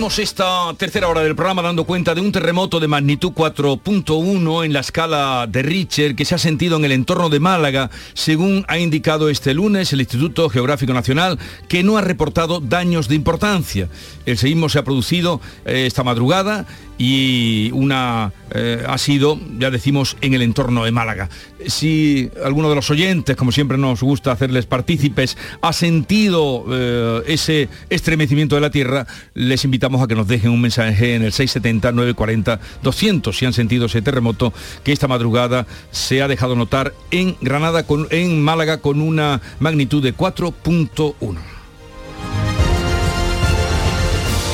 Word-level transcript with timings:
Abrimos 0.00 0.18
esta 0.18 0.72
tercera 0.78 1.08
hora 1.08 1.20
del 1.20 1.36
programa 1.36 1.60
dando 1.60 1.84
cuenta 1.84 2.14
de 2.14 2.22
un 2.22 2.32
terremoto 2.32 2.80
de 2.80 2.88
magnitud 2.88 3.32
4.1 3.32 4.64
en 4.64 4.72
la 4.72 4.80
escala 4.80 5.46
de 5.46 5.60
Richter 5.60 6.16
que 6.16 6.24
se 6.24 6.34
ha 6.34 6.38
sentido 6.38 6.78
en 6.78 6.86
el 6.86 6.92
entorno 6.92 7.28
de 7.28 7.38
Málaga, 7.38 7.90
según 8.14 8.64
ha 8.66 8.78
indicado 8.78 9.28
este 9.28 9.52
lunes 9.52 9.92
el 9.92 10.00
Instituto 10.00 10.48
Geográfico 10.48 10.94
Nacional, 10.94 11.38
que 11.68 11.82
no 11.82 11.98
ha 11.98 12.00
reportado 12.00 12.60
daños 12.60 13.08
de 13.08 13.16
importancia. 13.16 13.90
El 14.24 14.38
seísmo 14.38 14.70
se 14.70 14.78
ha 14.78 14.84
producido 14.84 15.42
eh, 15.66 15.84
esta 15.84 16.02
madrugada 16.02 16.64
y 17.00 17.70
una 17.72 18.30
eh, 18.50 18.84
ha 18.86 18.98
sido, 18.98 19.40
ya 19.58 19.70
decimos, 19.70 20.18
en 20.20 20.34
el 20.34 20.42
entorno 20.42 20.84
de 20.84 20.90
Málaga. 20.90 21.30
Si 21.66 22.30
alguno 22.44 22.68
de 22.68 22.74
los 22.74 22.90
oyentes, 22.90 23.36
como 23.36 23.52
siempre 23.52 23.78
nos 23.78 24.02
gusta 24.02 24.32
hacerles 24.32 24.66
partícipes, 24.66 25.38
ha 25.62 25.72
sentido 25.72 26.66
eh, 26.70 27.22
ese 27.26 27.70
estremecimiento 27.88 28.54
de 28.54 28.60
la 28.60 28.70
Tierra, 28.70 29.06
les 29.32 29.64
invitamos 29.64 29.89
a 29.98 30.06
que 30.06 30.14
nos 30.14 30.28
dejen 30.28 30.50
un 30.50 30.60
mensaje 30.60 31.14
en 31.14 31.22
el 31.22 31.32
670-940-200 31.32 33.32
si 33.32 33.46
han 33.46 33.52
sentido 33.52 33.86
ese 33.86 34.02
terremoto 34.02 34.52
que 34.84 34.92
esta 34.92 35.08
madrugada 35.08 35.66
se 35.90 36.22
ha 36.22 36.28
dejado 36.28 36.54
notar 36.54 36.94
en 37.10 37.36
Granada, 37.40 37.86
con, 37.86 38.06
en 38.10 38.42
Málaga, 38.42 38.78
con 38.78 39.00
una 39.00 39.40
magnitud 39.58 40.02
de 40.02 40.16
4.1. 40.16 41.59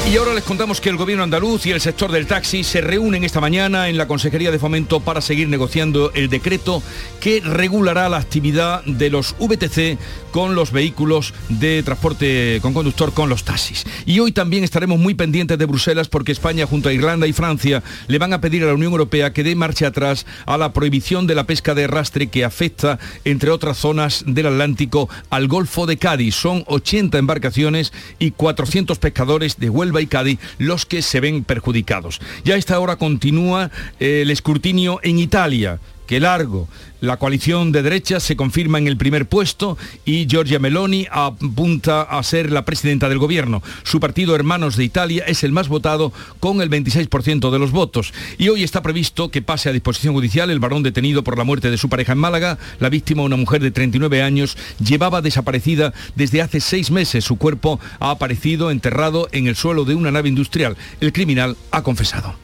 Y 0.09 0.19
ahora 0.19 0.35
les 0.35 0.45
contamos 0.45 0.81
que 0.81 0.89
el 0.89 0.97
gobierno 0.97 1.25
andaluz 1.25 1.67
y 1.67 1.73
el 1.73 1.81
sector 1.81 2.13
del 2.13 2.29
taxi 2.29 2.63
se 2.63 2.81
reúnen 2.81 3.25
esta 3.25 3.41
mañana 3.41 3.89
en 3.89 3.99
la 3.99 4.07
Consejería 4.07 4.53
de 4.53 4.61
Fomento 4.61 5.01
para 5.01 5.21
seguir 5.21 5.49
negociando 5.49 6.13
el 6.15 6.29
decreto 6.29 6.81
que 7.21 7.41
regulará 7.41 8.09
la 8.09 8.19
actividad 8.19 8.85
de 8.85 9.11
los 9.11 9.35
VTC 9.41 9.99
con 10.31 10.55
los 10.55 10.71
vehículos 10.71 11.35
de 11.49 11.83
transporte 11.83 12.61
con 12.63 12.73
conductor 12.73 13.13
con 13.15 13.29
los 13.29 13.43
taxis. 13.43 13.85
Y 14.05 14.21
hoy 14.21 14.31
también 14.31 14.63
estaremos 14.63 15.01
muy 15.01 15.15
pendientes 15.15 15.59
de 15.59 15.65
Bruselas 15.65 16.07
porque 16.07 16.31
España 16.31 16.67
junto 16.67 16.89
a 16.89 16.93
Irlanda 16.93 17.27
y 17.27 17.33
Francia 17.33 17.83
le 18.07 18.19
van 18.19 18.33
a 18.33 18.41
pedir 18.41 18.63
a 18.63 18.67
la 18.67 18.75
Unión 18.75 18.93
Europea 18.93 19.33
que 19.33 19.43
dé 19.43 19.57
marcha 19.57 19.89
atrás 19.89 20.25
a 20.47 20.57
la 20.57 20.73
prohibición 20.73 21.27
de 21.27 21.35
la 21.35 21.45
pesca 21.45 21.75
de 21.75 21.85
arrastre 21.85 22.29
que 22.29 22.45
afecta, 22.45 23.01
entre 23.25 23.51
otras 23.51 23.79
zonas 23.79 24.23
del 24.27 24.47
Atlántico, 24.47 25.09
al 25.31 25.49
Golfo 25.49 25.87
de 25.87 25.97
Cádiz. 25.97 26.37
Son 26.37 26.63
80 26.69 27.19
embarcaciones 27.19 27.93
y 28.21 28.31
400 28.31 28.99
pescadores 28.99 29.59
de 29.59 29.69
Huelva 29.69 29.96
y 30.01 30.07
Cádiz 30.07 30.39
los 30.59 30.87
que 30.87 31.03
se 31.03 31.21
ven 31.21 31.45
perjudicados. 31.45 32.21
Ya 32.45 32.55
a 32.55 32.59
esta 32.59 32.79
hora 32.79 32.97
continúa 32.97 33.71
eh, 34.01 34.23
el 34.23 34.31
escrutinio 34.31 35.01
en 35.03 35.19
Italia 35.19 35.79
que 36.07 36.21
largo. 36.21 36.69
La 37.01 37.19
coalición 37.19 37.73
de 37.73 37.83
derechas 37.83 38.23
se 38.23 38.37
confirma 38.37 38.79
en 38.79 38.89
el 38.89 38.97
primer 38.97 39.29
puesto 39.29 39.77
y 40.05 40.27
Giorgia 40.27 40.59
Meloni 40.59 41.07
apunta 41.11 42.03
a 42.03 42.23
ser 42.23 42.51
la 42.51 42.65
presidenta 42.65 43.09
del 43.09 43.19
gobierno. 43.19 43.63
Su 43.83 44.01
partido 44.01 44.35
Hermanos 44.35 44.77
de 44.77 44.85
Italia 44.85 45.25
es 45.27 45.45
el 45.45 45.53
más 45.53 45.69
votado 45.69 46.13
con 46.41 46.63
el 46.63 46.71
26% 46.71 47.51
de 47.51 47.59
los 47.59 47.71
votos. 47.71 48.15
Y 48.39 48.49
hoy 48.49 48.65
está 48.65 48.83
previsto 48.83 49.31
que 49.31 49.43
pase 49.43 49.69
a 49.69 49.73
disposición 49.73 50.15
judicial 50.15 50.51
el 50.51 50.59
varón 50.59 50.83
detenido 50.83 51.23
por 51.23 51.37
la 51.37 51.45
muerte 51.45 51.71
de 51.71 51.79
su 51.79 51.89
pareja 51.89 52.13
en 52.13 52.19
Málaga. 52.19 52.59
La 52.81 52.89
víctima, 52.89 53.23
una 53.23 53.37
mujer 53.37 53.63
de 53.63 53.71
39 53.71 54.23
años, 54.23 54.57
llevaba 54.79 55.21
desaparecida 55.21 55.93
desde 56.15 56.41
hace 56.41 56.61
seis 56.61 56.91
meses. 56.91 57.25
Su 57.25 57.37
cuerpo 57.37 57.79
ha 58.01 58.11
aparecido 58.11 58.71
enterrado 58.71 59.29
en 59.33 59.47
el 59.47 59.57
suelo 59.57 59.85
de 59.85 59.95
una 59.95 60.11
nave 60.11 60.29
industrial. 60.29 60.77
El 61.01 61.13
criminal 61.13 61.57
ha 61.71 61.83
confesado. 61.83 62.35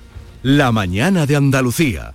La 0.42 0.73
mañana 0.73 1.24
de 1.27 1.36
Andalucía. 1.36 2.14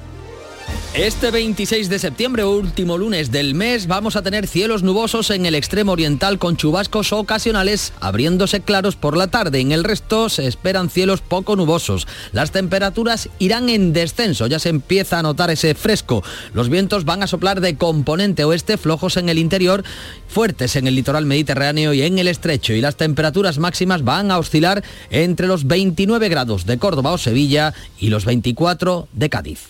Este 0.93 1.31
26 1.31 1.87
de 1.87 1.99
septiembre, 1.99 2.43
último 2.43 2.97
lunes 2.97 3.31
del 3.31 3.55
mes, 3.55 3.87
vamos 3.87 4.17
a 4.17 4.23
tener 4.23 4.45
cielos 4.45 4.83
nubosos 4.83 5.29
en 5.29 5.45
el 5.45 5.55
extremo 5.55 5.93
oriental 5.93 6.37
con 6.37 6.57
chubascos 6.57 7.13
ocasionales 7.13 7.93
abriéndose 8.01 8.59
claros 8.59 8.97
por 8.97 9.15
la 9.15 9.27
tarde. 9.27 9.61
En 9.61 9.71
el 9.71 9.85
resto 9.85 10.27
se 10.27 10.47
esperan 10.47 10.89
cielos 10.89 11.21
poco 11.21 11.55
nubosos. 11.55 12.09
Las 12.33 12.51
temperaturas 12.51 13.29
irán 13.39 13.69
en 13.69 13.93
descenso, 13.93 14.47
ya 14.47 14.59
se 14.59 14.67
empieza 14.67 15.17
a 15.17 15.23
notar 15.23 15.49
ese 15.49 15.75
fresco. 15.75 16.25
Los 16.53 16.67
vientos 16.67 17.05
van 17.05 17.23
a 17.23 17.27
soplar 17.27 17.61
de 17.61 17.77
componente 17.77 18.43
oeste, 18.43 18.75
flojos 18.75 19.15
en 19.15 19.29
el 19.29 19.37
interior, 19.37 19.85
fuertes 20.27 20.75
en 20.75 20.87
el 20.87 20.95
litoral 20.95 21.25
mediterráneo 21.25 21.93
y 21.93 22.01
en 22.01 22.19
el 22.19 22.27
estrecho. 22.27 22.73
Y 22.73 22.81
las 22.81 22.97
temperaturas 22.97 23.59
máximas 23.59 24.03
van 24.03 24.29
a 24.29 24.37
oscilar 24.37 24.83
entre 25.09 25.47
los 25.47 25.65
29 25.67 26.27
grados 26.27 26.65
de 26.65 26.77
Córdoba 26.77 27.13
o 27.13 27.17
Sevilla 27.17 27.73
y 27.97 28.09
los 28.09 28.25
24 28.25 29.07
de 29.13 29.29
Cádiz. 29.29 29.69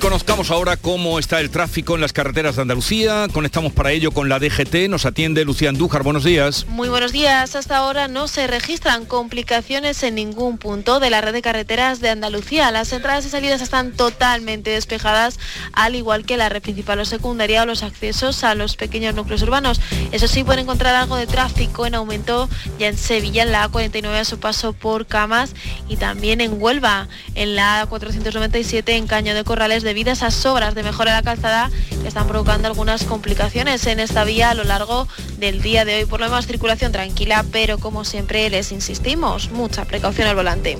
Conozcamos 0.00 0.50
ahora 0.50 0.78
cómo 0.78 1.18
está 1.18 1.40
el 1.40 1.50
tráfico 1.50 1.94
en 1.94 2.00
las 2.00 2.14
carreteras 2.14 2.56
de 2.56 2.62
Andalucía. 2.62 3.28
Conectamos 3.32 3.72
para 3.72 3.92
ello 3.92 4.10
con 4.10 4.28
la 4.30 4.38
DGT. 4.38 4.88
Nos 4.88 5.04
atiende 5.04 5.44
Lucía 5.44 5.68
Andújar. 5.68 6.02
Buenos 6.02 6.24
días. 6.24 6.66
Muy 6.68 6.88
buenos 6.88 7.12
días. 7.12 7.54
Hasta 7.54 7.76
ahora 7.76 8.08
no 8.08 8.26
se 8.26 8.46
registran 8.46 9.04
complicaciones 9.04 10.02
en 10.02 10.14
ningún 10.14 10.56
punto 10.56 11.00
de 11.00 11.10
la 11.10 11.20
red 11.20 11.34
de 11.34 11.42
carreteras 11.42 12.00
de 12.00 12.08
Andalucía. 12.08 12.70
Las 12.70 12.92
entradas 12.92 13.26
y 13.26 13.28
salidas 13.28 13.60
están 13.60 13.92
totalmente 13.92 14.70
despejadas, 14.70 15.38
al 15.74 15.94
igual 15.94 16.24
que 16.24 16.38
la 16.38 16.48
red 16.48 16.62
principal 16.62 16.98
o 17.00 17.04
secundaria 17.04 17.62
o 17.62 17.66
los 17.66 17.82
accesos 17.82 18.42
a 18.42 18.54
los 18.54 18.76
pequeños 18.76 19.14
núcleos 19.14 19.42
urbanos. 19.42 19.80
Eso 20.12 20.28
sí, 20.28 20.44
pueden 20.44 20.64
encontrar 20.64 20.94
algo 20.94 21.16
de 21.16 21.26
tráfico 21.26 21.84
en 21.86 21.94
aumento 21.94 22.48
ya 22.78 22.88
en 22.88 22.96
Sevilla, 22.96 23.42
en 23.42 23.52
la 23.52 23.68
A49 23.68 24.14
a 24.14 24.24
su 24.24 24.40
paso 24.40 24.72
por 24.72 25.06
Camas 25.06 25.54
y 25.88 25.96
también 25.96 26.40
en 26.40 26.60
Huelva, 26.60 27.08
en 27.34 27.54
la 27.54 27.86
A497 27.86 28.88
en 28.90 29.06
Caño 29.06 29.34
de 29.34 29.44
Corrales 29.44 29.84
debido 29.90 30.10
a 30.10 30.12
esas 30.12 30.46
obras 30.46 30.76
de 30.76 30.84
mejora 30.84 31.10
de 31.10 31.16
la 31.16 31.22
calzada 31.24 31.68
que 32.00 32.06
están 32.06 32.28
provocando 32.28 32.68
algunas 32.68 33.02
complicaciones 33.02 33.84
en 33.88 33.98
esta 33.98 34.22
vía 34.22 34.50
a 34.50 34.54
lo 34.54 34.62
largo 34.62 35.08
del 35.38 35.62
día 35.62 35.84
de 35.84 35.96
hoy. 35.96 36.04
Por 36.04 36.20
lo 36.20 36.26
demás, 36.26 36.46
circulación 36.46 36.92
tranquila, 36.92 37.44
pero 37.50 37.78
como 37.78 38.04
siempre 38.04 38.48
les 38.50 38.70
insistimos, 38.70 39.50
mucha 39.50 39.86
precaución 39.86 40.28
al 40.28 40.36
volante. 40.36 40.78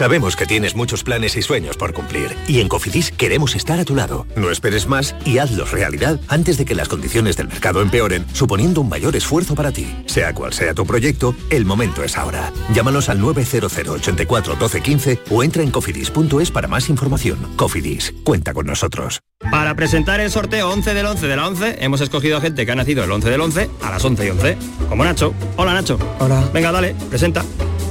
Sabemos 0.00 0.34
que 0.34 0.46
tienes 0.46 0.74
muchos 0.74 1.04
planes 1.04 1.36
y 1.36 1.42
sueños 1.42 1.76
por 1.76 1.92
cumplir 1.92 2.34
y 2.48 2.60
en 2.60 2.68
Cofidis 2.68 3.10
queremos 3.10 3.54
estar 3.54 3.78
a 3.78 3.84
tu 3.84 3.94
lado. 3.94 4.26
No 4.34 4.50
esperes 4.50 4.86
más 4.86 5.14
y 5.26 5.36
hazlos 5.36 5.72
realidad 5.72 6.18
antes 6.28 6.56
de 6.56 6.64
que 6.64 6.74
las 6.74 6.88
condiciones 6.88 7.36
del 7.36 7.48
mercado 7.48 7.82
empeoren, 7.82 8.24
suponiendo 8.32 8.80
un 8.80 8.88
mayor 8.88 9.14
esfuerzo 9.14 9.54
para 9.54 9.72
ti. 9.72 9.94
Sea 10.06 10.32
cual 10.32 10.54
sea 10.54 10.72
tu 10.72 10.86
proyecto, 10.86 11.34
el 11.50 11.66
momento 11.66 12.02
es 12.02 12.16
ahora. 12.16 12.50
Llámanos 12.72 13.10
al 13.10 13.20
900 13.20 13.76
84 13.76 14.56
12 14.56 14.80
15 14.80 15.18
o 15.28 15.44
entra 15.44 15.62
en 15.62 15.70
cofidis.es 15.70 16.50
para 16.50 16.66
más 16.66 16.88
información. 16.88 17.36
Cofidis, 17.56 18.14
cuenta 18.24 18.54
con 18.54 18.64
nosotros. 18.64 19.20
Para 19.50 19.74
presentar 19.74 20.18
el 20.20 20.30
sorteo 20.30 20.70
11 20.70 20.94
del 20.94 21.04
11 21.04 21.26
de 21.26 21.36
la 21.36 21.46
11, 21.46 21.76
hemos 21.84 22.00
escogido 22.00 22.38
a 22.38 22.40
gente 22.40 22.64
que 22.64 22.72
ha 22.72 22.74
nacido 22.74 23.04
el 23.04 23.12
11 23.12 23.28
del 23.28 23.40
11 23.42 23.68
a 23.82 23.90
las 23.90 24.02
11 24.02 24.26
y 24.26 24.30
11. 24.30 24.56
Como 24.88 25.04
Nacho. 25.04 25.34
Hola 25.58 25.74
Nacho. 25.74 25.98
Hola. 26.20 26.48
Venga, 26.54 26.72
dale, 26.72 26.94
presenta. 27.10 27.44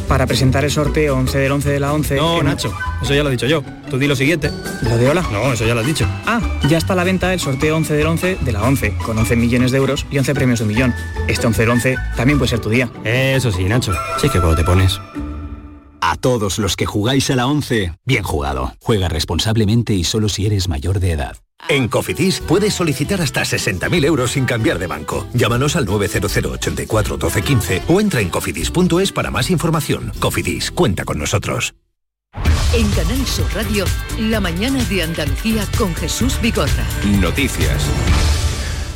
Para 0.10 0.26
presentar 0.26 0.66
el 0.66 0.72
sorteo 0.72 1.16
11 1.16 1.38
del 1.38 1.52
11 1.52 1.70
de 1.70 1.80
la 1.80 1.94
11... 1.94 2.16
No, 2.16 2.42
Nacho, 2.42 2.74
eso 3.00 3.14
ya 3.14 3.22
lo 3.22 3.30
he 3.30 3.34
dicho 3.34 3.46
yo. 3.46 3.64
Tú 3.92 4.00
di 4.00 4.08
lo 4.08 4.16
siguiente. 4.16 4.52
¿Lo 4.82 4.98
de 4.98 5.08
hola? 5.08 5.24
No, 5.32 5.54
eso 5.54 5.68
ya 5.68 5.76
lo 5.76 5.82
has 5.82 5.86
dicho. 5.86 6.08
Ah, 6.26 6.42
ya 6.68 6.80
está 6.80 6.94
a 6.94 6.96
la 6.96 7.04
venta 7.04 7.32
el 7.32 7.40
sorteo 7.40 7.78
11 7.78 7.94
del 7.94 8.08
11 8.08 8.38
de 8.42 8.52
la 8.52 8.64
11, 8.64 8.96
con 9.06 9.20
11 9.20 9.36
millones 9.36 9.72
de 9.72 9.78
euros 9.78 10.08
y 10.10 10.18
11 10.18 10.34
premios 10.34 10.60
de 10.60 10.66
un 10.66 10.70
millón. 10.70 10.96
Este 11.28 11.46
11 11.46 11.62
del 11.62 11.70
11 11.70 11.96
también 12.18 12.40
puede 12.40 12.50
ser 12.50 12.60
tu 12.60 12.70
día. 12.70 12.90
Eso 13.04 13.52
sí, 13.52 13.64
Nacho. 13.66 13.94
Sí 14.18 14.30
que 14.30 14.40
cuando 14.40 14.56
te 14.56 14.64
pones. 14.64 15.00
A 16.02 16.16
todos 16.16 16.60
los 16.60 16.76
que 16.76 16.86
jugáis 16.86 17.30
a 17.30 17.36
la 17.36 17.48
11, 17.48 17.94
bien 18.06 18.24
jugado. 18.24 18.74
Juega 18.82 19.10
responsablemente 19.10 19.94
y 19.94 20.04
solo 20.04 20.30
si 20.30 20.46
eres 20.46 20.68
mayor 20.68 21.00
de 21.00 21.12
edad. 21.12 21.38
En 21.68 21.88
Cofidis 21.88 22.40
puedes 22.40 22.74
solicitar 22.74 23.22
hasta 23.22 23.42
60.000 23.42 24.06
euros 24.06 24.32
sin 24.32 24.46
cambiar 24.46 24.80
de 24.80 24.88
banco. 24.88 25.28
Llámanos 25.34 25.76
al 25.76 25.86
900 25.86 26.38
84 26.38 27.18
12 27.18 27.42
15 27.42 27.82
o 27.90 28.00
entra 28.00 28.22
en 28.22 28.30
cofidis.es 28.30 29.12
para 29.12 29.30
más 29.30 29.50
información. 29.50 30.12
Cofidis, 30.20 30.72
cuenta 30.72 31.04
con 31.04 31.20
nosotros. 31.20 31.74
En 32.74 32.90
Canal 32.92 33.26
Sur 33.26 33.48
Radio, 33.54 33.86
la 34.20 34.40
mañana 34.40 34.84
de 34.86 35.04
Andalucía 35.04 35.68
con 35.78 35.94
Jesús 35.96 36.40
Vigorra. 36.42 36.86
Noticias. 37.20 37.84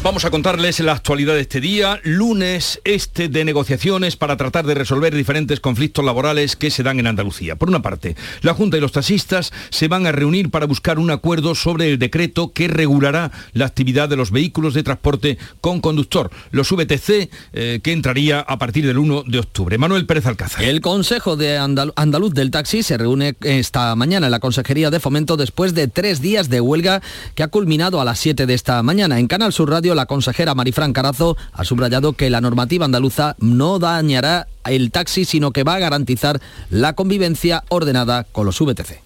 Vamos 0.03 0.25
a 0.25 0.31
contarles 0.31 0.81
la 0.81 0.91
actualidad 0.91 1.33
de 1.33 1.39
este 1.39 1.61
día, 1.61 2.01
lunes 2.03 2.81
este 2.83 3.29
de 3.29 3.45
negociaciones 3.45 4.17
para 4.17 4.35
tratar 4.35 4.65
de 4.65 4.73
resolver 4.73 5.15
diferentes 5.15 5.61
conflictos 5.61 6.03
laborales 6.03 6.57
que 6.57 6.71
se 6.71 6.83
dan 6.83 6.99
en 6.99 7.07
Andalucía. 7.07 7.55
Por 7.55 7.69
una 7.69 7.81
parte, 7.81 8.17
la 8.41 8.53
Junta 8.53 8.75
y 8.75 8.81
los 8.81 8.91
taxistas 8.91 9.53
se 9.69 9.87
van 9.87 10.05
a 10.05 10.11
reunir 10.11 10.51
para 10.51 10.65
buscar 10.65 10.99
un 10.99 11.09
acuerdo 11.09 11.55
sobre 11.55 11.89
el 11.89 11.99
decreto 11.99 12.51
que 12.51 12.67
regulará 12.67 13.31
la 13.53 13.65
actividad 13.65 14.09
de 14.09 14.17
los 14.17 14.31
vehículos 14.31 14.73
de 14.73 14.83
transporte 14.83 15.37
con 15.61 15.79
conductor, 15.79 16.31
los 16.51 16.69
VTC, 16.69 17.29
eh, 17.53 17.79
que 17.81 17.93
entraría 17.93 18.41
a 18.41 18.59
partir 18.59 18.85
del 18.85 18.97
1 18.97 19.23
de 19.25 19.39
octubre. 19.39 19.77
Manuel 19.77 20.05
Pérez 20.05 20.25
Alcázar. 20.25 20.65
El 20.65 20.81
Consejo 20.81 21.37
de 21.37 21.57
Andaluz 21.57 22.33
del 22.33 22.51
Taxi 22.51 22.83
se 22.83 22.97
reúne 22.97 23.37
esta 23.39 23.95
mañana 23.95 24.27
en 24.27 24.31
la 24.31 24.41
Consejería 24.41 24.91
de 24.91 24.99
Fomento 24.99 25.37
después 25.37 25.73
de 25.73 25.87
tres 25.87 26.19
días 26.19 26.49
de 26.49 26.59
huelga 26.59 27.01
que 27.35 27.43
ha 27.43 27.47
culminado 27.47 28.01
a 28.01 28.05
las 28.05 28.19
7 28.19 28.45
de 28.45 28.53
esta 28.53 28.83
mañana. 28.83 29.17
En 29.17 29.27
Canal 29.27 29.53
Sur 29.53 29.69
Radio 29.69 29.92
la 29.95 30.05
consejera 30.05 30.55
Marifran 30.55 30.93
Carazo 30.93 31.37
ha 31.51 31.63
subrayado 31.63 32.13
que 32.13 32.29
la 32.29 32.41
normativa 32.41 32.85
andaluza 32.85 33.35
no 33.39 33.79
dañará 33.79 34.47
el 34.65 34.91
taxi, 34.91 35.25
sino 35.25 35.51
que 35.51 35.63
va 35.63 35.75
a 35.75 35.79
garantizar 35.79 36.39
la 36.69 36.93
convivencia 36.93 37.63
ordenada 37.69 38.23
con 38.23 38.45
los 38.45 38.59
VTC. 38.59 39.01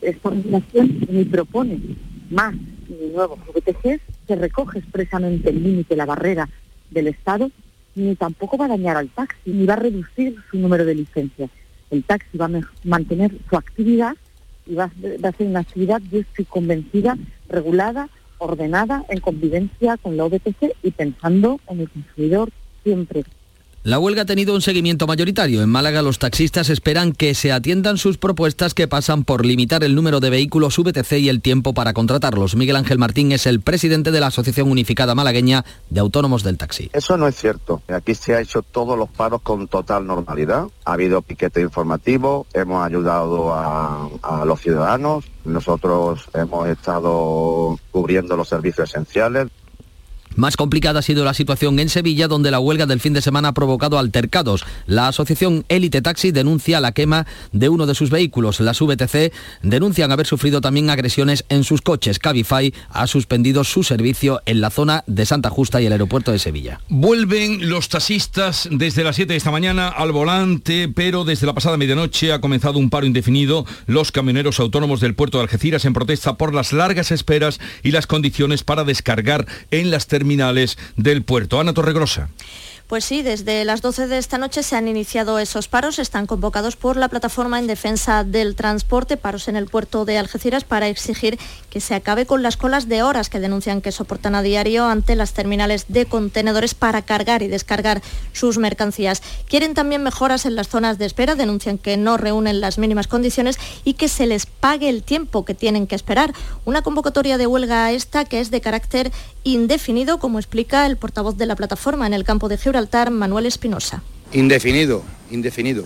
Esta 0.00 0.30
legislación 0.30 1.06
ni 1.08 1.24
propone 1.24 1.78
más 2.30 2.54
ni 2.88 3.08
nuevos 3.12 3.38
VTC, 3.54 4.00
se 4.26 4.36
recoge 4.36 4.78
expresamente 4.78 5.50
el 5.50 5.62
límite, 5.62 5.96
la 5.96 6.06
barrera 6.06 6.48
del 6.90 7.08
Estado, 7.08 7.50
ni 7.94 8.16
tampoco 8.16 8.56
va 8.56 8.66
a 8.66 8.68
dañar 8.68 8.96
al 8.96 9.08
taxi, 9.08 9.50
ni 9.50 9.66
va 9.66 9.74
a 9.74 9.76
reducir 9.76 10.36
su 10.50 10.58
número 10.58 10.84
de 10.84 10.94
licencias. 10.94 11.50
El 11.90 12.04
taxi 12.04 12.38
va 12.38 12.46
a 12.46 12.60
mantener 12.84 13.32
su 13.48 13.56
actividad 13.56 14.16
y 14.66 14.74
va 14.74 14.84
a 14.84 15.32
ser 15.32 15.46
una 15.46 15.60
actividad, 15.60 16.00
yo 16.10 16.20
estoy 16.20 16.44
convencida, 16.44 17.18
regulada, 17.48 18.08
ordenada 18.42 19.04
en 19.08 19.20
convivencia 19.20 19.96
con 19.96 20.16
la 20.16 20.24
OBTC 20.24 20.74
y 20.82 20.90
pensando 20.90 21.60
en 21.68 21.80
el 21.80 21.90
consumidor 21.90 22.50
siempre. 22.82 23.24
La 23.84 23.98
huelga 23.98 24.22
ha 24.22 24.26
tenido 24.26 24.54
un 24.54 24.62
seguimiento 24.62 25.08
mayoritario. 25.08 25.60
En 25.60 25.68
Málaga 25.68 26.02
los 26.02 26.20
taxistas 26.20 26.70
esperan 26.70 27.10
que 27.10 27.34
se 27.34 27.50
atiendan 27.50 27.98
sus 27.98 28.16
propuestas 28.16 28.74
que 28.74 28.86
pasan 28.86 29.24
por 29.24 29.44
limitar 29.44 29.82
el 29.82 29.96
número 29.96 30.20
de 30.20 30.30
vehículos 30.30 30.78
VTC 30.78 31.14
y 31.14 31.28
el 31.28 31.42
tiempo 31.42 31.74
para 31.74 31.92
contratarlos. 31.92 32.54
Miguel 32.54 32.76
Ángel 32.76 32.98
Martín 32.98 33.32
es 33.32 33.44
el 33.44 33.60
presidente 33.60 34.12
de 34.12 34.20
la 34.20 34.28
Asociación 34.28 34.70
Unificada 34.70 35.16
Malagueña 35.16 35.64
de 35.90 35.98
Autónomos 35.98 36.44
del 36.44 36.58
Taxi. 36.58 36.90
Eso 36.92 37.16
no 37.16 37.26
es 37.26 37.34
cierto. 37.34 37.82
Aquí 37.88 38.14
se 38.14 38.36
ha 38.36 38.40
hecho 38.40 38.62
todos 38.62 38.96
los 38.96 39.10
paros 39.10 39.42
con 39.42 39.66
total 39.66 40.06
normalidad. 40.06 40.68
Ha 40.84 40.92
habido 40.92 41.20
piquete 41.20 41.60
informativo, 41.60 42.46
hemos 42.54 42.86
ayudado 42.86 43.52
a, 43.52 44.08
a 44.22 44.44
los 44.44 44.60
ciudadanos, 44.60 45.24
nosotros 45.44 46.20
hemos 46.34 46.68
estado 46.68 47.80
cubriendo 47.90 48.36
los 48.36 48.48
servicios 48.48 48.90
esenciales. 48.90 49.48
Más 50.36 50.56
complicada 50.56 51.00
ha 51.00 51.02
sido 51.02 51.24
la 51.24 51.34
situación 51.34 51.78
en 51.78 51.88
Sevilla, 51.88 52.26
donde 52.26 52.50
la 52.50 52.58
huelga 52.58 52.86
del 52.86 53.00
fin 53.00 53.12
de 53.12 53.20
semana 53.20 53.48
ha 53.48 53.54
provocado 53.54 53.98
altercados. 53.98 54.64
La 54.86 55.08
asociación 55.08 55.64
Elite 55.68 56.00
Taxi 56.00 56.32
denuncia 56.32 56.80
la 56.80 56.92
quema 56.92 57.26
de 57.52 57.68
uno 57.68 57.86
de 57.86 57.94
sus 57.94 58.10
vehículos. 58.10 58.60
Las 58.60 58.80
VTC 58.80 59.32
denuncian 59.62 60.10
haber 60.10 60.26
sufrido 60.26 60.60
también 60.60 60.88
agresiones 60.88 61.44
en 61.48 61.64
sus 61.64 61.82
coches. 61.82 62.18
Cabify 62.18 62.72
ha 62.90 63.06
suspendido 63.06 63.64
su 63.64 63.82
servicio 63.82 64.40
en 64.46 64.60
la 64.60 64.70
zona 64.70 65.04
de 65.06 65.26
Santa 65.26 65.50
Justa 65.50 65.82
y 65.82 65.86
el 65.86 65.92
aeropuerto 65.92 66.32
de 66.32 66.38
Sevilla. 66.38 66.80
Vuelven 66.88 67.68
los 67.68 67.88
taxistas 67.88 68.68
desde 68.70 69.04
las 69.04 69.16
7 69.16 69.34
de 69.34 69.36
esta 69.36 69.50
mañana 69.50 69.88
al 69.88 70.12
volante, 70.12 70.88
pero 70.88 71.24
desde 71.24 71.46
la 71.46 71.52
pasada 71.52 71.76
medianoche 71.76 72.32
ha 72.32 72.40
comenzado 72.40 72.78
un 72.78 72.90
paro 72.90 73.06
indefinido 73.06 73.66
los 73.86 74.12
camioneros 74.12 74.60
autónomos 74.60 75.00
del 75.00 75.14
puerto 75.14 75.38
de 75.38 75.44
Algeciras 75.44 75.84
en 75.84 75.92
protesta 75.92 76.36
por 76.36 76.54
las 76.54 76.72
largas 76.72 77.10
esperas 77.10 77.60
y 77.82 77.90
las 77.90 78.06
condiciones 78.06 78.64
para 78.64 78.84
descargar 78.84 79.46
en 79.70 79.90
las 79.90 80.06
terminales 80.06 80.21
terminales 80.22 80.78
del 80.96 81.24
puerto. 81.24 81.58
Ana 81.58 81.74
Torregrosa. 81.74 82.28
Pues 82.92 83.06
sí, 83.06 83.22
desde 83.22 83.64
las 83.64 83.80
12 83.80 84.06
de 84.06 84.18
esta 84.18 84.36
noche 84.36 84.62
se 84.62 84.76
han 84.76 84.86
iniciado 84.86 85.38
esos 85.38 85.66
paros, 85.66 85.98
están 85.98 86.26
convocados 86.26 86.76
por 86.76 86.98
la 86.98 87.08
plataforma 87.08 87.58
en 87.58 87.66
defensa 87.66 88.22
del 88.22 88.54
transporte, 88.54 89.16
paros 89.16 89.48
en 89.48 89.56
el 89.56 89.66
puerto 89.66 90.04
de 90.04 90.18
Algeciras 90.18 90.64
para 90.64 90.88
exigir 90.88 91.38
que 91.70 91.80
se 91.80 91.94
acabe 91.94 92.26
con 92.26 92.42
las 92.42 92.58
colas 92.58 92.90
de 92.90 93.02
horas 93.02 93.30
que 93.30 93.40
denuncian 93.40 93.80
que 93.80 93.92
soportan 93.92 94.34
a 94.34 94.42
diario 94.42 94.84
ante 94.84 95.16
las 95.16 95.32
terminales 95.32 95.86
de 95.88 96.04
contenedores 96.04 96.74
para 96.74 97.00
cargar 97.00 97.42
y 97.42 97.48
descargar 97.48 98.02
sus 98.34 98.58
mercancías. 98.58 99.22
Quieren 99.48 99.72
también 99.72 100.02
mejoras 100.02 100.44
en 100.44 100.54
las 100.54 100.68
zonas 100.68 100.98
de 100.98 101.06
espera, 101.06 101.34
denuncian 101.34 101.78
que 101.78 101.96
no 101.96 102.18
reúnen 102.18 102.60
las 102.60 102.76
mínimas 102.76 103.06
condiciones 103.06 103.58
y 103.84 103.94
que 103.94 104.08
se 104.08 104.26
les 104.26 104.44
pague 104.44 104.90
el 104.90 105.02
tiempo 105.02 105.46
que 105.46 105.54
tienen 105.54 105.86
que 105.86 105.94
esperar. 105.94 106.34
Una 106.66 106.82
convocatoria 106.82 107.38
de 107.38 107.46
huelga 107.46 107.90
esta 107.90 108.26
que 108.26 108.40
es 108.40 108.50
de 108.50 108.60
carácter 108.60 109.10
indefinido, 109.44 110.18
como 110.18 110.38
explica 110.38 110.86
el 110.86 110.96
portavoz 110.96 111.36
de 111.36 111.46
la 111.46 111.56
plataforma 111.56 112.06
en 112.06 112.14
el 112.14 112.24
campo 112.24 112.48
de 112.48 112.58
Gibraltar 112.58 113.10
Manuel 113.10 113.46
Espinosa. 113.46 114.02
Indefinido, 114.32 115.02
indefinido, 115.30 115.84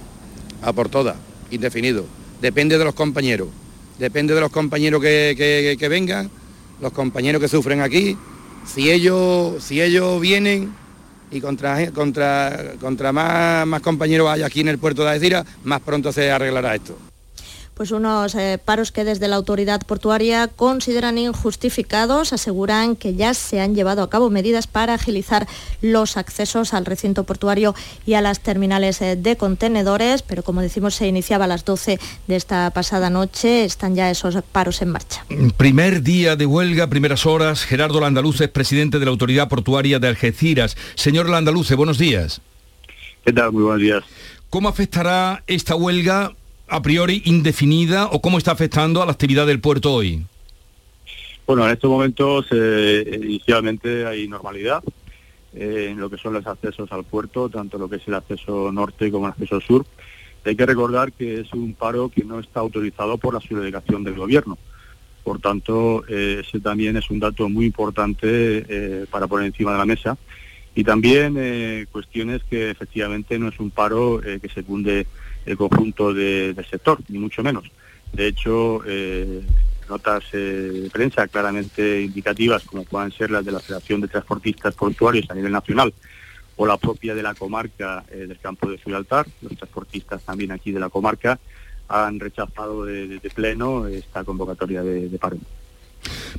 a 0.62 0.72
por 0.72 0.88
todas, 0.88 1.16
indefinido. 1.50 2.04
Depende 2.40 2.78
de 2.78 2.84
los 2.84 2.94
compañeros, 2.94 3.48
depende 3.98 4.34
de 4.34 4.40
los 4.40 4.50
compañeros 4.50 5.00
que, 5.00 5.86
vengan, 5.88 6.30
los 6.80 6.92
compañeros 6.92 7.40
que 7.40 7.48
sufren 7.48 7.80
aquí. 7.80 8.16
Si 8.66 8.90
ellos, 8.90 9.62
si 9.62 9.80
ellos 9.80 10.20
vienen 10.20 10.74
y 11.30 11.40
contra, 11.40 11.90
contra, 11.92 12.74
contra 12.80 13.12
más, 13.12 13.66
más 13.66 13.80
compañeros 13.80 14.28
hay 14.28 14.42
aquí 14.42 14.60
en 14.60 14.68
el 14.68 14.78
puerto 14.78 15.02
de 15.02 15.10
Algeciras, 15.10 15.46
más 15.64 15.80
pronto 15.80 16.12
se 16.12 16.30
arreglará 16.30 16.74
esto 16.74 16.96
pues 17.76 17.90
unos 17.90 18.34
eh, 18.34 18.58
paros 18.64 18.90
que 18.90 19.04
desde 19.04 19.28
la 19.28 19.36
autoridad 19.36 19.82
portuaria 19.82 20.48
consideran 20.48 21.18
injustificados, 21.18 22.32
aseguran 22.32 22.96
que 22.96 23.14
ya 23.14 23.34
se 23.34 23.60
han 23.60 23.74
llevado 23.74 24.02
a 24.02 24.08
cabo 24.08 24.30
medidas 24.30 24.66
para 24.66 24.94
agilizar 24.94 25.46
los 25.82 26.16
accesos 26.16 26.72
al 26.72 26.86
recinto 26.86 27.24
portuario 27.24 27.74
y 28.06 28.14
a 28.14 28.22
las 28.22 28.40
terminales 28.40 29.02
eh, 29.02 29.14
de 29.16 29.36
contenedores, 29.36 30.22
pero 30.22 30.42
como 30.42 30.62
decimos 30.62 30.94
se 30.94 31.06
iniciaba 31.06 31.44
a 31.44 31.48
las 31.48 31.66
12 31.66 32.00
de 32.26 32.36
esta 32.36 32.70
pasada 32.70 33.10
noche, 33.10 33.66
están 33.66 33.94
ya 33.94 34.10
esos 34.10 34.36
paros 34.52 34.80
en 34.80 34.92
marcha. 34.92 35.26
Primer 35.58 36.02
día 36.02 36.34
de 36.34 36.46
huelga, 36.46 36.86
primeras 36.86 37.26
horas, 37.26 37.62
Gerardo 37.62 38.00
Landaluce 38.00 38.44
es 38.44 38.50
presidente 38.50 38.98
de 38.98 39.04
la 39.04 39.10
autoridad 39.10 39.50
portuaria 39.50 39.98
de 39.98 40.08
Algeciras. 40.08 40.78
Señor 40.94 41.28
Landaluce, 41.28 41.74
buenos 41.74 41.98
días. 41.98 42.40
¿Qué 43.22 43.34
tal? 43.34 43.52
Muy 43.52 43.64
buenos 43.64 43.82
días. 43.82 44.02
¿Cómo 44.48 44.70
afectará 44.70 45.42
esta 45.46 45.74
huelga 45.76 46.32
a 46.68 46.82
priori 46.82 47.22
indefinida 47.24 48.06
o 48.06 48.20
cómo 48.20 48.38
está 48.38 48.52
afectando 48.52 49.02
a 49.02 49.06
la 49.06 49.12
actividad 49.12 49.46
del 49.46 49.60
puerto 49.60 49.92
hoy? 49.92 50.24
Bueno, 51.46 51.64
en 51.64 51.72
estos 51.72 51.88
momentos 51.88 52.46
eh, 52.50 53.20
inicialmente 53.22 54.04
hay 54.04 54.26
normalidad 54.26 54.82
eh, 55.54 55.88
en 55.90 56.00
lo 56.00 56.10
que 56.10 56.16
son 56.16 56.32
los 56.32 56.46
accesos 56.46 56.90
al 56.90 57.04
puerto, 57.04 57.48
tanto 57.48 57.78
lo 57.78 57.88
que 57.88 57.96
es 57.96 58.08
el 58.08 58.14
acceso 58.14 58.72
norte 58.72 59.12
como 59.12 59.26
el 59.26 59.32
acceso 59.32 59.60
sur. 59.60 59.86
Hay 60.44 60.56
que 60.56 60.66
recordar 60.66 61.12
que 61.12 61.40
es 61.40 61.52
un 61.52 61.74
paro 61.74 62.08
que 62.08 62.24
no 62.24 62.40
está 62.40 62.60
autorizado 62.60 63.16
por 63.18 63.34
la 63.34 63.40
subdelegación 63.40 64.02
del 64.02 64.14
gobierno. 64.14 64.58
Por 65.22 65.40
tanto, 65.40 66.04
eh, 66.08 66.42
ese 66.44 66.60
también 66.60 66.96
es 66.96 67.10
un 67.10 67.20
dato 67.20 67.48
muy 67.48 67.66
importante 67.66 69.06
para 69.10 69.26
poner 69.26 69.46
encima 69.46 69.72
de 69.72 69.78
la 69.78 69.86
mesa. 69.86 70.16
Y 70.74 70.84
también 70.84 71.88
cuestiones 71.90 72.42
que 72.44 72.70
efectivamente 72.70 73.38
no 73.38 73.48
es 73.48 73.58
un 73.58 73.70
paro 73.70 74.20
que 74.20 74.48
secunde 74.50 75.06
el 75.46 75.56
conjunto 75.56 76.12
del 76.12 76.54
sector, 76.68 76.98
ni 77.08 77.18
mucho 77.18 77.42
menos. 77.42 77.70
De 78.12 78.26
hecho, 78.26 78.82
eh, 78.86 79.42
notas 79.88 80.24
eh, 80.32 80.36
de 80.82 80.90
prensa 80.90 81.28
claramente 81.28 82.02
indicativas, 82.02 82.64
como 82.64 82.84
puedan 82.84 83.12
ser 83.12 83.30
las 83.30 83.44
de 83.44 83.52
la 83.52 83.60
Federación 83.60 84.00
de 84.00 84.08
Transportistas 84.08 84.74
Portuarios 84.74 85.26
a 85.30 85.34
nivel 85.34 85.52
nacional 85.52 85.94
o 86.56 86.66
la 86.66 86.76
propia 86.76 87.14
de 87.14 87.22
la 87.22 87.34
comarca 87.34 88.04
eh, 88.10 88.26
del 88.26 88.38
campo 88.38 88.68
de 88.70 88.78
Gibraltar, 88.78 89.26
los 89.42 89.56
transportistas 89.56 90.22
también 90.22 90.52
aquí 90.52 90.72
de 90.72 90.80
la 90.80 90.88
comarca, 90.88 91.38
han 91.88 92.18
rechazado 92.18 92.84
de, 92.84 93.20
pleno 93.34 93.86
esta 93.86 94.24
convocatoria 94.24 94.82
de, 94.82 95.08
de 95.08 95.18
paro. 95.18 95.36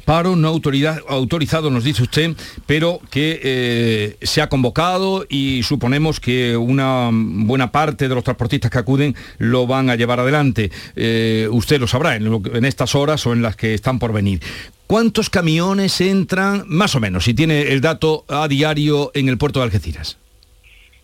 Paro 0.05 0.35
no 0.35 0.47
autoridad, 0.47 1.01
autorizado, 1.07 1.69
nos 1.69 1.83
dice 1.83 2.03
usted, 2.03 2.35
pero 2.65 3.01
que 3.11 3.39
eh, 3.43 4.17
se 4.21 4.41
ha 4.41 4.47
convocado 4.47 5.25
y 5.27 5.63
suponemos 5.63 6.19
que 6.19 6.55
una 6.55 7.09
buena 7.11 7.71
parte 7.71 8.07
de 8.07 8.15
los 8.15 8.23
transportistas 8.23 8.71
que 8.71 8.77
acuden 8.77 9.15
lo 9.37 9.67
van 9.67 9.89
a 9.89 9.95
llevar 9.95 10.19
adelante. 10.19 10.71
Eh, 10.95 11.47
usted 11.51 11.79
lo 11.79 11.87
sabrá 11.87 12.15
en, 12.15 12.65
estas 12.65 12.95
horas 12.95 13.25
o 13.27 13.33
en 13.33 13.41
las 13.41 13.55
que 13.55 13.73
están 13.73 13.99
por 13.99 14.13
venir. 14.13 14.39
¿Cuántos 14.87 15.29
camiones 15.29 15.99
entran, 15.99 16.63
más 16.67 16.95
o 16.95 17.01
menos, 17.01 17.25
si 17.25 17.33
tiene 17.33 17.73
el 17.73 17.81
dato 17.81 18.23
a 18.29 18.47
diario 18.47 19.11
en 19.13 19.27
el 19.27 19.37
puerto 19.37 19.59
de 19.59 19.65
Algeciras? 19.65 20.17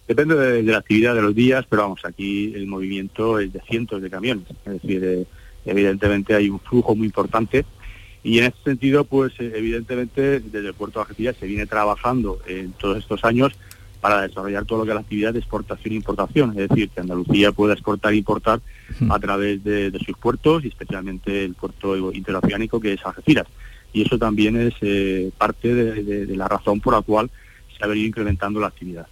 Depende 0.08 0.36
de, 0.36 0.64
la 0.64 0.78
actividad 0.78 1.16
de 1.16 1.22
los 1.22 1.36
días, 1.36 1.66
pero 1.70 1.84
vamos, 1.84 2.02
aquí 2.06 2.54
el 2.56 2.68
movimiento 2.68 3.40
es 3.40 3.52
de 3.52 3.62
cientos 3.70 4.02
de 4.02 4.10
camiones. 4.10 4.46
Es 4.66 4.82
decir, 4.82 5.04
eh, 5.04 5.26
evidentemente 5.66 6.36
hay 6.36 6.50
un 6.50 6.60
flujo 6.62 6.96
muy 6.96 7.08
importante 7.08 7.66
Y 8.24 8.40
en 8.40 8.46
este 8.46 8.64
sentido, 8.64 9.04
pues 9.04 9.34
eh, 9.40 9.52
evidentemente 9.56 10.40
desde 10.40 10.68
el 10.68 10.74
puerto 10.74 11.00
de 11.00 11.04
Algeciras 11.04 11.36
se 11.38 11.46
viene 11.46 11.66
trabajando 11.66 12.40
en 12.48 12.72
todos 12.74 12.98
estos 12.98 13.24
años 13.26 13.52
para 14.00 14.22
desarrollar 14.22 14.66
todo 14.66 14.80
lo 14.80 14.86
que 14.86 14.92
es 14.92 14.96
la 14.96 15.02
actividad 15.02 15.34
de 15.34 15.40
exportación 15.40 15.94
e 15.94 15.96
importación, 15.96 16.50
es 16.52 16.70
decir, 16.70 16.90
que 16.90 17.00
Andalucía 17.00 17.54
pueda 17.54 17.74
exportar 17.74 18.12
e 18.12 18.18
importar 18.18 18.60
a 19.10 19.20
través 19.20 19.64
de, 19.64 19.98
sus 20.06 20.18
puertos 20.18 20.66
y 20.66 20.68
especialmente 20.68 21.46
el 21.46 21.54
puerto 21.54 22.12
interoceánico 22.12 22.82
que 22.82 22.94
es 22.94 23.06
Algeciras. 23.06 23.48
Y 23.94 24.02
eso 24.02 24.18
también 24.18 24.58
es 24.58 24.74
eh, 24.82 25.32
parte 25.38 25.74
de 25.74 26.36
la 26.36 26.48
razón 26.48 26.82
por 26.82 26.94
la 26.94 27.02
cual 27.02 27.30
se 27.78 27.84
ha 27.84 27.88
venido 27.88 28.08
incrementando 28.08 28.60
la 28.60 28.68
actividad. 28.68 29.08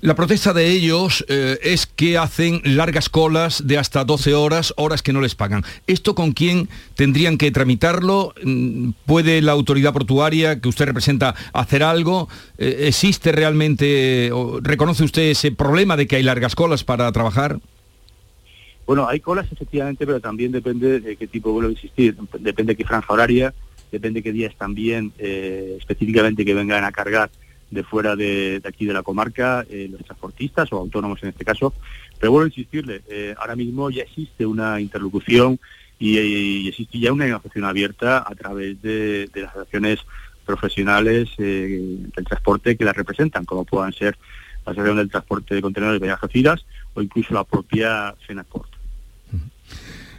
La 0.00 0.14
protesta 0.14 0.52
de 0.52 0.70
ellos 0.70 1.24
eh, 1.28 1.58
es 1.62 1.86
que 1.86 2.18
hacen 2.18 2.60
largas 2.64 3.08
colas 3.08 3.66
de 3.66 3.78
hasta 3.78 4.04
12 4.04 4.34
horas, 4.34 4.72
horas 4.76 5.02
que 5.02 5.12
no 5.12 5.20
les 5.20 5.34
pagan. 5.34 5.64
¿Esto 5.86 6.14
con 6.14 6.32
quién 6.32 6.68
tendrían 6.94 7.38
que 7.38 7.50
tramitarlo? 7.50 8.34
Mm, 8.42 8.90
¿Puede 9.06 9.42
la 9.42 9.52
autoridad 9.52 9.92
portuaria 9.92 10.60
que 10.60 10.68
usted 10.68 10.86
representa 10.86 11.34
hacer 11.52 11.82
algo? 11.82 12.28
Eh, 12.58 12.86
¿Existe 12.88 13.32
realmente, 13.32 14.30
o 14.32 14.60
reconoce 14.60 15.04
usted 15.04 15.22
ese 15.30 15.52
problema 15.52 15.96
de 15.96 16.06
que 16.06 16.16
hay 16.16 16.22
largas 16.22 16.54
colas 16.54 16.84
para 16.84 17.10
trabajar? 17.12 17.60
Bueno, 18.86 19.08
hay 19.08 19.20
colas 19.20 19.46
efectivamente, 19.52 20.04
pero 20.04 20.20
también 20.20 20.50
depende 20.50 20.98
de 20.98 21.16
qué 21.16 21.28
tipo 21.28 21.52
vuelvo 21.52 21.70
a 21.70 21.72
existir. 21.72 22.16
Depende 22.40 22.72
de 22.72 22.76
qué 22.76 22.84
franja 22.84 23.12
horaria, 23.12 23.54
depende 23.92 24.18
de 24.18 24.24
qué 24.24 24.32
días 24.32 24.54
también 24.56 25.12
eh, 25.18 25.76
específicamente 25.78 26.44
que 26.44 26.54
vengan 26.54 26.84
a 26.84 26.90
cargar 26.90 27.30
de 27.70 27.84
fuera 27.84 28.16
de, 28.16 28.60
aquí 28.64 28.84
de 28.84 28.92
la 28.92 29.02
comarca, 29.02 29.64
eh, 29.70 29.88
los 29.90 30.04
transportistas 30.04 30.72
o 30.72 30.78
autónomos 30.78 31.22
en 31.22 31.30
este 31.30 31.44
caso. 31.44 31.72
Pero 32.18 32.32
vuelvo 32.32 32.44
a 32.44 32.48
insistirle, 32.48 33.02
eh, 33.08 33.34
ahora 33.38 33.56
mismo 33.56 33.90
ya 33.90 34.02
existe 34.02 34.44
una 34.44 34.80
interlocución 34.80 35.58
y, 35.98 36.68
existe 36.68 36.98
ya 36.98 37.12
una 37.12 37.26
negociación 37.26 37.64
abierta 37.64 38.24
a 38.26 38.34
través 38.34 38.80
de, 38.82 39.30
las 39.34 39.50
asociaciones 39.50 40.00
profesionales 40.44 41.28
eh, 41.38 41.98
del 42.16 42.24
transporte 42.24 42.76
que 42.76 42.84
las 42.84 42.96
representan, 42.96 43.44
como 43.44 43.64
puedan 43.64 43.92
ser 43.92 44.18
la 44.66 44.72
Asociación 44.72 44.96
del 44.96 45.10
Transporte 45.10 45.54
de 45.54 45.62
Contenedores 45.62 46.00
de 46.00 46.10
Algeciras 46.10 46.64
o 46.94 47.02
incluso 47.02 47.34
la 47.34 47.44
propia 47.44 48.14
Fenacort. 48.26 48.70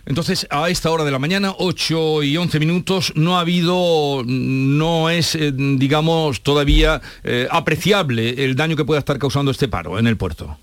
Entonces, 0.06 0.48
a 0.50 0.70
esta 0.70 0.90
hora 0.90 1.04
de 1.04 1.12
la 1.12 1.20
mañana, 1.20 1.54
8 1.58 2.24
y 2.24 2.38
11 2.38 2.60
minutos, 2.60 3.14
no 3.16 3.38
ha 3.38 3.42
habido, 3.42 4.24
no 4.26 5.10
es, 5.10 5.36
eh, 5.36 5.52
digamos, 5.54 6.42
todavía 6.42 7.02
eh, 7.24 7.48
apreciable 7.52 8.44
el 8.44 8.56
daño 8.56 8.76
que 8.76 8.86
pueda 8.86 9.00
estar 9.00 9.20
causando 9.20 9.52
este 9.52 9.68
paro 9.68 10.00
en 10.00 10.08
el 10.08 10.18
puerto. 10.18 10.58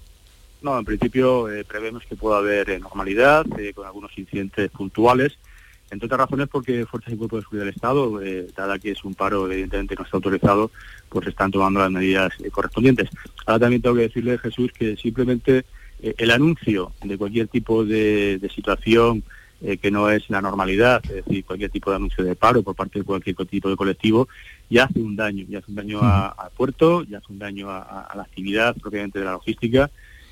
No, 0.60 0.76
en 0.76 0.84
principio 0.84 1.48
eh, 1.48 1.64
prevemos 1.64 2.04
que 2.04 2.16
pueda 2.16 2.38
haber 2.38 2.80
normalidad, 2.80 3.46
con 3.74 3.86
algunos 3.86 4.16
incidentes 4.18 4.70
puntuales, 4.72 5.38
entre 5.90 6.06
otras 6.06 6.18
razones 6.18 6.48
porque 6.50 6.84
Fuerzas 6.84 7.14
y 7.14 7.16
Cuerpos 7.16 7.38
de 7.38 7.42
Seguridad 7.44 7.64
del 7.64 7.74
Estado, 7.74 8.20
dada 8.56 8.78
que 8.78 8.90
es 8.90 9.04
un 9.04 9.14
paro 9.14 9.50
evidentemente 9.50 9.94
no 9.94 10.04
está 10.04 10.16
autorizado, 10.16 10.70
pues 11.08 11.28
están 11.28 11.52
tomando 11.52 11.80
las 11.80 11.90
medidas 11.92 12.32
correspondientes. 12.50 13.08
Ahora 13.46 13.60
también 13.60 13.80
tengo 13.80 13.94
que 13.94 14.02
decirle, 14.02 14.36
Jesús, 14.36 14.70
que 14.76 14.96
simplemente 14.96 15.64
eh, 16.02 16.14
el 16.18 16.30
anuncio 16.30 16.92
de 17.02 17.18
cualquier 17.18 17.48
tipo 17.48 17.84
de, 17.84 18.40
situación 18.54 19.22
eh, 19.60 19.76
que 19.76 19.90
no 19.90 20.10
es 20.10 20.28
la 20.30 20.40
normalidad, 20.40 21.02
es 21.04 21.24
decir, 21.24 21.44
cualquier 21.44 21.70
tipo 21.70 21.90
de 21.90 21.96
anuncio 21.96 22.22
de 22.24 22.36
paro 22.36 22.62
por 22.62 22.76
parte 22.76 23.00
de 23.00 23.04
cualquier 23.04 23.34
tipo 23.36 23.68
de 23.68 23.76
colectivo, 23.76 24.28
ya 24.70 24.84
hace 24.84 25.00
un 25.00 25.16
daño, 25.16 25.44
ya 25.48 25.58
hace 25.58 25.70
un 25.70 25.76
daño 25.76 26.00
al 26.02 26.50
puerto, 26.56 27.02
ya 27.04 27.18
hace 27.18 27.32
un 27.32 27.38
daño 27.38 27.68
a, 27.70 28.12
la 28.14 28.22
actividad 28.22 28.76
propiamente 28.76 29.18
de 29.18 29.24
la 29.24 29.32
logística 29.32 29.90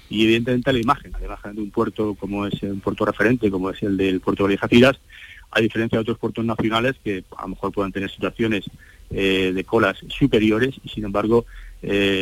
y 0.09 0.23
evidentemente 0.23 0.71
a 0.71 0.73
la 0.73 0.79
imagen, 0.79 1.15
a 1.15 1.19
la 1.19 1.25
imagen 1.25 1.57
de 1.57 1.63
un 1.63 1.71
puerto 1.71 2.15
como 2.15 2.47
es 2.47 2.63
un 2.63 2.81
puerto 2.81 3.05
referente, 3.05 3.51
como 3.51 3.71
es 3.71 3.83
el 3.83 3.97
del 3.97 4.21
puerto 4.21 4.45
de 4.45 4.51
Viejaciras, 4.51 5.01
a 5.51 5.61
diferencia 5.61 5.97
de 5.97 6.03
otros 6.03 6.19
puertos 6.19 6.45
nacionales 6.45 6.95
que 7.03 7.25
a 7.37 7.43
lo 7.43 7.49
mejor 7.49 7.73
puedan 7.73 7.91
tener 7.91 8.11
situaciones 8.11 8.65
eh, 9.11 9.53
de 9.55 9.65
colas 9.65 9.97
superiores 10.09 10.75
y 10.85 10.89
sin 10.89 11.05
embargo 11.05 11.47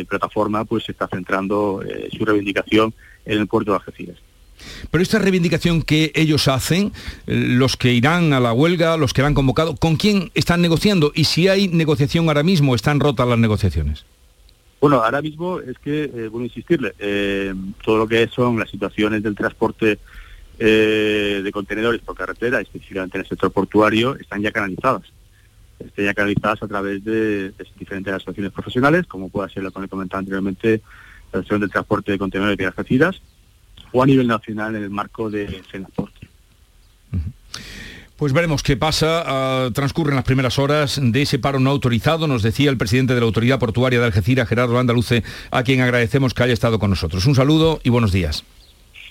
plataforma 0.07 0.65
pues 0.65 0.83
se 0.83 0.91
está 0.91 1.07
centrando 1.07 1.81
su 2.15 2.25
reivindicación 2.25 2.93
en 3.25 3.39
el 3.39 3.47
puerto 3.47 3.71
de 3.71 3.77
Algeciras. 3.77 4.17
Pero 4.91 5.01
esta 5.01 5.19
reivindicación 5.19 5.81
que 5.81 6.11
ellos 6.15 6.47
hacen, 6.47 6.93
eh, 7.27 7.35
los 7.35 7.77
que 7.77 7.93
irán 7.93 8.33
a 8.33 8.39
la 8.39 8.53
huelga, 8.53 8.97
los 8.97 9.13
que 9.13 9.21
la 9.21 9.27
han 9.27 9.33
convocado, 9.33 9.75
¿con 9.75 9.95
quién 9.95 10.31
están 10.33 10.61
negociando? 10.61 11.11
Y 11.13 11.25
si 11.25 11.47
hay 11.47 11.67
negociación 11.67 12.27
ahora 12.27 12.43
mismo, 12.43 12.75
¿están 12.75 12.99
rotas 12.99 13.27
las 13.27 13.39
negociaciones? 13.39 14.05
Bueno, 14.79 15.03
ahora 15.03 15.21
mismo 15.21 15.59
es 15.59 15.77
que, 15.79 16.03
eh, 16.03 16.27
bueno, 16.29 16.45
insistirle, 16.45 16.93
eh, 16.99 17.53
todo 17.83 17.97
lo 17.97 18.07
que 18.07 18.27
son 18.27 18.59
las 18.59 18.69
situaciones 18.69 19.23
del 19.23 19.35
transporte 19.35 19.99
de 20.57 21.51
contenedores 21.51 21.99
por 21.99 22.15
carretera, 22.15 22.61
específicamente 22.61 23.17
en 23.17 23.23
el 23.23 23.27
sector 23.27 23.51
portuario, 23.51 24.15
están 24.15 24.41
ya 24.41 24.53
canalizadas. 24.53 25.03
Están 25.79 26.05
ya 26.05 26.13
canalizadas 26.13 26.63
a 26.63 26.67
través 26.67 27.03
de, 27.03 27.53
diferentes 27.77 28.13
asociaciones 28.13 28.51
profesionales, 28.51 29.05
como 29.07 29.29
pueda 29.29 29.49
ser 29.49 29.63
la 29.63 29.71
que 29.71 29.87
comentado 29.87 30.19
anteriormente, 30.19 30.81
la 31.31 31.39
Asociación 31.39 31.61
del 31.61 31.69
Transporte 31.71 32.11
de 32.11 32.17
Contenedores 32.17 32.57
de 32.57 32.65
Algeciras, 32.65 33.21
o 33.91 34.01
a 34.01 34.05
nivel 34.05 34.27
nacional 34.27 34.75
en 34.75 34.83
el 34.83 34.89
marco 34.89 35.29
de 35.29 35.61
Transporte. 35.69 36.27
Pues 38.17 38.31
veremos 38.31 38.63
qué 38.63 38.77
pasa. 38.77 39.23
Ah, 39.25 39.69
transcurren 39.73 40.15
las 40.15 40.23
primeras 40.23 40.57
horas 40.57 40.99
de 41.01 41.21
ese 41.21 41.37
paro 41.37 41.59
no 41.59 41.69
autorizado, 41.69 42.27
nos 42.27 42.43
decía 42.43 42.69
el 42.69 42.77
presidente 42.77 43.13
de 43.13 43.19
la 43.19 43.25
Autoridad 43.25 43.59
Portuaria 43.59 43.99
de 43.99 44.05
Algeciras, 44.05 44.47
Gerardo 44.47 44.79
Andaluce, 44.79 45.23
a 45.51 45.63
quien 45.63 45.81
agradecemos 45.81 46.33
que 46.33 46.43
haya 46.43 46.53
estado 46.53 46.79
con 46.79 46.89
nosotros. 46.89 47.25
Un 47.25 47.35
saludo 47.35 47.81
y 47.83 47.89
buenos 47.89 48.13
días. 48.13 48.45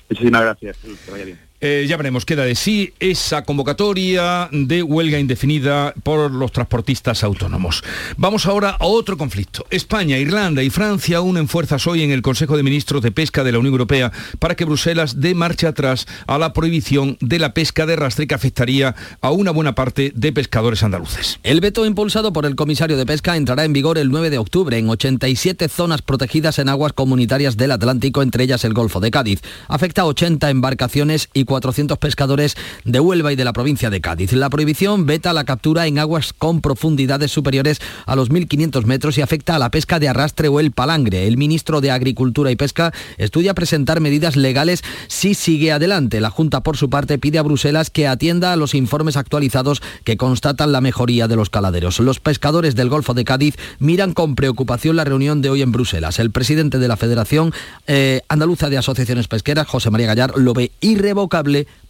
Muchísimas 0.08 0.42
gracias. 0.42 0.78
Que 0.78 1.10
vaya 1.10 1.24
bien. 1.24 1.38
Eh, 1.60 1.86
ya 1.88 1.96
veremos, 1.96 2.26
queda 2.26 2.44
de 2.44 2.54
sí 2.54 2.92
esa 3.00 3.44
convocatoria 3.44 4.48
de 4.52 4.82
huelga 4.82 5.18
indefinida 5.18 5.94
por 6.02 6.30
los 6.30 6.52
transportistas 6.52 7.24
autónomos. 7.24 7.82
Vamos 8.16 8.44
ahora 8.46 8.76
a 8.78 8.86
otro 8.86 9.16
conflicto. 9.16 9.64
España, 9.70 10.18
Irlanda 10.18 10.62
y 10.62 10.68
Francia 10.68 11.20
unen 11.22 11.48
fuerzas 11.48 11.86
hoy 11.86 12.02
en 12.02 12.10
el 12.10 12.20
Consejo 12.20 12.56
de 12.56 12.62
Ministros 12.62 13.02
de 13.02 13.12
Pesca 13.12 13.44
de 13.44 13.52
la 13.52 13.58
Unión 13.60 13.72
Europea 13.72 14.12
para 14.38 14.56
que 14.56 14.64
Bruselas 14.64 15.20
dé 15.20 15.34
marcha 15.34 15.68
atrás 15.68 16.06
a 16.26 16.36
la 16.38 16.52
prohibición 16.52 17.16
de 17.20 17.38
la 17.38 17.54
pesca 17.54 17.86
de 17.86 17.96
rastre 17.96 18.26
que 18.26 18.34
afectaría 18.34 18.94
a 19.20 19.30
una 19.30 19.50
buena 19.50 19.74
parte 19.74 20.12
de 20.14 20.32
pescadores 20.32 20.82
andaluces. 20.82 21.38
El 21.42 21.60
veto 21.60 21.86
impulsado 21.86 22.32
por 22.32 22.46
el 22.46 22.56
comisario 22.56 22.96
de 22.96 23.06
Pesca 23.06 23.36
entrará 23.36 23.64
en 23.64 23.72
vigor 23.72 23.96
el 23.96 24.10
9 24.10 24.30
de 24.30 24.38
octubre 24.38 24.76
en 24.76 24.88
87 24.88 25.68
zonas 25.68 26.02
protegidas 26.02 26.58
en 26.58 26.68
aguas 26.68 26.92
comunitarias 26.92 27.56
del 27.56 27.70
Atlántico, 27.70 28.22
entre 28.22 28.44
ellas 28.44 28.64
el 28.64 28.74
Golfo 28.74 29.00
de 29.00 29.10
Cádiz. 29.10 29.40
Afecta 29.68 30.02
a 30.02 30.06
80 30.06 30.50
embarcaciones 30.50 31.28
y 31.32 31.43
400 31.44 31.98
pescadores 31.98 32.56
de 32.84 33.00
Huelva 33.00 33.32
y 33.32 33.36
de 33.36 33.44
la 33.44 33.52
provincia 33.52 33.90
de 33.90 34.00
Cádiz. 34.00 34.32
La 34.32 34.50
prohibición 34.50 35.06
veta 35.06 35.32
la 35.32 35.44
captura 35.44 35.86
en 35.86 35.98
aguas 35.98 36.32
con 36.32 36.60
profundidades 36.60 37.30
superiores 37.30 37.80
a 38.06 38.16
los 38.16 38.30
1.500 38.30 38.84
metros 38.84 39.18
y 39.18 39.22
afecta 39.22 39.56
a 39.56 39.58
la 39.58 39.70
pesca 39.70 39.98
de 39.98 40.08
arrastre 40.08 40.48
o 40.48 40.60
el 40.60 40.72
palangre. 40.72 41.26
El 41.26 41.36
ministro 41.36 41.80
de 41.80 41.90
Agricultura 41.90 42.50
y 42.50 42.56
Pesca 42.56 42.92
estudia 43.18 43.54
presentar 43.54 44.00
medidas 44.00 44.36
legales 44.36 44.82
si 45.08 45.34
sigue 45.34 45.72
adelante. 45.72 46.20
La 46.20 46.30
Junta, 46.30 46.62
por 46.62 46.76
su 46.76 46.90
parte, 46.90 47.18
pide 47.18 47.38
a 47.38 47.42
Bruselas 47.42 47.90
que 47.90 48.06
atienda 48.06 48.52
a 48.52 48.56
los 48.56 48.74
informes 48.74 49.16
actualizados 49.16 49.82
que 50.04 50.16
constatan 50.16 50.72
la 50.72 50.80
mejoría 50.80 51.28
de 51.28 51.36
los 51.36 51.50
caladeros. 51.50 52.00
Los 52.00 52.20
pescadores 52.20 52.74
del 52.74 52.88
Golfo 52.88 53.14
de 53.14 53.24
Cádiz 53.24 53.56
miran 53.78 54.12
con 54.12 54.34
preocupación 54.34 54.96
la 54.96 55.04
reunión 55.04 55.42
de 55.42 55.50
hoy 55.50 55.62
en 55.62 55.72
Bruselas. 55.72 56.18
El 56.18 56.30
presidente 56.30 56.78
de 56.78 56.88
la 56.88 56.96
Federación 56.96 57.52
eh, 57.86 58.22
Andaluza 58.28 58.70
de 58.70 58.78
Asociaciones 58.78 59.28
Pesqueras, 59.28 59.66
José 59.66 59.90
María 59.90 60.06
Gallar, 60.06 60.36
lo 60.36 60.54
ve 60.54 60.72
irrevocable 60.80 61.33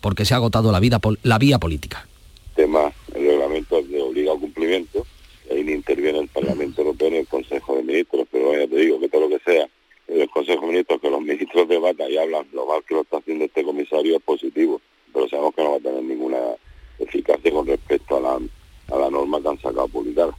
porque 0.01 0.25
se 0.25 0.35
ha 0.35 0.39
agotado 0.39 0.73
la, 0.73 0.81
vida, 0.81 1.01
la 1.23 1.39
vía 1.39 1.59
política. 1.59 2.07
tema, 2.55 2.93
el 3.15 3.27
reglamento 3.27 3.83
de 3.83 4.01
obligado 4.01 4.39
cumplimiento, 4.41 5.07
ahí 5.51 5.61
interviene 5.61 6.21
el 6.21 6.29
Parlamento 6.29 6.81
Europeo 6.81 7.09
en 7.09 7.15
el 7.15 7.29
Consejo 7.29 7.77
de 7.77 7.83
Ministros, 7.83 8.27
pero 8.31 8.53
ya 8.55 8.67
te 8.67 8.77
digo 8.77 8.99
que 9.01 9.09
todo 9.09 9.23
lo 9.23 9.29
que 9.29 9.41
sea 9.45 9.69
en 10.09 10.21
el 10.21 10.31
Consejo 10.31 10.63
de 10.63 10.69
Ministros, 10.69 11.01
que 11.01 11.11
los 11.11 11.21
ministros 11.21 11.69
debatan 11.69 12.11
y 12.11 12.17
hablan 12.17 12.47
lo 12.53 12.67
mal 12.67 12.83
que 12.87 12.95
lo 12.95 13.03
está 13.03 13.19
haciendo 13.19 13.45
este 13.45 13.65
comisario 13.65 14.17
es 14.17 14.23
positivo, 14.23 14.81
pero 15.13 15.29
sabemos 15.29 15.55
que 15.55 15.63
no 15.63 15.71
va 15.73 15.77
a 15.77 15.81
tener 15.81 16.03
ninguna 16.03 16.39
eficacia 16.99 17.51
con 17.51 17.67
respecto 17.67 18.17
a 18.17 18.21
la, 18.21 18.41
a 18.97 18.99
la 18.99 19.11
norma 19.11 19.41
que 19.43 19.49
han 19.49 19.61
sacado 19.61 19.89
publicada 19.89 20.35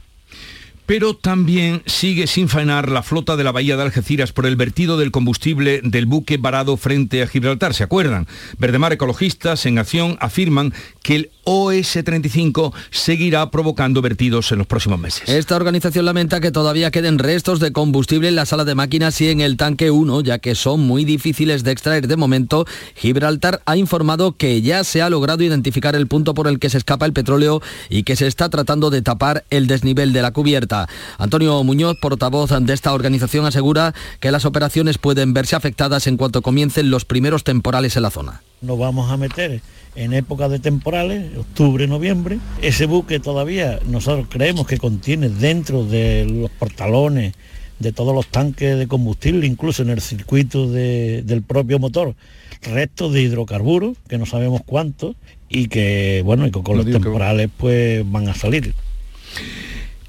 pero 0.86 1.14
también 1.14 1.82
sigue 1.86 2.26
sin 2.26 2.48
faenar 2.48 2.90
la 2.90 3.02
flota 3.02 3.36
de 3.36 3.44
la 3.44 3.52
bahía 3.52 3.76
de 3.76 3.82
Algeciras 3.82 4.32
por 4.32 4.46
el 4.46 4.56
vertido 4.56 4.96
del 4.96 5.10
combustible 5.10 5.80
del 5.82 6.06
buque 6.06 6.36
varado 6.36 6.76
frente 6.76 7.22
a 7.22 7.26
Gibraltar. 7.26 7.74
¿Se 7.74 7.82
acuerdan? 7.82 8.26
Verdemar 8.58 8.92
Ecologistas 8.92 9.66
en 9.66 9.78
Acción 9.78 10.16
afirman 10.20 10.72
que 11.02 11.16
el 11.16 11.30
OS-35 11.44 12.72
seguirá 12.90 13.50
provocando 13.50 14.02
vertidos 14.02 14.50
en 14.52 14.58
los 14.58 14.66
próximos 14.66 14.98
meses. 14.98 15.28
Esta 15.28 15.56
organización 15.56 16.04
lamenta 16.04 16.40
que 16.40 16.50
todavía 16.50 16.90
queden 16.90 17.18
restos 17.18 17.60
de 17.60 17.72
combustible 17.72 18.28
en 18.28 18.36
la 18.36 18.46
sala 18.46 18.64
de 18.64 18.74
máquinas 18.74 19.20
y 19.20 19.28
en 19.28 19.40
el 19.40 19.56
tanque 19.56 19.90
1, 19.90 20.22
ya 20.22 20.38
que 20.38 20.54
son 20.54 20.80
muy 20.80 21.04
difíciles 21.04 21.62
de 21.62 21.72
extraer 21.72 22.08
de 22.08 22.16
momento. 22.16 22.66
Gibraltar 22.96 23.62
ha 23.66 23.76
informado 23.76 24.36
que 24.36 24.62
ya 24.62 24.82
se 24.84 25.02
ha 25.02 25.10
logrado 25.10 25.42
identificar 25.44 25.94
el 25.94 26.06
punto 26.08 26.34
por 26.34 26.48
el 26.48 26.58
que 26.58 26.70
se 26.70 26.78
escapa 26.78 27.06
el 27.06 27.12
petróleo 27.12 27.62
y 27.88 28.02
que 28.02 28.16
se 28.16 28.26
está 28.26 28.48
tratando 28.48 28.90
de 28.90 29.02
tapar 29.02 29.44
el 29.50 29.66
desnivel 29.66 30.12
de 30.12 30.22
la 30.22 30.32
cubierta. 30.32 30.75
Antonio 31.18 31.62
Muñoz, 31.64 31.96
portavoz 32.00 32.50
de 32.50 32.72
esta 32.74 32.92
organización, 32.92 33.46
asegura 33.46 33.94
que 34.20 34.30
las 34.30 34.44
operaciones 34.44 34.98
pueden 34.98 35.32
verse 35.32 35.56
afectadas 35.56 36.06
en 36.06 36.16
cuanto 36.16 36.42
comiencen 36.42 36.90
los 36.90 37.04
primeros 37.04 37.44
temporales 37.44 37.96
en 37.96 38.02
la 38.02 38.10
zona 38.10 38.42
Nos 38.60 38.78
vamos 38.78 39.10
a 39.10 39.16
meter 39.16 39.60
en 39.94 40.12
época 40.12 40.48
de 40.48 40.58
temporales, 40.58 41.36
octubre, 41.36 41.86
noviembre. 41.86 42.38
Ese 42.62 42.86
buque 42.86 43.18
todavía 43.18 43.80
nosotros 43.86 44.26
creemos 44.28 44.66
que 44.66 44.78
contiene 44.78 45.28
dentro 45.30 45.84
de 45.84 46.26
los 46.26 46.50
portalones, 46.50 47.34
de 47.78 47.92
todos 47.92 48.14
los 48.14 48.26
tanques 48.26 48.78
de 48.78 48.86
combustible, 48.86 49.46
incluso 49.46 49.82
en 49.82 49.90
el 49.90 50.00
circuito 50.00 50.70
del 50.70 51.42
propio 51.42 51.78
motor, 51.78 52.14
restos 52.62 53.12
de 53.12 53.22
hidrocarburos, 53.22 53.96
que 54.08 54.18
no 54.18 54.26
sabemos 54.26 54.62
cuántos, 54.64 55.16
y 55.48 55.68
que, 55.68 56.22
bueno, 56.24 56.46
y 56.46 56.50
con, 56.50 56.76
los 56.76 56.86
temporales 56.86 57.50
pues 57.56 58.10
van 58.10 58.28
a 58.28 58.34
salir. 58.34 58.74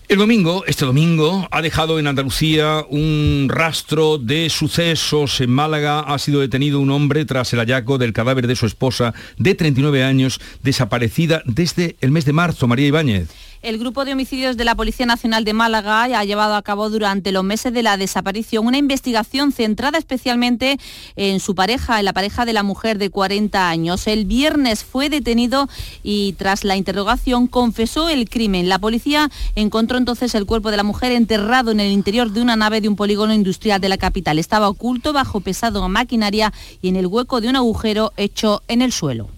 El 0.09 0.19
domingo, 0.19 0.63
este 0.65 0.85
domingo, 0.85 1.49
ha 1.51 1.61
dejado 1.61 1.99
en 1.99 2.07
Andalucía 2.07 2.85
un 2.89 3.47
rastro 3.49 4.17
de 4.17 4.49
sucesos. 4.49 5.41
En 5.41 5.51
Málaga 5.51 5.99
ha 5.99 6.17
sido 6.17 6.39
detenido 6.39 6.79
un 6.79 6.91
hombre 6.91 7.25
tras 7.25 7.51
el 7.51 7.59
hallazgo 7.59 7.97
del 7.97 8.13
cadáver 8.13 8.47
de 8.47 8.55
su 8.55 8.67
esposa 8.67 9.13
de 9.37 9.53
39 9.53 10.05
años, 10.05 10.39
desaparecida 10.63 11.43
desde 11.45 11.97
el 11.99 12.11
mes 12.11 12.23
de 12.23 12.31
marzo, 12.31 12.69
María 12.69 12.87
Ibáñez. 12.87 13.46
El 13.63 13.79
grupo 13.79 14.05
de 14.05 14.13
homicidios 14.13 14.55
de 14.55 14.65
la 14.65 14.75
Policía 14.75 15.07
Nacional 15.07 15.43
de 15.43 15.53
Málaga 15.53 16.03
ha 16.03 16.23
llevado 16.23 16.55
a 16.55 16.61
cabo 16.61 16.91
durante 16.91 17.31
los 17.31 17.43
meses 17.43 17.73
de 17.73 17.81
la 17.81 17.97
desaparición 17.97 18.67
una 18.67 18.77
investigación 18.77 19.51
centrada 19.51 19.97
especialmente 19.97 20.77
en 21.15 21.39
su 21.39 21.55
pareja, 21.55 21.97
en 21.97 22.05
la 22.05 22.13
pareja 22.13 22.45
de 22.45 22.53
la 22.53 22.61
mujer 22.61 22.99
de 22.99 23.09
40 23.09 23.67
años. 23.67 24.05
El 24.05 24.25
viernes 24.25 24.83
fue 24.83 25.09
detenido 25.09 25.67
y 26.03 26.33
tras 26.33 26.63
la 26.63 26.77
interrogación 26.77 27.47
confesó 27.47 28.09
el 28.09 28.29
crimen. 28.29 28.69
La 28.69 28.77
policía 28.77 29.31
encontró 29.55 29.97
entonces 29.97 30.35
el 30.35 30.45
cuerpo 30.45 30.69
de 30.69 30.77
la 30.77 30.83
mujer 30.83 31.11
enterrado 31.11 31.71
en 31.71 31.79
el 31.79 31.91
interior 31.91 32.31
de 32.31 32.41
una 32.41 32.55
nave 32.55 32.79
de 32.79 32.89
un 32.89 32.95
polígono 32.95 33.33
industrial 33.33 33.81
de 33.81 33.89
la 33.89 33.97
capital. 33.97 34.37
Estaba 34.37 34.69
oculto 34.69 35.13
bajo 35.13 35.39
pesado 35.39 35.87
maquinaria 35.89 36.53
y 36.81 36.89
en 36.89 36.95
el 36.95 37.07
hueco 37.07 37.41
de 37.41 37.49
un 37.49 37.55
agujero 37.55 38.13
hecho 38.17 38.61
en 38.67 38.81
el 38.81 38.91
suelo. 38.91 39.36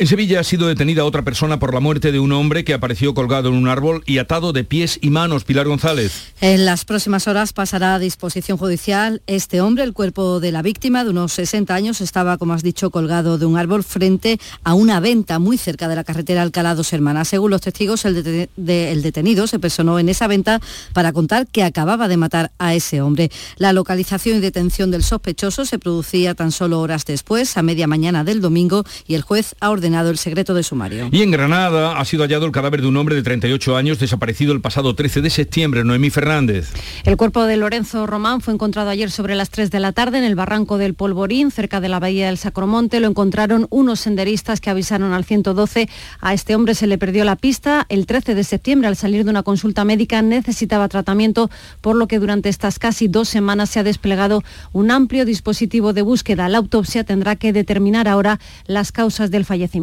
En 0.00 0.06
Sevilla 0.06 0.38
ha 0.38 0.44
sido 0.44 0.68
detenida 0.68 1.04
otra 1.04 1.22
persona 1.22 1.58
por 1.58 1.74
la 1.74 1.80
muerte 1.80 2.12
de 2.12 2.20
un 2.20 2.30
hombre 2.30 2.62
que 2.62 2.72
apareció 2.72 3.14
colgado 3.14 3.48
en 3.48 3.56
un 3.56 3.66
árbol 3.66 4.04
y 4.06 4.18
atado 4.18 4.52
de 4.52 4.62
pies 4.62 5.00
y 5.02 5.10
manos. 5.10 5.42
Pilar 5.42 5.66
González. 5.66 6.32
En 6.40 6.66
las 6.66 6.84
próximas 6.84 7.26
horas 7.26 7.52
pasará 7.52 7.96
a 7.96 7.98
disposición 7.98 8.58
judicial 8.58 9.22
este 9.26 9.60
hombre. 9.60 9.82
El 9.82 9.94
cuerpo 9.94 10.38
de 10.38 10.52
la 10.52 10.62
víctima, 10.62 11.02
de 11.02 11.10
unos 11.10 11.32
60 11.32 11.74
años, 11.74 12.00
estaba, 12.00 12.38
como 12.38 12.52
has 12.52 12.62
dicho, 12.62 12.92
colgado 12.92 13.38
de 13.38 13.46
un 13.46 13.58
árbol 13.58 13.82
frente 13.82 14.38
a 14.62 14.74
una 14.74 15.00
venta 15.00 15.40
muy 15.40 15.58
cerca 15.58 15.88
de 15.88 15.96
la 15.96 16.04
carretera 16.04 16.42
Alcalá 16.42 16.76
dos 16.76 16.92
Hermanas. 16.92 17.26
Según 17.26 17.50
los 17.50 17.60
testigos, 17.60 18.04
el, 18.04 18.22
detenido 18.54 19.48
se 19.48 19.58
personó 19.58 19.98
en 19.98 20.08
esa 20.08 20.28
venta 20.28 20.60
para 20.92 21.12
contar 21.12 21.48
que 21.48 21.64
acababa 21.64 22.06
de 22.06 22.18
matar 22.18 22.52
a 22.60 22.72
ese 22.72 23.00
hombre. 23.00 23.32
La 23.56 23.72
localización 23.72 24.38
y 24.38 24.40
detención 24.42 24.92
del 24.92 25.02
sospechoso 25.02 25.64
se 25.64 25.80
producía 25.80 26.36
tan 26.36 26.52
solo 26.52 26.78
horas 26.78 27.04
después, 27.04 27.56
a 27.56 27.64
media 27.64 27.88
mañana 27.88 28.22
del 28.22 28.40
domingo, 28.40 28.84
y 29.08 29.16
el 29.16 29.22
juez 29.22 29.56
ha 29.58 29.70
ordenado 29.70 29.87
el 29.94 30.18
secreto 30.18 30.54
de 30.54 30.62
sumario. 30.62 31.08
Y 31.10 31.22
en 31.22 31.30
Granada 31.30 31.98
ha 31.98 32.04
sido 32.04 32.22
hallado 32.22 32.46
el 32.46 32.52
cadáver 32.52 32.80
de 32.82 32.88
un 32.88 32.96
hombre 32.96 33.14
de 33.14 33.22
38 33.22 33.76
años 33.76 33.98
desaparecido 33.98 34.52
el 34.52 34.60
pasado 34.60 34.94
13 34.94 35.20
de 35.20 35.30
septiembre, 35.30 35.84
Noemí 35.84 36.10
Fernández. 36.10 36.70
El 37.04 37.16
cuerpo 37.16 37.44
de 37.44 37.56
Lorenzo 37.56 38.06
Román 38.06 38.40
fue 38.40 38.54
encontrado 38.54 38.90
ayer 38.90 39.10
sobre 39.10 39.34
las 39.34 39.50
3 39.50 39.70
de 39.70 39.80
la 39.80 39.92
tarde 39.92 40.18
en 40.18 40.24
el 40.24 40.34
barranco 40.34 40.78
del 40.78 40.94
Polvorín, 40.94 41.50
cerca 41.50 41.80
de 41.80 41.88
la 41.88 41.98
bahía 41.98 42.26
del 42.26 42.38
Sacromonte. 42.38 43.00
Lo 43.00 43.08
encontraron 43.08 43.66
unos 43.70 44.00
senderistas 44.00 44.60
que 44.60 44.70
avisaron 44.70 45.12
al 45.12 45.24
112. 45.24 45.88
A 46.20 46.34
este 46.34 46.54
hombre 46.54 46.74
se 46.74 46.86
le 46.86 46.98
perdió 46.98 47.24
la 47.24 47.36
pista 47.36 47.86
el 47.88 48.06
13 48.06 48.34
de 48.34 48.44
septiembre 48.44 48.88
al 48.88 48.96
salir 48.96 49.24
de 49.24 49.30
una 49.30 49.42
consulta 49.42 49.84
médica. 49.84 50.22
Necesitaba 50.22 50.88
tratamiento, 50.88 51.50
por 51.80 51.96
lo 51.96 52.08
que 52.08 52.18
durante 52.18 52.48
estas 52.48 52.78
casi 52.78 53.08
dos 53.08 53.28
semanas 53.28 53.70
se 53.70 53.80
ha 53.80 53.84
desplegado 53.84 54.42
un 54.72 54.90
amplio 54.90 55.24
dispositivo 55.24 55.92
de 55.92 56.02
búsqueda. 56.02 56.48
La 56.48 56.58
autopsia 56.58 57.04
tendrá 57.04 57.36
que 57.36 57.52
determinar 57.52 58.08
ahora 58.08 58.38
las 58.66 58.92
causas 58.92 59.30
del 59.30 59.44
fallecimiento. 59.44 59.77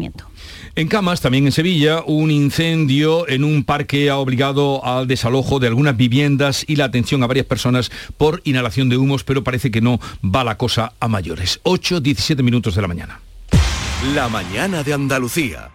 En 0.75 0.87
Camas, 0.87 1.21
también 1.21 1.45
en 1.45 1.51
Sevilla, 1.51 2.03
un 2.05 2.31
incendio 2.31 3.27
en 3.29 3.43
un 3.43 3.63
parque 3.63 4.09
ha 4.09 4.17
obligado 4.17 4.85
al 4.85 5.07
desalojo 5.07 5.59
de 5.59 5.67
algunas 5.67 5.95
viviendas 5.95 6.65
y 6.67 6.75
la 6.75 6.85
atención 6.85 7.23
a 7.23 7.27
varias 7.27 7.45
personas 7.45 7.91
por 8.17 8.41
inhalación 8.43 8.89
de 8.89 8.97
humos, 8.97 9.23
pero 9.23 9.43
parece 9.43 9.71
que 9.71 9.81
no 9.81 9.99
va 10.23 10.43
la 10.43 10.57
cosa 10.57 10.93
a 10.99 11.07
mayores. 11.07 11.59
8, 11.63 12.01
17 12.01 12.43
minutos 12.43 12.75
de 12.75 12.81
la 12.81 12.87
mañana. 12.87 13.19
La 14.13 14.27
mañana 14.27 14.83
de 14.83 14.93
Andalucía. 14.93 15.69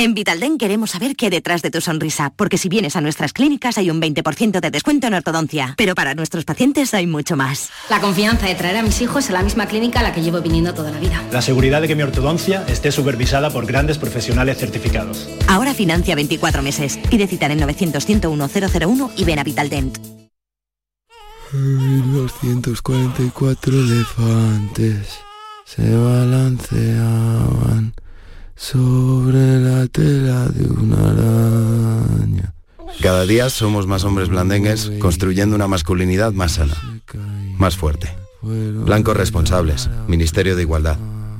En 0.00 0.14
Vitalden 0.14 0.56
queremos 0.56 0.92
saber 0.92 1.14
qué 1.14 1.28
detrás 1.28 1.60
de 1.60 1.70
tu 1.70 1.82
sonrisa, 1.82 2.32
porque 2.34 2.56
si 2.56 2.70
vienes 2.70 2.96
a 2.96 3.02
nuestras 3.02 3.34
clínicas 3.34 3.76
hay 3.76 3.90
un 3.90 4.00
20% 4.00 4.58
de 4.58 4.70
descuento 4.70 5.08
en 5.08 5.12
ortodoncia, 5.12 5.74
pero 5.76 5.94
para 5.94 6.14
nuestros 6.14 6.46
pacientes 6.46 6.94
hay 6.94 7.06
mucho 7.06 7.36
más. 7.36 7.68
La 7.90 8.00
confianza 8.00 8.46
de 8.46 8.54
traer 8.54 8.78
a 8.78 8.82
mis 8.82 9.02
hijos 9.02 9.28
a 9.28 9.34
la 9.34 9.42
misma 9.42 9.66
clínica 9.66 10.00
a 10.00 10.02
la 10.02 10.14
que 10.14 10.22
llevo 10.22 10.40
viniendo 10.40 10.72
toda 10.72 10.90
la 10.90 10.98
vida. 10.98 11.22
La 11.30 11.42
seguridad 11.42 11.82
de 11.82 11.88
que 11.88 11.96
mi 11.96 12.02
ortodoncia 12.02 12.64
esté 12.66 12.92
supervisada 12.92 13.50
por 13.50 13.66
grandes 13.66 13.98
profesionales 13.98 14.56
certificados. 14.56 15.28
Ahora 15.48 15.74
financia 15.74 16.14
24 16.14 16.62
meses. 16.62 16.98
Pide 17.10 17.26
citar 17.26 17.50
en 17.50 17.60
900 17.60 18.02
101 18.02 18.48
001 18.48 19.10
y 19.18 19.24
ven 19.24 19.38
a 19.38 19.44
Vitaldent. 19.44 19.98
244 21.52 23.74
elefantes 23.74 25.18
se 25.66 25.94
balanceaban 25.94 27.92
sobre 28.60 29.58
la 29.58 29.86
tela 29.86 30.46
de 30.48 30.70
una 30.70 31.10
araña. 31.10 32.52
Cada 33.00 33.24
día 33.24 33.48
somos 33.48 33.86
más 33.86 34.04
hombres 34.04 34.28
blandengues 34.28 34.92
construyendo 34.98 35.56
una 35.56 35.66
masculinidad 35.66 36.32
más 36.32 36.52
sana, 36.52 36.76
más 37.56 37.78
fuerte. 37.78 38.14
Blancos 38.42 39.16
responsables, 39.16 39.88
Ministerio 40.08 40.56
de 40.56 40.62
Igualdad, 40.62 40.98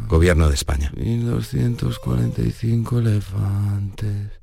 Gobierno 0.08 0.48
de 0.48 0.54
España. 0.54 0.92
1245 0.96 3.00
elefantes. 3.00 4.40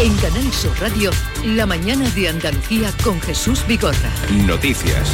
En 0.00 0.16
Canal 0.16 0.50
Sur 0.50 0.72
Radio, 0.80 1.10
la 1.44 1.66
mañana 1.66 2.08
de 2.10 2.30
Andalucía 2.30 2.90
con 3.04 3.20
Jesús 3.20 3.66
Vigorra. 3.66 4.10
Noticias. 4.46 5.10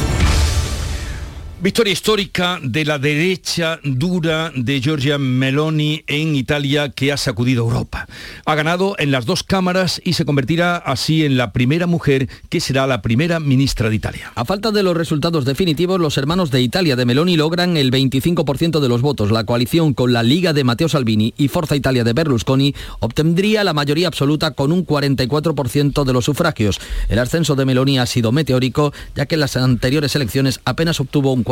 Victoria 1.63 1.93
histórica 1.93 2.59
de 2.63 2.83
la 2.85 2.97
derecha 2.97 3.79
dura 3.83 4.51
de 4.55 4.81
Giorgia 4.81 5.19
Meloni 5.19 6.03
en 6.07 6.35
Italia 6.35 6.89
que 6.89 7.11
ha 7.11 7.17
sacudido 7.17 7.63
Europa. 7.63 8.07
Ha 8.45 8.55
ganado 8.55 8.95
en 8.97 9.11
las 9.11 9.27
dos 9.27 9.43
cámaras 9.43 10.01
y 10.03 10.13
se 10.13 10.25
convertirá 10.25 10.77
así 10.77 11.23
en 11.23 11.37
la 11.37 11.53
primera 11.53 11.85
mujer 11.85 12.29
que 12.49 12.59
será 12.61 12.87
la 12.87 13.03
primera 13.03 13.39
ministra 13.39 13.91
de 13.91 13.95
Italia. 13.95 14.31
A 14.33 14.43
falta 14.43 14.71
de 14.71 14.81
los 14.81 14.97
resultados 14.97 15.45
definitivos, 15.45 15.99
los 15.99 16.17
hermanos 16.17 16.49
de 16.49 16.63
Italia 16.63 16.95
de 16.95 17.05
Meloni 17.05 17.37
logran 17.37 17.77
el 17.77 17.91
25% 17.91 18.79
de 18.79 18.89
los 18.89 19.03
votos. 19.03 19.29
La 19.29 19.43
coalición 19.43 19.93
con 19.93 20.13
la 20.13 20.23
Liga 20.23 20.53
de 20.53 20.63
Matteo 20.63 20.89
Salvini 20.89 21.35
y 21.37 21.47
Forza 21.47 21.75
Italia 21.75 22.03
de 22.03 22.13
Berlusconi 22.13 22.73
obtendría 23.01 23.63
la 23.63 23.75
mayoría 23.75 24.07
absoluta 24.07 24.49
con 24.55 24.71
un 24.71 24.83
44% 24.83 26.05
de 26.05 26.13
los 26.13 26.25
sufragios. 26.25 26.81
El 27.07 27.19
ascenso 27.19 27.55
de 27.55 27.65
Meloni 27.65 27.99
ha 27.99 28.07
sido 28.07 28.31
meteórico, 28.31 28.93
ya 29.13 29.27
que 29.27 29.35
en 29.35 29.41
las 29.41 29.57
anteriores 29.57 30.15
elecciones 30.15 30.59
apenas 30.65 30.99
obtuvo 30.99 31.31
un 31.33 31.45
4%. 31.45 31.50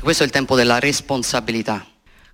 Questo 0.00 0.22
è 0.22 0.26
il 0.26 0.32
tempo 0.32 0.56
della 0.56 0.78
responsabilità. 0.78 1.86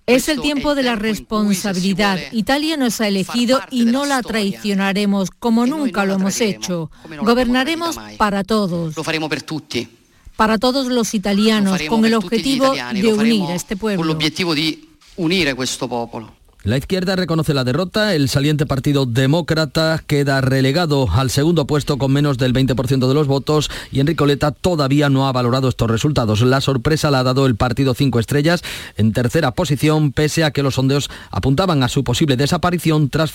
Es 0.05 0.27
el 0.27 0.41
tiempo 0.41 0.75
de 0.75 0.83
la 0.83 0.95
responsabilidad. 0.95 2.19
Italia 2.33 2.75
nos 2.75 2.99
ha 2.99 3.07
elegido 3.07 3.61
y 3.71 3.85
no 3.85 4.05
la 4.05 4.21
traicionaremos 4.21 5.29
como 5.31 5.65
nunca 5.65 6.03
lo 6.03 6.15
hemos 6.15 6.41
hecho. 6.41 6.91
Gobernaremos 7.21 7.97
para 8.17 8.43
todos. 8.43 8.97
Lo 8.97 9.03
faremo 9.03 9.29
per 9.29 9.43
tutti. 9.43 9.87
Para 10.35 10.57
todos 10.57 10.87
los 10.87 11.13
italianos, 11.13 11.81
con 11.87 12.03
el 12.03 12.15
objetivo 12.15 12.73
de 12.73 13.13
unir 13.13 13.43
a 13.43 13.55
este 13.55 13.77
pueblo. 13.77 14.17
La 16.65 16.77
izquierda 16.77 17.17
reconoce 17.17 17.53
la 17.53 17.65
derrota, 17.65 18.15
el 18.15 18.29
saliente 18.29 18.65
Partido 18.65 19.05
Demócrata 19.05 20.01
queda 20.07 20.39
relegado 20.39 21.09
al 21.11 21.29
segundo 21.29 21.67
puesto 21.67 21.97
con 21.97 22.13
menos 22.13 22.37
del 22.37 22.53
20% 22.53 23.05
de 23.05 23.13
los 23.13 23.27
votos 23.27 23.69
y 23.91 23.99
Enrico 23.99 24.25
Leta 24.25 24.51
todavía 24.51 25.09
no 25.09 25.27
ha 25.27 25.33
valorado 25.33 25.67
estos 25.67 25.91
resultados. 25.91 26.41
La 26.41 26.61
sorpresa 26.61 27.11
la 27.11 27.19
ha 27.19 27.23
dado 27.23 27.47
el 27.47 27.57
Partido 27.57 27.93
Cinco 27.93 28.17
Estrellas 28.17 28.63
en 28.95 29.11
tercera 29.11 29.51
posición, 29.51 30.13
pese 30.13 30.45
a 30.45 30.51
que 30.51 30.63
los 30.63 30.75
sondeos 30.75 31.09
apuntaban 31.31 31.83
a 31.83 31.89
su 31.89 32.05
posible 32.05 32.37
desaparición 32.37 33.09
tras, 33.09 33.33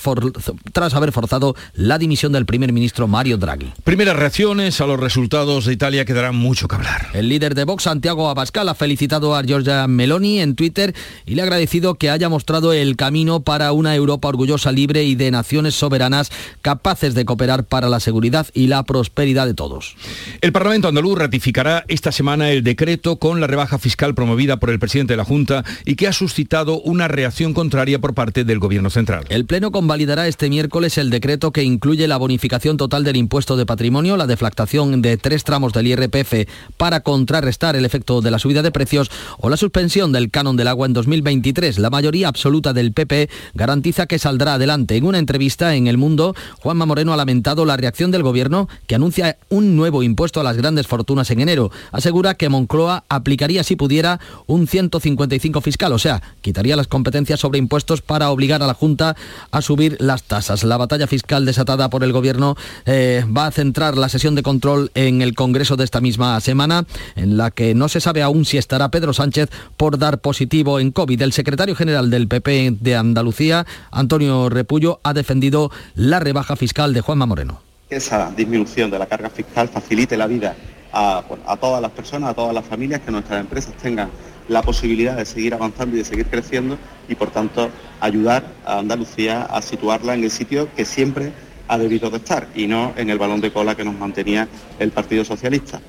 tras 0.73 0.95
haber 0.95 1.13
forzado 1.13 1.55
la 1.75 1.99
dimisión 1.99 2.33
del 2.33 2.47
primer 2.47 2.73
ministro 2.73 3.09
Mario 3.09 3.37
Draghi. 3.37 3.75
Primeras 3.85 4.17
reacciones 4.17 4.81
a 4.81 4.87
los 4.87 4.99
resultados 4.99 5.67
de 5.67 5.75
Italia 5.75 6.07
quedarán 6.07 6.35
mucho 6.35 6.67
que 6.67 6.77
hablar. 6.77 7.09
El 7.13 7.29
líder 7.29 7.55
de 7.55 7.65
Vox, 7.65 7.83
Santiago 7.83 8.31
Abascal, 8.31 8.71
ha 8.71 8.75
felicitado 8.75 9.37
a 9.37 9.43
Giorgia 9.43 9.87
Meloni 9.87 10.41
en 10.41 10.55
Twitter 10.55 10.95
y 11.27 11.35
le 11.35 11.43
ha 11.43 11.45
agradecido 11.45 11.97
que 11.97 12.09
haya 12.09 12.31
mostrado 12.31 12.73
el 12.73 12.97
camino 12.97 13.18
camino 13.19 13.41
para 13.41 13.73
una 13.73 13.97
Europa 13.97 14.29
orgullosa, 14.29 14.71
libre 14.71 15.03
y 15.03 15.17
de 15.17 15.33
naciones 15.33 15.75
soberanas 15.75 16.31
capaces 16.63 17.17
de 17.17 17.25
cooperar 17.25 17.65
para 17.65 17.89
la 17.89 17.99
seguridad 17.99 18.47
y 18.55 18.69
la 18.69 18.85
prosperidad 18.85 19.45
de 19.45 19.55
todos. 19.55 19.97
El 20.41 20.53
Parlamento 20.53 20.87
andaluz 20.87 21.19
ratificará 21.19 21.85
esta 21.89 22.13
semana 22.13 22.53
el 22.53 22.63
decreto 22.63 23.17
con 23.17 23.41
la 23.41 23.49
rebaja 23.49 23.77
fiscal 23.81 24.15
promovida 24.15 24.61
por 24.61 24.71
el 24.71 24.79
presidente 24.79 25.15
de 25.15 25.17
la 25.17 25.25
Junta 25.25 25.65
y 25.85 25.97
que 25.97 26.07
ha 26.07 26.13
suscitado 26.13 26.81
una 26.83 27.09
reacción 27.09 27.55
contraria 27.55 27.99
por 27.99 28.15
parte 28.15 28.45
del 28.45 28.61
Gobierno 28.61 28.89
central. 28.89 29.25
El 29.31 29.47
Pleno 29.47 29.73
convalidará 29.73 30.29
este 30.29 30.49
miércoles 30.49 30.97
el 30.97 31.11
decreto 31.11 31.51
que 31.51 31.65
incluye 31.65 32.07
la 32.07 32.19
bonificación 32.19 32.77
total 32.77 33.03
del 33.03 33.17
impuesto 33.17 33.57
de 33.57 33.67
patrimonio, 33.67 34.17
la 34.17 34.29
deflactación 34.29 35.03
de 35.03 35.17
tres 35.17 35.43
tramos 35.43 35.73
del 35.73 35.89
IRPF 35.89 36.47
para 36.77 37.01
contrarrestar 37.01 37.75
el 37.75 37.85
efecto 37.85 38.21
de 38.21 38.31
la 38.31 38.39
subida 38.39 38.63
de 38.63 38.71
precios 38.71 39.11
o 39.39 39.51
la 39.51 39.57
suspensión 39.57 40.13
del 40.13 40.31
canon 40.31 40.57
del 40.57 40.69
agua 40.69 40.87
en 40.87 40.93
2023. 40.93 41.81
La 41.81 41.91
mayoría 41.91 42.29
absoluta 42.29 42.73
del 42.73 42.93
PP 42.93 43.08
garantiza 43.55 44.07
que 44.07 44.19
saldrá 44.19 44.55
adelante. 44.55 44.97
En 44.97 45.05
una 45.05 45.19
entrevista 45.19 45.75
en 45.75 45.87
El 45.87 45.99
Mundo, 45.99 46.35
Juanma 46.61 46.87
Moreno 46.87 47.13
ha 47.13 47.17
lamentado 47.17 47.65
la 47.65 47.77
reacción 47.77 48.11
del 48.11 48.23
Gobierno 48.23 48.69
que 48.87 48.95
anuncia 48.95 49.39
un 49.49 49.77
nuevo 49.77 50.03
impuesto 50.03 50.41
a 50.41 50.45
las 50.45 50.57
grandes 50.57 50.87
fortunas 50.87 51.31
en 51.31 51.41
enero. 51.41 51.71
Asegura 51.93 52.35
que 52.35 52.49
Moncloa 52.49 53.05
aplicaría 53.09 53.65
si 53.65 53.77
pudiera 53.77 54.21
un 54.47 54.67
155 54.67 55.61
fiscal, 55.61 55.93
o 55.93 55.99
sea, 55.99 56.23
quitaría 56.41 56.77
las 56.77 56.89
competencias 56.89 57.41
sobre 57.41 57.59
impuestos 57.59 58.03
para 58.03 58.31
obligar 58.31 58.63
a 58.63 58.67
la 58.67 58.75
Junta 58.75 59.17
a 59.51 59.63
subir 59.63 59.97
las 60.01 60.23
tasas. 60.23 60.65
La 60.65 60.77
batalla 60.77 61.07
fiscal 61.07 61.45
desatada 61.45 61.91
por 61.91 62.05
el 62.05 62.13
Gobierno 62.13 62.57
eh, 62.87 63.25
va 63.37 63.47
a 63.47 63.51
centrar 63.51 63.97
la 63.97 64.09
sesión 64.09 64.35
de 64.35 64.43
control 64.43 64.91
en 64.95 65.23
el 65.23 65.35
Congreso 65.35 65.77
de 65.77 65.85
esta 65.85 66.01
misma 66.01 66.41
semana, 66.41 66.85
en 67.17 67.37
la 67.37 67.51
que 67.51 67.75
no 67.75 67.89
se 67.89 68.01
sabe 68.01 68.23
aún 68.23 68.45
si 68.45 68.59
estará 68.59 68.91
Pedro 68.91 69.13
Sánchez 69.13 69.51
por 69.77 69.99
dar 69.99 70.19
positivo 70.19 70.81
en 70.81 70.91
COVID. 70.91 71.23
El 71.23 71.33
secretario 71.33 71.75
general 71.75 72.11
del 72.11 72.29
PP 72.29 72.77
de 72.81 72.97
Andalucía, 72.99 73.67
Antonio 73.91 74.49
Repullo, 74.49 75.01
ha 75.03 75.13
defendido 75.13 75.71
la 75.95 76.21
rebaja 76.21 76.57
fiscal 76.57 76.93
de 76.93 77.01
Juanma 77.01 77.27
Moreno. 77.27 77.63
Esa 77.91 78.31
disminución 78.37 78.91
de 78.91 78.99
la 78.99 79.07
carga 79.07 79.31
fiscal 79.31 79.69
facilite 79.69 80.17
la 80.17 80.27
vida 80.27 80.55
a, 80.93 81.23
a 81.47 81.57
todas 81.57 81.81
las 81.81 81.91
personas, 81.93 82.31
a 82.31 82.35
todas 82.35 82.55
las 82.55 82.65
familias, 82.65 83.01
que 83.01 83.11
nuestras 83.11 83.41
empresas 83.41 83.75
tengan 83.75 84.11
la 84.49 84.63
posibilidad 84.63 85.17
de 85.17 85.27
seguir 85.27 85.55
avanzando 85.55 85.95
y 85.97 85.99
de 86.01 86.05
seguir 86.05 86.27
creciendo 86.27 86.79
y 87.09 87.15
por 87.15 87.31
tanto 87.31 87.71
ayudar 88.01 88.45
a 88.65 88.79
Andalucía 88.79 89.43
a 89.43 89.63
situarla 89.63 90.15
en 90.15 90.25
el 90.25 90.31
sitio 90.31 90.69
que 90.75 90.85
siempre 90.85 91.33
ha 91.69 91.79
debido 91.79 92.11
de 92.11 92.17
estar 92.17 92.49
y 92.55 92.67
no 92.67 92.95
en 92.97 93.11
el 93.11 93.19
balón 93.19 93.41
de 93.41 93.53
cola 93.53 93.75
que 93.75 93.85
nos 93.85 93.95
mantenía 93.95 94.49
el 94.79 94.91
Partido 94.91 95.25
Socialista. 95.25 95.81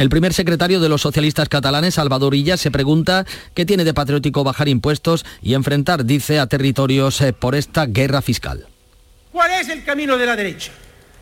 El 0.00 0.08
primer 0.08 0.32
secretario 0.32 0.80
de 0.80 0.88
los 0.88 1.02
socialistas 1.02 1.50
catalanes, 1.50 1.96
Salvador 1.96 2.34
Illa, 2.34 2.56
se 2.56 2.70
pregunta 2.70 3.26
qué 3.52 3.66
tiene 3.66 3.84
de 3.84 3.92
patriótico 3.92 4.42
bajar 4.42 4.66
impuestos 4.66 5.26
y 5.42 5.52
enfrentar, 5.52 6.06
dice, 6.06 6.38
a 6.38 6.46
territorios 6.46 7.20
eh, 7.20 7.34
por 7.34 7.54
esta 7.54 7.84
guerra 7.84 8.22
fiscal. 8.22 8.66
¿Cuál 9.30 9.50
es 9.60 9.68
el 9.68 9.84
camino 9.84 10.16
de 10.16 10.24
la 10.24 10.36
derecha? 10.36 10.72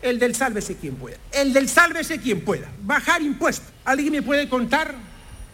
El 0.01 0.17
del 0.17 0.33
sálvese 0.33 0.77
quien 0.77 0.95
pueda. 0.95 1.17
El 1.33 1.51
del 1.51 1.67
sálvese 1.67 2.21
quien 2.21 2.39
pueda. 2.39 2.69
Bajar 2.83 3.21
impuestos. 3.21 3.67
¿Alguien 3.83 4.13
me 4.13 4.21
puede 4.21 4.47
contar 4.47 4.95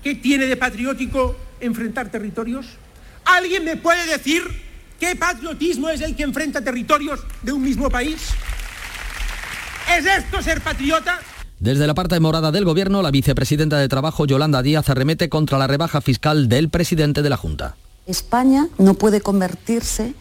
qué 0.03 0.13
tiene 0.13 0.45
de 0.45 0.55
patriótico 0.55 1.35
enfrentar 1.59 2.11
territorios? 2.11 2.67
¿Alguien 3.25 3.65
me 3.65 3.75
puede 3.75 4.05
decir 4.05 4.43
qué 4.99 5.15
patriotismo 5.15 5.89
es 5.89 6.01
el 6.01 6.15
que 6.15 6.21
enfrenta 6.21 6.63
territorios 6.63 7.21
de 7.41 7.53
un 7.53 7.63
mismo 7.63 7.89
país? 7.89 8.21
¿Es 9.97 10.05
esto 10.05 10.43
ser 10.43 10.61
patriota? 10.61 11.19
Desde 11.59 11.87
la 11.87 11.93
parte 11.93 12.19
morada 12.19 12.51
del 12.51 12.65
Gobierno, 12.65 13.01
la 13.01 13.11
vicepresidenta 13.11 13.77
de 13.77 13.87
Trabajo, 13.87 14.25
Yolanda 14.25 14.61
Díaz, 14.61 14.89
arremete 14.89 15.29
contra 15.29 15.57
la 15.57 15.67
rebaja 15.67 16.01
fiscal 16.01 16.49
del 16.49 16.69
presidente 16.69 17.21
de 17.21 17.29
la 17.29 17.37
Junta. 17.37 17.77
España 18.05 18.67
no 18.77 18.95
puede 18.95 19.21
convertirse 19.21 20.13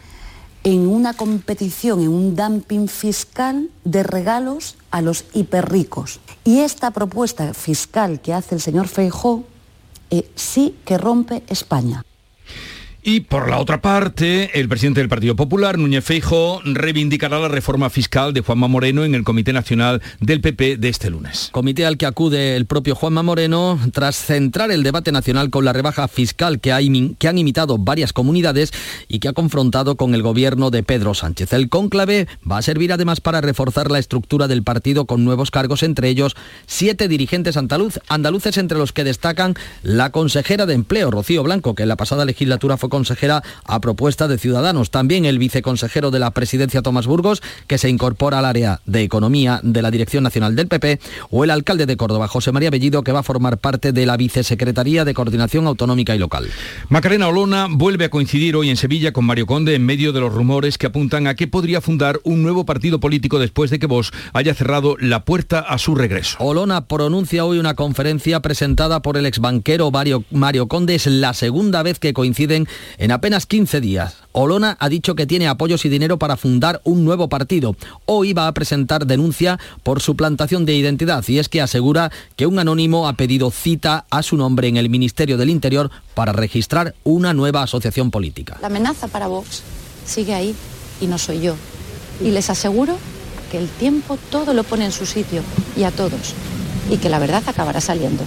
en 0.63 0.87
una 0.87 1.13
competición, 1.13 1.99
en 1.99 2.09
un 2.09 2.35
dumping 2.35 2.87
fiscal 2.87 3.69
de 3.83 4.01
regalos 4.01 4.77
a 4.91 5.01
los 5.01 5.25
hiperricos. 5.33 6.19
Y 6.45 6.59
esta 6.59 6.91
propuesta 6.91 7.53
fiscal 7.53 8.21
que 8.21 8.33
hace 8.33 8.55
el 8.55 8.61
señor 8.61 8.87
Feijó 8.87 9.43
eh, 10.09 10.29
sí 10.35 10.75
que 10.85 10.97
rompe 10.97 11.43
España. 11.47 12.04
Y 13.07 13.19
por 13.19 13.51
la 13.51 13.59
otra 13.59 13.83
parte, 13.83 14.59
el 14.59 14.67
presidente 14.67 14.99
del 14.99 15.09
Partido 15.09 15.35
Popular, 15.35 15.77
Núñez 15.77 16.03
Feijo, 16.03 16.59
reivindicará 16.65 17.37
la 17.37 17.49
reforma 17.49 17.91
fiscal 17.91 18.33
de 18.33 18.41
Juanma 18.41 18.67
Moreno 18.67 19.03
en 19.05 19.13
el 19.13 19.23
Comité 19.23 19.53
Nacional 19.53 20.01
del 20.21 20.41
PP 20.41 20.77
de 20.77 20.89
este 20.89 21.11
lunes. 21.11 21.49
Comité 21.51 21.85
al 21.85 21.99
que 21.99 22.07
acude 22.07 22.55
el 22.55 22.65
propio 22.65 22.95
Juanma 22.95 23.21
Moreno 23.21 23.79
tras 23.93 24.15
centrar 24.15 24.71
el 24.71 24.81
debate 24.81 25.11
nacional 25.11 25.51
con 25.51 25.65
la 25.65 25.71
rebaja 25.71 26.07
fiscal 26.07 26.59
que, 26.59 27.15
que 27.19 27.27
han 27.27 27.37
imitado 27.37 27.77
varias 27.77 28.11
comunidades 28.11 28.71
y 29.07 29.19
que 29.19 29.27
ha 29.27 29.33
confrontado 29.33 29.97
con 29.97 30.15
el 30.15 30.23
gobierno 30.23 30.71
de 30.71 30.81
Pedro 30.81 31.13
Sánchez. 31.13 31.53
El 31.53 31.69
cónclave 31.69 32.27
va 32.49 32.57
a 32.57 32.63
servir 32.63 32.91
además 32.91 33.21
para 33.21 33.39
reforzar 33.39 33.91
la 33.91 33.99
estructura 33.99 34.47
del 34.47 34.63
partido 34.63 35.05
con 35.05 35.23
nuevos 35.23 35.51
cargos, 35.51 35.83
entre 35.83 36.09
ellos 36.09 36.35
siete 36.65 37.07
dirigentes 37.07 37.55
andaluz, 37.55 37.99
andaluces, 38.07 38.57
entre 38.57 38.79
los 38.79 38.93
que 38.93 39.03
destacan 39.03 39.53
la 39.83 40.09
consejera 40.09 40.65
de 40.65 40.73
Empleo, 40.73 41.11
Rocío 41.11 41.43
Blanco, 41.43 41.75
que 41.75 41.83
en 41.83 41.89
la 41.89 41.97
pasada 41.97 42.25
legislatura 42.25 42.77
fue 42.77 42.94
consejera 42.95 43.43
a 43.65 43.81
propuesta 43.81 44.29
de 44.29 44.37
Ciudadanos. 44.37 44.89
También 44.89 45.25
el 45.25 45.37
viceconsejero 45.37 46.11
de 46.11 46.19
la 46.19 46.31
presidencia, 46.31 46.81
Tomás 46.81 47.07
Burgos, 47.07 47.43
que 47.67 47.77
se 47.77 47.89
incorpora 47.89 48.39
al 48.39 48.45
área 48.45 48.79
de 48.85 49.01
economía 49.01 49.59
de 49.63 49.81
la 49.81 49.91
Dirección 49.91 50.23
Nacional 50.23 50.55
del 50.55 50.69
PP, 50.69 51.01
o 51.29 51.43
el 51.43 51.51
alcalde 51.51 51.85
de 51.85 51.97
Córdoba, 51.97 52.29
José 52.29 52.53
María 52.53 52.69
Bellido, 52.69 53.03
que 53.03 53.11
va 53.11 53.19
a 53.19 53.23
formar 53.23 53.57
parte 53.57 53.91
de 53.91 54.05
la 54.05 54.15
vicesecretaría 54.15 55.03
de 55.03 55.13
Coordinación 55.13 55.67
Autonómica 55.67 56.15
y 56.15 56.19
Local. 56.19 56.47
Macarena 56.87 57.27
Olona 57.27 57.67
vuelve 57.69 58.05
a 58.05 58.09
coincidir 58.09 58.55
hoy 58.55 58.69
en 58.69 58.77
Sevilla 58.77 59.11
con 59.11 59.25
Mario 59.25 59.45
Conde 59.45 59.75
en 59.75 59.85
medio 59.85 60.13
de 60.13 60.21
los 60.21 60.33
rumores 60.33 60.77
que 60.77 60.87
apuntan 60.87 61.27
a 61.27 61.35
que 61.35 61.47
podría 61.47 61.81
fundar 61.81 62.21
un 62.23 62.43
nuevo 62.43 62.65
partido 62.65 63.01
político 63.01 63.39
después 63.39 63.71
de 63.71 63.79
que 63.79 63.87
Vox 63.87 64.11
haya 64.31 64.53
cerrado 64.53 64.95
la 65.01 65.25
puerta 65.25 65.59
a 65.59 65.77
su 65.79 65.95
regreso. 65.95 66.37
Olona 66.39 66.85
pronuncia 66.85 67.43
hoy 67.43 67.59
una 67.59 67.73
conferencia 67.73 68.39
presentada 68.39 69.01
por 69.01 69.17
el 69.17 69.25
exbanquero 69.25 69.91
Mario, 69.91 70.23
Mario 70.31 70.67
Conde. 70.67 70.95
Es 70.95 71.07
la 71.07 71.33
segunda 71.33 71.83
vez 71.83 71.99
que 71.99 72.13
coinciden 72.13 72.67
en 72.97 73.11
apenas 73.11 73.45
15 73.45 73.81
días, 73.81 74.17
Olona 74.31 74.77
ha 74.79 74.89
dicho 74.89 75.15
que 75.15 75.25
tiene 75.25 75.47
apoyos 75.47 75.85
y 75.85 75.89
dinero 75.89 76.19
para 76.19 76.37
fundar 76.37 76.81
un 76.83 77.05
nuevo 77.05 77.29
partido. 77.29 77.75
Hoy 78.05 78.33
va 78.33 78.47
a 78.47 78.53
presentar 78.53 79.05
denuncia 79.05 79.59
por 79.83 80.01
suplantación 80.01 80.65
de 80.65 80.75
identidad 80.75 81.23
y 81.27 81.39
es 81.39 81.49
que 81.49 81.61
asegura 81.61 82.11
que 82.35 82.45
un 82.45 82.59
anónimo 82.59 83.07
ha 83.07 83.13
pedido 83.13 83.51
cita 83.51 84.05
a 84.09 84.23
su 84.23 84.37
nombre 84.37 84.67
en 84.67 84.77
el 84.77 84.89
Ministerio 84.89 85.37
del 85.37 85.49
Interior 85.49 85.91
para 86.13 86.33
registrar 86.33 86.95
una 87.03 87.33
nueva 87.33 87.63
asociación 87.63 88.11
política. 88.11 88.57
La 88.61 88.67
amenaza 88.67 89.07
para 89.07 89.27
Vox 89.27 89.63
sigue 90.05 90.33
ahí 90.33 90.55
y 91.01 91.07
no 91.07 91.17
soy 91.17 91.41
yo. 91.41 91.55
Y 92.21 92.31
les 92.31 92.49
aseguro 92.49 92.97
que 93.51 93.57
el 93.57 93.67
tiempo 93.67 94.17
todo 94.29 94.53
lo 94.53 94.63
pone 94.63 94.85
en 94.85 94.91
su 94.91 95.05
sitio 95.05 95.41
y 95.77 95.83
a 95.83 95.91
todos. 95.91 96.33
Y 96.89 96.97
que 96.97 97.09
la 97.09 97.19
verdad 97.19 97.43
acabará 97.47 97.81
saliendo. 97.81 98.23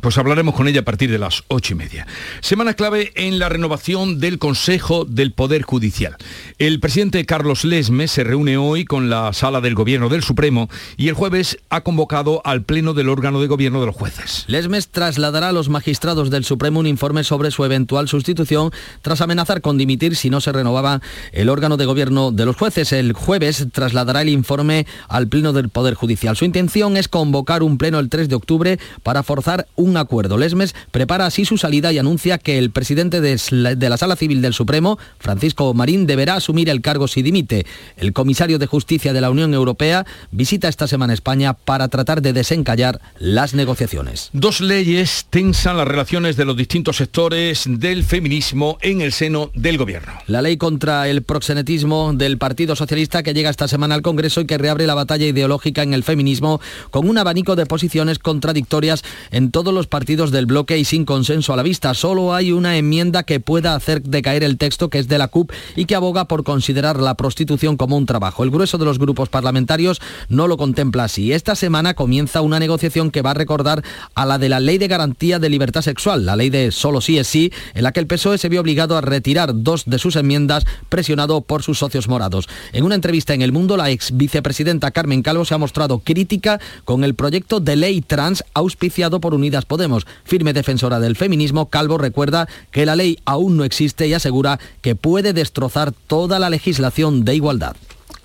Pues 0.00 0.16
hablaremos 0.18 0.54
con 0.54 0.68
ella 0.68 0.80
a 0.80 0.84
partir 0.84 1.10
de 1.10 1.18
las 1.18 1.44
ocho 1.48 1.72
y 1.72 1.76
media. 1.76 2.06
Semana 2.40 2.74
clave 2.74 3.12
en 3.16 3.38
la 3.38 3.48
renovación 3.48 4.20
del 4.20 4.38
Consejo 4.38 5.04
del 5.04 5.32
Poder 5.32 5.62
Judicial. 5.62 6.16
El 6.58 6.80
presidente 6.80 7.24
Carlos 7.26 7.64
Lesme 7.64 8.08
se 8.08 8.24
reúne 8.24 8.56
hoy 8.56 8.84
con 8.84 9.10
la 9.10 9.32
sala 9.32 9.60
del 9.60 9.74
Gobierno 9.74 10.08
del 10.08 10.22
Supremo 10.22 10.68
y 10.96 11.08
el 11.08 11.14
jueves 11.14 11.58
ha 11.68 11.82
convocado 11.82 12.42
al 12.44 12.62
Pleno 12.62 12.94
del 12.94 13.08
órgano 13.08 13.40
de 13.40 13.46
gobierno 13.46 13.80
de 13.80 13.86
los 13.86 13.96
jueces. 13.96 14.44
Lesmes 14.46 14.88
trasladará 14.88 15.48
a 15.48 15.52
los 15.52 15.68
magistrados 15.68 16.30
del 16.30 16.44
Supremo 16.44 16.80
un 16.80 16.86
informe 16.86 17.24
sobre 17.24 17.50
su 17.50 17.64
eventual 17.64 18.08
sustitución 18.08 18.70
tras 19.02 19.20
amenazar 19.20 19.60
con 19.60 19.78
dimitir 19.78 20.16
si 20.16 20.30
no 20.30 20.40
se 20.40 20.52
renovaba 20.52 21.00
el 21.32 21.48
órgano 21.48 21.76
de 21.76 21.86
gobierno 21.86 22.30
de 22.30 22.44
los 22.44 22.56
jueces. 22.56 22.92
El 22.92 23.12
jueves 23.12 23.66
trasladará 23.72 24.22
el 24.22 24.28
informe 24.28 24.86
al 25.08 25.28
Pleno 25.28 25.52
del 25.52 25.68
Poder 25.68 25.94
Judicial. 25.94 26.36
Su 26.36 26.44
intención 26.44 26.96
es 26.96 27.08
convocar 27.08 27.62
un 27.62 27.78
pleno 27.78 27.98
el 27.98 28.08
3 28.08 28.28
de 28.28 28.34
octubre 28.34 28.78
para 29.02 29.22
forzar 29.22 29.66
un 29.76 29.87
acuerdo. 29.96 30.36
Lesmes 30.36 30.74
prepara 30.90 31.26
así 31.26 31.44
su 31.44 31.58
salida 31.58 31.92
y 31.92 31.98
anuncia 31.98 32.38
que 32.38 32.58
el 32.58 32.70
presidente 32.70 33.20
de 33.20 33.88
la 33.88 33.96
Sala 33.96 34.16
Civil 34.16 34.42
del 34.42 34.54
Supremo, 34.54 34.98
Francisco 35.18 35.72
Marín, 35.74 36.06
deberá 36.06 36.34
asumir 36.34 36.68
el 36.68 36.80
cargo 36.80 37.08
si 37.08 37.22
dimite. 37.22 37.66
El 37.96 38.12
comisario 38.12 38.58
de 38.58 38.66
Justicia 38.66 39.12
de 39.12 39.20
la 39.20 39.30
Unión 39.30 39.54
Europea 39.54 40.06
visita 40.30 40.68
esta 40.68 40.86
semana 40.86 41.14
España 41.14 41.54
para 41.54 41.88
tratar 41.88 42.22
de 42.22 42.32
desencallar 42.32 43.00
las 43.18 43.54
negociaciones. 43.54 44.30
Dos 44.32 44.60
leyes 44.60 45.26
tensan 45.30 45.76
las 45.76 45.88
relaciones 45.88 46.36
de 46.36 46.44
los 46.44 46.56
distintos 46.56 46.96
sectores 46.96 47.64
del 47.66 48.04
feminismo 48.04 48.78
en 48.80 49.00
el 49.00 49.12
seno 49.12 49.50
del 49.54 49.78
gobierno. 49.78 50.12
La 50.26 50.42
ley 50.42 50.56
contra 50.56 51.08
el 51.08 51.22
proxenetismo 51.22 52.12
del 52.14 52.38
Partido 52.38 52.76
Socialista 52.76 53.22
que 53.22 53.34
llega 53.34 53.50
esta 53.50 53.68
semana 53.68 53.94
al 53.94 54.02
Congreso 54.02 54.40
y 54.40 54.46
que 54.46 54.58
reabre 54.58 54.86
la 54.86 54.94
batalla 54.94 55.26
ideológica 55.26 55.82
en 55.82 55.94
el 55.94 56.02
feminismo 56.02 56.60
con 56.90 57.08
un 57.08 57.18
abanico 57.18 57.56
de 57.56 57.66
posiciones 57.66 58.18
contradictorias 58.18 59.02
en 59.30 59.50
todos 59.50 59.72
los 59.72 59.77
partidos 59.86 60.30
del 60.30 60.46
bloque 60.46 60.78
y 60.78 60.84
sin 60.84 61.04
consenso 61.04 61.52
a 61.52 61.56
la 61.56 61.62
vista. 61.62 61.94
Solo 61.94 62.34
hay 62.34 62.52
una 62.52 62.76
enmienda 62.76 63.22
que 63.22 63.40
pueda 63.40 63.74
hacer 63.74 64.02
decaer 64.02 64.42
el 64.42 64.58
texto, 64.58 64.88
que 64.90 64.98
es 64.98 65.08
de 65.08 65.18
la 65.18 65.28
CUP, 65.28 65.52
y 65.76 65.84
que 65.84 65.94
aboga 65.94 66.26
por 66.26 66.44
considerar 66.44 66.98
la 66.98 67.14
prostitución 67.14 67.76
como 67.76 67.96
un 67.96 68.06
trabajo. 68.06 68.44
El 68.44 68.50
grueso 68.50 68.78
de 68.78 68.84
los 68.84 68.98
grupos 68.98 69.28
parlamentarios 69.28 70.00
no 70.28 70.48
lo 70.48 70.56
contempla 70.56 71.04
así. 71.04 71.32
Esta 71.32 71.54
semana 71.54 71.94
comienza 71.94 72.40
una 72.40 72.58
negociación 72.58 73.10
que 73.10 73.22
va 73.22 73.30
a 73.30 73.34
recordar 73.34 73.84
a 74.14 74.26
la 74.26 74.38
de 74.38 74.48
la 74.48 74.60
Ley 74.60 74.78
de 74.78 74.88
Garantía 74.88 75.38
de 75.38 75.48
Libertad 75.48 75.82
Sexual, 75.82 76.26
la 76.26 76.36
ley 76.36 76.50
de 76.50 76.72
solo 76.72 77.00
sí 77.00 77.18
es 77.18 77.28
sí, 77.28 77.52
en 77.74 77.82
la 77.82 77.92
que 77.92 78.00
el 78.00 78.06
PSOE 78.06 78.38
se 78.38 78.48
vio 78.48 78.60
obligado 78.60 78.96
a 78.96 79.00
retirar 79.00 79.50
dos 79.54 79.84
de 79.86 79.98
sus 79.98 80.16
enmiendas 80.16 80.64
presionado 80.88 81.40
por 81.40 81.62
sus 81.62 81.78
socios 81.78 82.08
morados. 82.08 82.48
En 82.72 82.84
una 82.84 82.94
entrevista 82.94 83.34
en 83.34 83.42
El 83.42 83.52
Mundo, 83.52 83.76
la 83.76 83.90
ex 83.90 84.16
vicepresidenta 84.16 84.90
Carmen 84.90 85.22
Calvo 85.22 85.44
se 85.44 85.54
ha 85.54 85.58
mostrado 85.58 85.98
crítica 86.00 86.60
con 86.84 87.04
el 87.04 87.14
proyecto 87.14 87.60
de 87.60 87.76
ley 87.76 88.00
trans 88.00 88.44
auspiciado 88.54 89.20
por 89.20 89.34
Unidas 89.34 89.64
Podemos. 89.68 90.06
Firme 90.24 90.52
defensora 90.52 90.98
del 90.98 91.14
feminismo, 91.14 91.66
Calvo 91.66 91.98
recuerda 91.98 92.48
que 92.72 92.86
la 92.86 92.96
ley 92.96 93.18
aún 93.24 93.56
no 93.56 93.62
existe 93.62 94.08
y 94.08 94.14
asegura 94.14 94.58
que 94.80 94.96
puede 94.96 95.32
destrozar 95.32 95.92
toda 95.92 96.40
la 96.40 96.50
legislación 96.50 97.24
de 97.24 97.36
igualdad. 97.36 97.76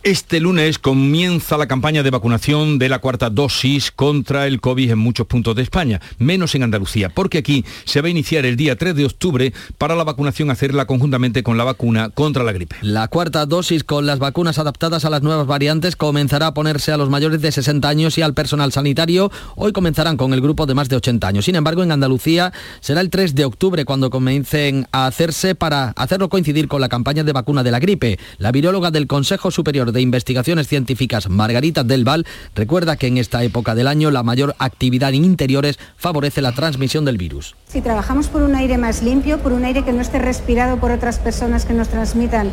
Este 0.04 0.42
lunes 0.42 0.80
comienza 0.80 1.58
la 1.58 1.66
campaña 1.66 2.04
de 2.04 2.10
vacunación 2.10 2.78
de 2.78 2.89
la 2.89 3.00
cuarta 3.00 3.30
dosis 3.30 3.89
contra 3.89 4.48
el 4.48 4.60
COVID 4.60 4.92
en 4.92 5.00
muchos 5.00 5.28
puntos 5.28 5.56
de 5.56 5.62
España, 5.62 6.02
menos 6.18 6.56
en 6.56 6.63
Andalucía, 6.63 7.08
porque 7.08 7.38
aquí 7.38 7.63
se 7.86 8.02
va 8.02 8.08
a 8.08 8.12
iniciar 8.12 8.46
el 8.46 8.58
día 8.58 8.76
3 8.76 8.96
de 8.96 9.06
octubre 9.06 9.54
para 9.78 9.96
la 9.96 10.04
vacunación 10.04 10.52
hacerla 10.52 10.88
conjuntamente 10.88 11.42
con 11.42 11.58
la 11.58 11.63
vacuna 11.63 12.10
contra 12.10 12.44
la 12.44 12.52
gripe. 12.52 12.76
La 12.82 13.08
cuarta 13.08 13.46
dosis 13.46 13.86
con 13.86 14.06
las 14.06 14.20
vacunas 14.20 14.60
adaptadas 14.60 15.06
a 15.06 15.10
las 15.10 15.22
nuevas 15.22 15.48
variantes 15.48 15.96
comenzará 15.96 16.48
a 16.48 16.54
ponerse 16.54 16.92
a 16.92 16.98
los 16.98 17.10
mayores 17.10 17.42
de 17.42 17.54
60 17.54 17.88
años 17.88 18.18
y 18.18 18.24
al 18.24 18.34
personal 18.34 18.74
sanitario. 18.74 19.32
Hoy 19.56 19.72
comenzarán 19.72 20.18
con 20.18 20.34
el 20.34 20.42
grupo 20.42 20.66
de 20.66 20.74
más 20.74 20.89
de 20.89 20.98
80 20.98 21.26
años. 21.30 21.46
Sin 21.46 21.56
embargo, 21.56 21.82
en 21.82 21.94
Andalucía 21.94 22.52
será 22.82 23.00
el 23.00 23.10
3 23.10 23.36
de 23.36 23.46
octubre 23.46 23.86
cuando 23.86 24.10
comiencen 24.10 24.86
a 24.92 25.06
hacerse 25.06 25.56
para 25.56 25.92
hacerlo 25.92 26.28
coincidir 26.28 26.68
con 26.68 26.82
la 26.82 26.89
campaña 26.89 27.24
de 27.24 27.32
vacuna 27.32 27.63
de 27.63 27.72
la 27.72 27.80
gripe. 27.80 28.20
La 28.38 28.52
viróloga 28.52 28.92
del 28.92 29.08
Consejo 29.08 29.50
Superior 29.50 29.93
de 29.94 30.02
Investigaciones 30.02 30.68
Científicas, 30.68 31.30
Margarita 31.30 31.84
Del 31.84 32.04
Val, 32.04 32.26
recuerda 32.56 32.98
que 32.98 33.08
en 33.08 33.18
esta 33.18 33.44
época 33.44 33.76
del 33.76 33.88
año 33.88 34.12
la 34.12 34.24
mayor 34.24 34.56
actividad 34.60 35.14
en 35.14 35.24
interiores 35.24 35.80
favorece 35.96 36.42
la 36.42 36.52
transmisión 36.52 37.06
del 37.06 37.18
virus. 37.18 37.56
Si 37.68 37.82
trabajamos 37.82 38.28
por 38.28 38.42
un 38.42 38.56
aire 38.56 38.78
más 38.78 39.02
limpio, 39.04 39.40
por 39.40 39.54
un 39.54 39.64
aire 39.64 39.84
que 39.86 39.94
no 39.94 40.02
esté 40.02 40.20
respirado 40.20 40.78
por 40.78 40.92
otras 40.92 41.20
personas 41.20 41.66
que 41.66 41.74
nos 41.74 41.88
transmitan 41.88 42.52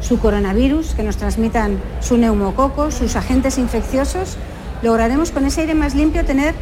su 0.00 0.18
coronavirus, 0.18 0.94
que 0.94 1.02
nos 1.02 1.16
transmitan 1.16 1.78
su 2.00 2.16
neumococo, 2.16 2.90
sus 2.90 3.16
agentes 3.16 3.56
infecciosos, 3.58 4.36
lograremos 4.82 5.30
con 5.30 5.46
ese 5.46 5.62
aire 5.62 5.74
más 5.74 5.94
limpio 5.94 6.24
tener 6.24 6.54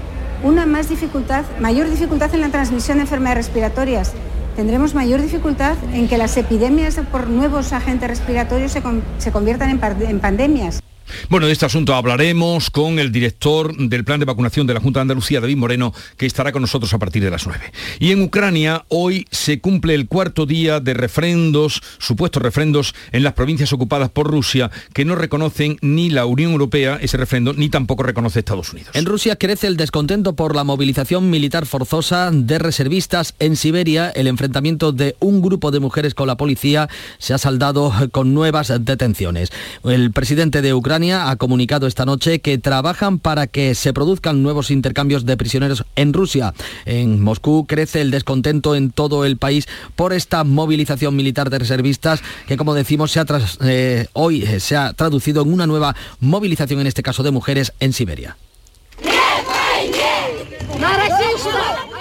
una 0.43 0.67
más 0.67 0.89
dificultad, 0.89 1.45
mayor 1.61 1.91
dificultad 1.91 2.35
en 2.35 2.43
la 2.43 2.51
transmisión 2.51 2.99
de 2.99 3.03
enfermedades 3.03 3.47
respiratorias 3.47 4.13
tendremos 4.59 4.93
mayor 4.93 5.23
dificultad 5.23 5.77
en 5.93 6.09
que 6.09 6.19
las 6.19 6.37
epidemias 6.37 7.01
por 7.13 7.29
nuevos 7.29 7.73
agentes 7.73 8.09
respiratorios 8.09 8.73
se, 8.73 8.83
con, 8.83 9.05
se 9.19 9.31
conviertan 9.31 9.71
en 9.71 10.19
pandemias. 10.19 10.81
Bueno, 11.29 11.47
de 11.47 11.53
este 11.53 11.67
asunto 11.67 11.95
hablaremos 11.95 12.71
con 12.71 12.99
el 12.99 13.13
director 13.13 13.77
del 13.77 14.05
plan 14.05 14.21
de 14.21 14.27
vacunación 14.27 14.67
de 14.67 14.75
la 14.75 14.81
Junta 14.81 15.01
de 15.01 15.03
Andalucía, 15.03 15.41
David 15.41 15.57
Moreno, 15.57 15.93
que 16.17 16.27
estará 16.27 16.53
con 16.53 16.63
nosotros 16.63 16.93
a 16.95 16.99
partir 16.99 17.23
de 17.23 17.31
las 17.31 17.47
9. 17.47 17.73
Y 17.99 18.13
en 18.13 18.23
Ucrania 18.23 18.85
hoy 18.89 19.27
se 19.31 19.61
cumple 19.61 19.95
el 19.95 20.09
cuarto 20.09 20.47
día 20.47 20.81
de 20.81 20.95
refrendos, 20.95 21.83
supuestos 21.99 22.43
refrendos, 22.43 22.95
en 23.13 23.23
las 23.23 23.33
provincias 23.33 23.73
ocupadas 23.73 24.11
por 24.11 24.31
Rusia, 24.31 24.71
que 24.93 25.05
no 25.05 25.15
reconocen 25.15 25.79
ni 25.81 26.11
la 26.11 26.27
Unión 26.27 26.53
Europea 26.53 26.99
ese 27.01 27.17
refrendo, 27.17 27.53
ni 27.53 27.69
tampoco 27.69 28.03
reconoce 28.03 28.41
Estados 28.41 28.73
Unidos. 28.73 28.91
En 28.95 29.07
Rusia 29.07 29.37
crece 29.37 29.67
el 29.67 29.77
descontento 29.77 30.35
por 30.35 30.55
la 30.55 30.65
movilización 30.65 31.31
militar 31.31 31.67
forzosa 31.67 32.31
de 32.33 32.59
reservistas. 32.59 33.35
En 33.39 33.57
Siberia, 33.57 34.11
el 34.11 34.27
enfrentamiento 34.27 34.93
de 34.93 35.17
un 35.21 35.43
grupo 35.43 35.71
de 35.71 35.81
mujeres 35.81 36.15
con 36.15 36.27
la 36.27 36.37
policía 36.37 36.89
se 37.19 37.35
ha 37.35 37.39
saldado 37.39 37.93
con 38.13 38.35
nuevas 38.35 38.73
detenciones. 38.81 39.51
El 39.85 40.13
presidente 40.13 40.63
de 40.63 40.75
Ucrania 40.75 40.98
ha 40.99 41.37
comunicado 41.37 41.87
esta 41.87 42.05
noche 42.05 42.41
que 42.41 42.59
trabajan 42.59 43.19
para 43.19 43.47
que 43.47 43.75
se 43.75 43.93
produzcan 43.93 44.43
nuevos 44.43 44.71
intercambios 44.71 45.25
de 45.25 45.37
prisioneros 45.37 45.85
en 45.97 46.13
Rusia. 46.13 46.55
En 46.87 47.23
Moscú 47.23 47.67
crece 47.67 48.01
el 48.01 48.11
descontento 48.11 48.75
en 48.75 48.91
todo 48.91 49.25
el 49.25 49.37
país 49.37 49.69
por 49.95 50.13
esta 50.13 50.43
movilización 50.43 51.15
militar 51.15 51.51
de 51.51 51.61
reservistas 51.61 52.21
que, 52.47 52.57
como 52.57 52.75
decimos, 52.75 53.17
eh, 53.63 54.07
hoy 54.13 54.43
eh, 54.43 54.61
se 54.61 54.77
ha 54.77 54.93
traducido 54.93 55.43
en 55.43 55.53
una 55.53 55.67
nueva 55.67 55.95
movilización, 56.19 56.81
en 56.81 56.89
este 56.89 57.03
caso 57.03 57.23
de 57.23 57.31
mujeres, 57.31 57.73
en 57.79 57.93
Siberia. 57.93 58.37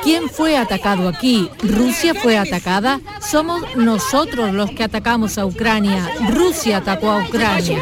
¿Quién 0.08 0.30
fue 0.30 0.56
atacado 0.56 1.10
aquí? 1.10 1.50
¿Rusia 1.62 2.16
fue 2.16 2.38
atacada? 2.38 3.02
Somos 3.20 3.76
nosotros 3.76 4.54
los 4.54 4.72
que 4.72 4.86
atacamos 4.86 5.38
a 5.38 5.46
Ucrania. 5.46 6.10
Rusia 6.30 6.78
atacó 6.78 7.12
a 7.12 7.28
Ucrania. 7.28 7.78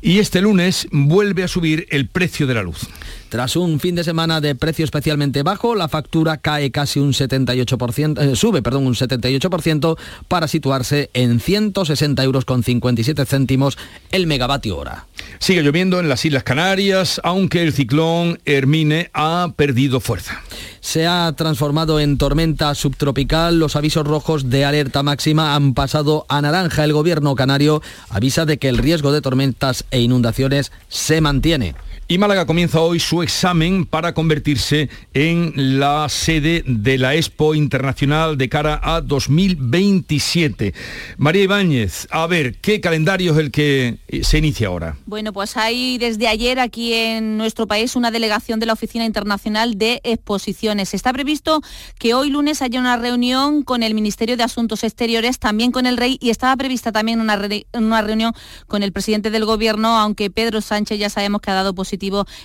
Y 0.00 0.18
este 0.18 0.40
lunes 0.40 0.88
vuelve 0.90 1.44
a 1.44 1.48
subir 1.48 1.86
el 1.90 2.08
precio 2.08 2.46
de 2.46 2.54
la 2.54 2.62
luz. 2.62 2.88
Tras 3.28 3.56
un 3.56 3.80
fin 3.80 3.96
de 3.96 4.04
semana 4.04 4.40
de 4.40 4.54
precio 4.54 4.84
especialmente 4.84 5.42
bajo, 5.42 5.74
la 5.74 5.88
factura 5.88 6.36
cae 6.36 6.70
casi 6.70 7.00
un 7.00 7.12
78%, 7.12 8.20
eh, 8.20 8.36
sube, 8.36 8.62
perdón, 8.62 8.86
un 8.86 8.94
78% 8.94 9.98
para 10.28 10.46
situarse 10.46 11.10
en 11.12 11.40
160 11.40 12.22
euros 12.22 12.44
con 12.44 12.62
57 12.62 13.26
céntimos 13.26 13.78
el 14.12 14.26
megavatio 14.26 14.76
hora. 14.76 15.06
Sigue 15.38 15.62
lloviendo 15.62 15.98
en 15.98 16.08
las 16.08 16.24
Islas 16.24 16.44
Canarias, 16.44 17.20
aunque 17.24 17.62
el 17.62 17.72
ciclón 17.72 18.38
Hermine 18.44 19.10
ha 19.12 19.52
perdido 19.56 20.00
fuerza. 20.00 20.42
Se 20.80 21.06
ha 21.06 21.32
transformado 21.36 21.98
en 21.98 22.18
tormenta 22.18 22.72
subtropical. 22.76 23.58
Los 23.58 23.74
avisos 23.74 24.06
rojos 24.06 24.50
de 24.50 24.64
alerta 24.64 25.02
máxima 25.02 25.56
han 25.56 25.74
pasado 25.74 26.26
a 26.28 26.40
naranja. 26.40 26.84
El 26.84 26.92
gobierno 26.92 27.34
canario 27.34 27.82
avisa 28.08 28.46
de 28.46 28.58
que 28.58 28.68
el 28.68 28.78
riesgo 28.78 29.10
de 29.10 29.20
tormentas 29.20 29.84
e 29.90 30.00
inundaciones 30.00 30.70
se 30.88 31.20
mantiene. 31.20 31.74
Y 32.08 32.18
Málaga 32.18 32.46
comienza 32.46 32.80
hoy 32.80 33.00
su 33.00 33.20
examen 33.20 33.84
para 33.84 34.14
convertirse 34.14 34.88
en 35.12 35.80
la 35.80 36.08
sede 36.08 36.62
de 36.64 36.98
la 36.98 37.16
Expo 37.16 37.52
Internacional 37.52 38.38
de 38.38 38.48
cara 38.48 38.80
a 38.80 39.00
2027. 39.00 40.72
María 41.16 41.42
Ibáñez, 41.42 42.06
a 42.12 42.28
ver, 42.28 42.58
¿qué 42.60 42.80
calendario 42.80 43.32
es 43.32 43.38
el 43.38 43.50
que 43.50 43.98
se 44.22 44.38
inicia 44.38 44.68
ahora? 44.68 44.96
Bueno, 45.06 45.32
pues 45.32 45.56
hay 45.56 45.98
desde 45.98 46.28
ayer 46.28 46.60
aquí 46.60 46.94
en 46.94 47.38
nuestro 47.38 47.66
país 47.66 47.96
una 47.96 48.12
delegación 48.12 48.60
de 48.60 48.66
la 48.66 48.74
Oficina 48.74 49.04
Internacional 49.04 49.76
de 49.76 50.00
Exposiciones. 50.04 50.94
Está 50.94 51.12
previsto 51.12 51.60
que 51.98 52.14
hoy 52.14 52.30
lunes 52.30 52.62
haya 52.62 52.78
una 52.78 52.96
reunión 52.96 53.64
con 53.64 53.82
el 53.82 53.94
Ministerio 53.94 54.36
de 54.36 54.44
Asuntos 54.44 54.84
Exteriores, 54.84 55.40
también 55.40 55.72
con 55.72 55.86
el 55.86 55.96
Rey, 55.96 56.18
y 56.20 56.30
estaba 56.30 56.54
prevista 56.54 56.92
también 56.92 57.20
una, 57.20 57.36
una 57.72 58.02
reunión 58.02 58.32
con 58.68 58.84
el 58.84 58.92
presidente 58.92 59.32
del 59.32 59.44
Gobierno, 59.44 59.98
aunque 59.98 60.30
Pedro 60.30 60.60
Sánchez 60.60 61.00
ya 61.00 61.10
sabemos 61.10 61.40
que 61.40 61.50
ha 61.50 61.54
dado 61.54 61.74
positivo 61.74 61.95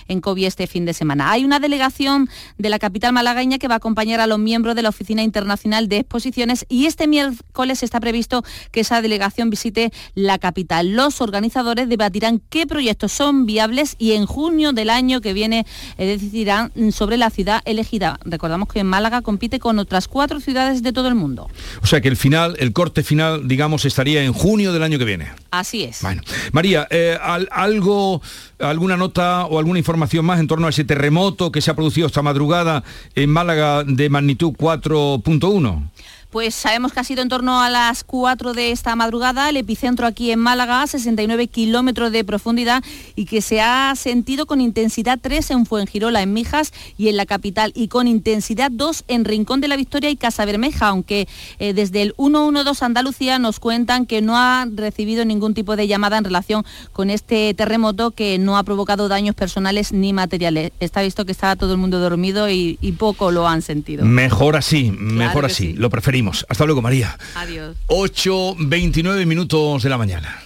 en 0.08 0.20
COVID 0.20 0.46
este 0.46 0.66
fin 0.66 0.84
de 0.84 0.94
semana. 0.94 1.30
Hay 1.30 1.44
una 1.44 1.60
delegación 1.60 2.28
de 2.58 2.70
la 2.70 2.78
capital 2.78 3.12
malagueña 3.12 3.58
que 3.58 3.68
va 3.68 3.74
a 3.74 3.76
acompañar 3.76 4.20
a 4.20 4.26
los 4.26 4.38
miembros 4.38 4.74
de 4.74 4.82
la 4.82 4.88
Oficina 4.88 5.22
Internacional 5.22 5.88
de 5.88 5.98
Exposiciones 5.98 6.66
y 6.68 6.86
este 6.86 7.06
miércoles 7.06 7.82
está 7.82 8.00
previsto 8.00 8.44
que 8.70 8.80
esa 8.80 9.02
delegación 9.02 9.50
visite 9.50 9.92
la 10.14 10.38
capital. 10.38 10.92
Los 10.92 11.20
organizadores 11.20 11.88
debatirán 11.88 12.40
qué 12.48 12.66
proyectos 12.66 13.12
son 13.12 13.46
viables 13.46 13.96
y 13.98 14.12
en 14.12 14.26
junio 14.26 14.72
del 14.72 14.90
año 14.90 15.20
que 15.20 15.32
viene 15.32 15.66
eh, 15.98 16.06
decidirán 16.06 16.72
sobre 16.92 17.16
la 17.16 17.30
ciudad 17.30 17.62
elegida. 17.64 18.18
Recordamos 18.24 18.68
que 18.68 18.84
Málaga 18.84 19.22
compite 19.22 19.58
con 19.58 19.78
otras 19.78 20.08
cuatro 20.08 20.40
ciudades 20.40 20.82
de 20.82 20.92
todo 20.92 21.08
el 21.08 21.14
mundo. 21.14 21.48
O 21.82 21.86
sea 21.86 22.00
que 22.00 22.08
el 22.08 22.16
final, 22.16 22.56
el 22.58 22.72
corte 22.72 23.02
final, 23.02 23.48
digamos, 23.48 23.84
estaría 23.84 24.22
en 24.22 24.32
junio 24.32 24.72
del 24.72 24.82
año 24.82 24.98
que 24.98 25.04
viene. 25.04 25.30
Así 25.50 25.84
es. 25.84 26.02
Bueno, 26.02 26.22
María, 26.52 26.86
eh, 26.90 27.18
algo, 27.50 28.22
alguna 28.58 28.96
nota 28.96 29.41
o 29.46 29.58
alguna 29.58 29.78
información 29.78 30.24
más 30.24 30.40
en 30.40 30.46
torno 30.46 30.66
a 30.66 30.70
ese 30.70 30.84
terremoto 30.84 31.52
que 31.52 31.60
se 31.60 31.70
ha 31.70 31.74
producido 31.74 32.06
esta 32.06 32.22
madrugada 32.22 32.84
en 33.14 33.30
Málaga 33.30 33.84
de 33.84 34.08
magnitud 34.08 34.52
4.1? 34.52 35.90
Pues 36.32 36.54
sabemos 36.54 36.94
que 36.94 37.00
ha 37.00 37.04
sido 37.04 37.20
en 37.20 37.28
torno 37.28 37.60
a 37.60 37.68
las 37.68 38.04
4 38.04 38.54
de 38.54 38.70
esta 38.70 38.96
madrugada, 38.96 39.50
el 39.50 39.58
epicentro 39.58 40.06
aquí 40.06 40.30
en 40.30 40.38
Málaga, 40.38 40.86
69 40.86 41.46
kilómetros 41.48 42.10
de 42.10 42.24
profundidad 42.24 42.82
y 43.14 43.26
que 43.26 43.42
se 43.42 43.60
ha 43.60 43.94
sentido 43.96 44.46
con 44.46 44.62
intensidad 44.62 45.18
3 45.20 45.50
en 45.50 45.66
Fuengirola, 45.66 46.22
en 46.22 46.32
Mijas 46.32 46.72
y 46.96 47.08
en 47.08 47.18
la 47.18 47.26
capital 47.26 47.72
y 47.74 47.88
con 47.88 48.08
intensidad 48.08 48.70
2 48.70 49.04
en 49.08 49.26
Rincón 49.26 49.60
de 49.60 49.68
la 49.68 49.76
Victoria 49.76 50.08
y 50.08 50.16
Casa 50.16 50.46
Bermeja, 50.46 50.88
aunque 50.88 51.28
eh, 51.58 51.74
desde 51.74 52.00
el 52.00 52.14
112 52.16 52.82
Andalucía 52.82 53.38
nos 53.38 53.60
cuentan 53.60 54.06
que 54.06 54.22
no 54.22 54.38
ha 54.38 54.66
recibido 54.74 55.26
ningún 55.26 55.52
tipo 55.52 55.76
de 55.76 55.86
llamada 55.86 56.16
en 56.16 56.24
relación 56.24 56.64
con 56.92 57.10
este 57.10 57.52
terremoto 57.52 58.10
que 58.10 58.38
no 58.38 58.56
ha 58.56 58.62
provocado 58.62 59.06
daños 59.08 59.34
personales 59.34 59.92
ni 59.92 60.14
materiales. 60.14 60.72
Está 60.80 61.02
visto 61.02 61.26
que 61.26 61.32
estaba 61.32 61.56
todo 61.56 61.72
el 61.72 61.78
mundo 61.78 61.98
dormido 61.98 62.48
y, 62.48 62.78
poco 62.98 63.30
lo 63.30 63.48
han 63.48 63.60
sentido. 63.60 64.04
Mejor 64.06 64.56
así, 64.56 64.92
mejor 64.92 65.44
así, 65.44 65.72
lo 65.74 65.90
preferimos. 65.90 66.21
Hasta 66.30 66.64
luego, 66.64 66.82
María. 66.82 67.18
Adiós. 67.34 67.76
8.29 67.88 69.26
minutos 69.26 69.82
de 69.82 69.88
la 69.88 69.98
mañana. 69.98 70.42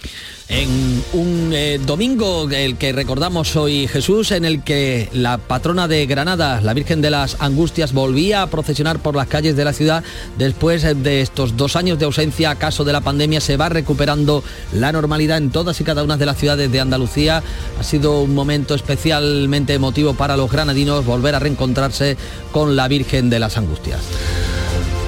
En 0.49 1.03
un 1.11 1.51
eh, 1.53 1.77
domingo, 1.85 2.49
el 2.49 2.77
que 2.77 2.93
recordamos 2.93 3.57
hoy 3.57 3.85
Jesús, 3.85 4.31
en 4.31 4.45
el 4.45 4.63
que 4.63 5.09
la 5.11 5.39
patrona 5.39 5.89
de 5.89 6.05
Granada, 6.05 6.61
la 6.61 6.73
Virgen 6.73 7.01
de 7.01 7.09
las 7.09 7.35
Angustias, 7.41 7.91
volvía 7.91 8.43
a 8.43 8.47
procesionar 8.47 8.99
por 8.99 9.13
las 9.13 9.27
calles 9.27 9.57
de 9.57 9.65
la 9.65 9.73
ciudad 9.73 10.05
después 10.37 10.83
de 10.83 11.19
estos 11.19 11.57
dos 11.57 11.75
años 11.75 11.99
de 11.99 12.05
ausencia 12.05 12.49
a 12.49 12.55
caso 12.55 12.85
de 12.85 12.93
la 12.93 13.01
pandemia, 13.01 13.41
se 13.41 13.57
va 13.57 13.67
recuperando 13.67 14.41
la 14.71 14.93
normalidad 14.93 15.37
en 15.37 15.49
todas 15.49 15.81
y 15.81 15.83
cada 15.83 16.03
una 16.03 16.15
de 16.15 16.25
las 16.25 16.37
ciudades 16.37 16.71
de 16.71 16.79
Andalucía. 16.79 17.43
Ha 17.77 17.83
sido 17.83 18.21
un 18.21 18.33
momento 18.33 18.73
especialmente 18.73 19.73
emotivo 19.73 20.13
para 20.13 20.37
los 20.37 20.49
granadinos 20.49 21.05
volver 21.05 21.35
a 21.35 21.39
reencontrarse 21.39 22.15
con 22.53 22.77
la 22.77 22.87
Virgen 22.87 23.29
de 23.29 23.39
las 23.39 23.57
Angustias. 23.57 23.99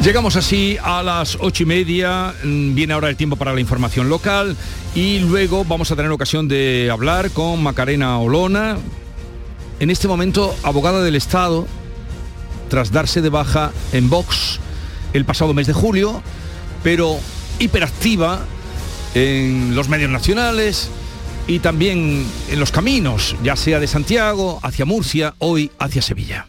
Llegamos 0.04 0.38
así 0.38 0.78
a 0.82 1.04
las 1.04 1.38
ocho 1.42 1.64
y 1.64 1.66
media, 1.66 2.34
mm, 2.42 2.74
viene 2.74 2.94
ahora 2.94 3.10
el 3.10 3.18
tiempo 3.18 3.36
para 3.36 3.54
la 3.54 3.60
información 3.60 4.08
local 4.08 4.56
y 4.96 5.20
luego 5.20 5.66
vamos 5.66 5.92
a 5.92 5.96
tener 5.98 6.10
ocasión 6.10 6.48
de 6.48 6.90
hablar 6.90 7.32
con 7.32 7.62
Macarena 7.62 8.18
Olona, 8.18 8.78
en 9.82 9.90
este 9.90 10.08
momento 10.08 10.56
abogada 10.64 11.04
del 11.04 11.16
Estado, 11.16 11.68
tras 12.70 12.94
darse 12.94 13.22
de 13.22 13.28
baja 13.28 13.74
en 13.92 14.10
Vox 14.10 14.62
el 15.12 15.26
pasado 15.26 15.54
mes 15.54 15.68
de 15.68 15.74
julio, 15.74 16.24
pero 16.82 17.20
hiperactiva 17.60 18.40
en 19.16 19.76
los 19.76 19.90
medios 19.90 20.10
nacionales 20.10 20.90
y 21.46 21.60
también 21.60 22.26
en 22.50 22.60
los 22.60 22.72
caminos, 22.72 23.36
ya 23.44 23.58
sea 23.58 23.82
de 23.82 23.88
Santiago 23.88 24.60
hacia 24.64 24.86
Murcia, 24.86 25.36
hoy 25.40 25.72
hacia 25.78 26.02
Sevilla. 26.02 26.49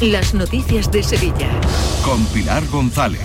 las 0.00 0.34
noticias 0.34 0.90
de 0.90 1.02
Sevilla. 1.02 1.48
Con 2.04 2.24
Pilar 2.26 2.66
González. 2.68 3.22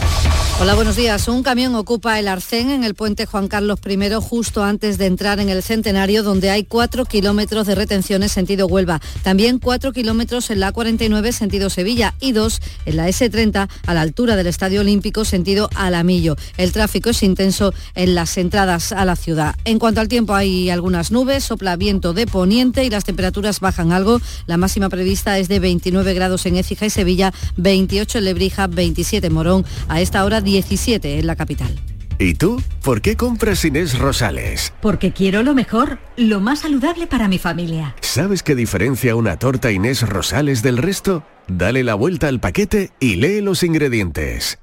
Hola, 0.62 0.76
buenos 0.76 0.98
días. 0.98 1.30
Un 1.30 1.42
camión 1.42 1.74
ocupa 1.76 2.20
el 2.20 2.28
arcén 2.28 2.70
en 2.70 2.84
el 2.84 2.94
puente 2.94 3.26
Juan 3.26 3.48
Carlos 3.48 3.80
I 3.88 3.98
justo 4.22 4.62
antes 4.62 4.98
de 4.98 5.06
entrar 5.06 5.40
en 5.40 5.48
el 5.48 5.64
centenario, 5.64 6.22
donde 6.22 6.50
hay 6.50 6.66
cuatro 6.66 7.06
kilómetros 7.06 7.66
de 7.66 7.76
retenciones 7.76 8.34
sentido 8.34 8.68
Huelva. 8.68 9.00
También 9.24 9.60
cuatro 9.60 9.94
kilómetros 9.94 10.50
en 10.50 10.60
la 10.60 10.74
49 10.74 11.32
sentido 11.32 11.70
Sevilla 11.70 12.14
y 12.20 12.34
dos 12.34 12.62
en 12.86 12.98
la 12.98 13.08
S30 13.08 13.70
a 13.88 13.94
la 13.94 14.02
altura 14.02 14.36
del 14.36 14.48
Estadio 14.48 14.82
Olímpico 14.82 15.24
sentido 15.24 15.70
Alamillo. 15.76 16.36
El 16.58 16.74
tráfico 16.74 17.12
es 17.12 17.24
intenso 17.24 17.74
en 17.96 18.14
las 18.14 18.38
entradas 18.38 18.92
a 18.92 19.06
la 19.06 19.16
ciudad. 19.16 19.56
En 19.64 19.80
cuanto 19.80 20.02
al 20.02 20.10
tiempo, 20.10 20.36
hay 20.36 20.70
algunas 20.70 21.12
nubes, 21.12 21.46
sopla 21.46 21.78
viento 21.78 22.14
de 22.14 22.28
poniente 22.28 22.84
y 22.84 22.90
las 22.90 23.06
temperaturas 23.06 23.62
bajan 23.62 23.94
algo. 23.94 24.20
La 24.46 24.58
máxima 24.58 24.90
prevista 24.90 25.40
es 25.40 25.48
de 25.48 25.60
29 25.60 26.14
grados 26.14 26.46
en 26.46 26.59
Écija 26.60 26.86
y 26.86 26.90
Sevilla, 26.90 27.34
28 27.58 28.20
en 28.20 28.26
Lebrija, 28.26 28.68
27 28.68 29.28
en 29.28 29.34
Morón. 29.34 29.66
A 29.88 30.02
esta 30.02 30.24
hora 30.26 30.42
17 30.42 31.20
en 31.20 31.28
la 31.28 31.36
capital. 31.36 31.76
¿Y 32.22 32.34
tú? 32.34 32.62
¿Por 32.84 33.02
qué 33.02 33.16
compras 33.16 33.64
Inés 33.64 33.98
Rosales? 33.98 34.74
Porque 34.82 35.14
quiero 35.14 35.42
lo 35.42 35.56
mejor, 35.56 36.00
lo 36.18 36.42
más 36.42 36.60
saludable 36.60 37.08
para 37.08 37.30
mi 37.30 37.40
familia. 37.40 37.96
¿Sabes 38.02 38.44
qué 38.44 38.56
diferencia 38.56 39.16
una 39.16 39.38
torta 39.38 39.72
Inés 39.72 40.02
Rosales 40.02 40.62
del 40.62 40.78
resto? 40.78 41.24
Dale 41.48 41.82
la 41.86 41.96
vuelta 41.96 42.28
al 42.28 42.42
paquete 42.42 42.92
y 43.00 43.16
lee 43.16 43.40
los 43.40 43.64
ingredientes. 43.64 44.60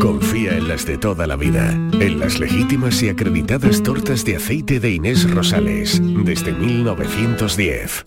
Confía 0.00 0.56
en 0.56 0.68
las 0.68 0.86
de 0.86 0.96
toda 0.96 1.26
la 1.26 1.36
vida, 1.36 1.72
en 1.72 2.18
las 2.18 2.40
legítimas 2.40 3.02
y 3.02 3.10
acreditadas 3.10 3.82
tortas 3.82 4.24
de 4.24 4.36
aceite 4.36 4.80
de 4.80 4.92
Inés 4.92 5.30
Rosales, 5.30 6.00
desde 6.24 6.52
1910. 6.52 8.06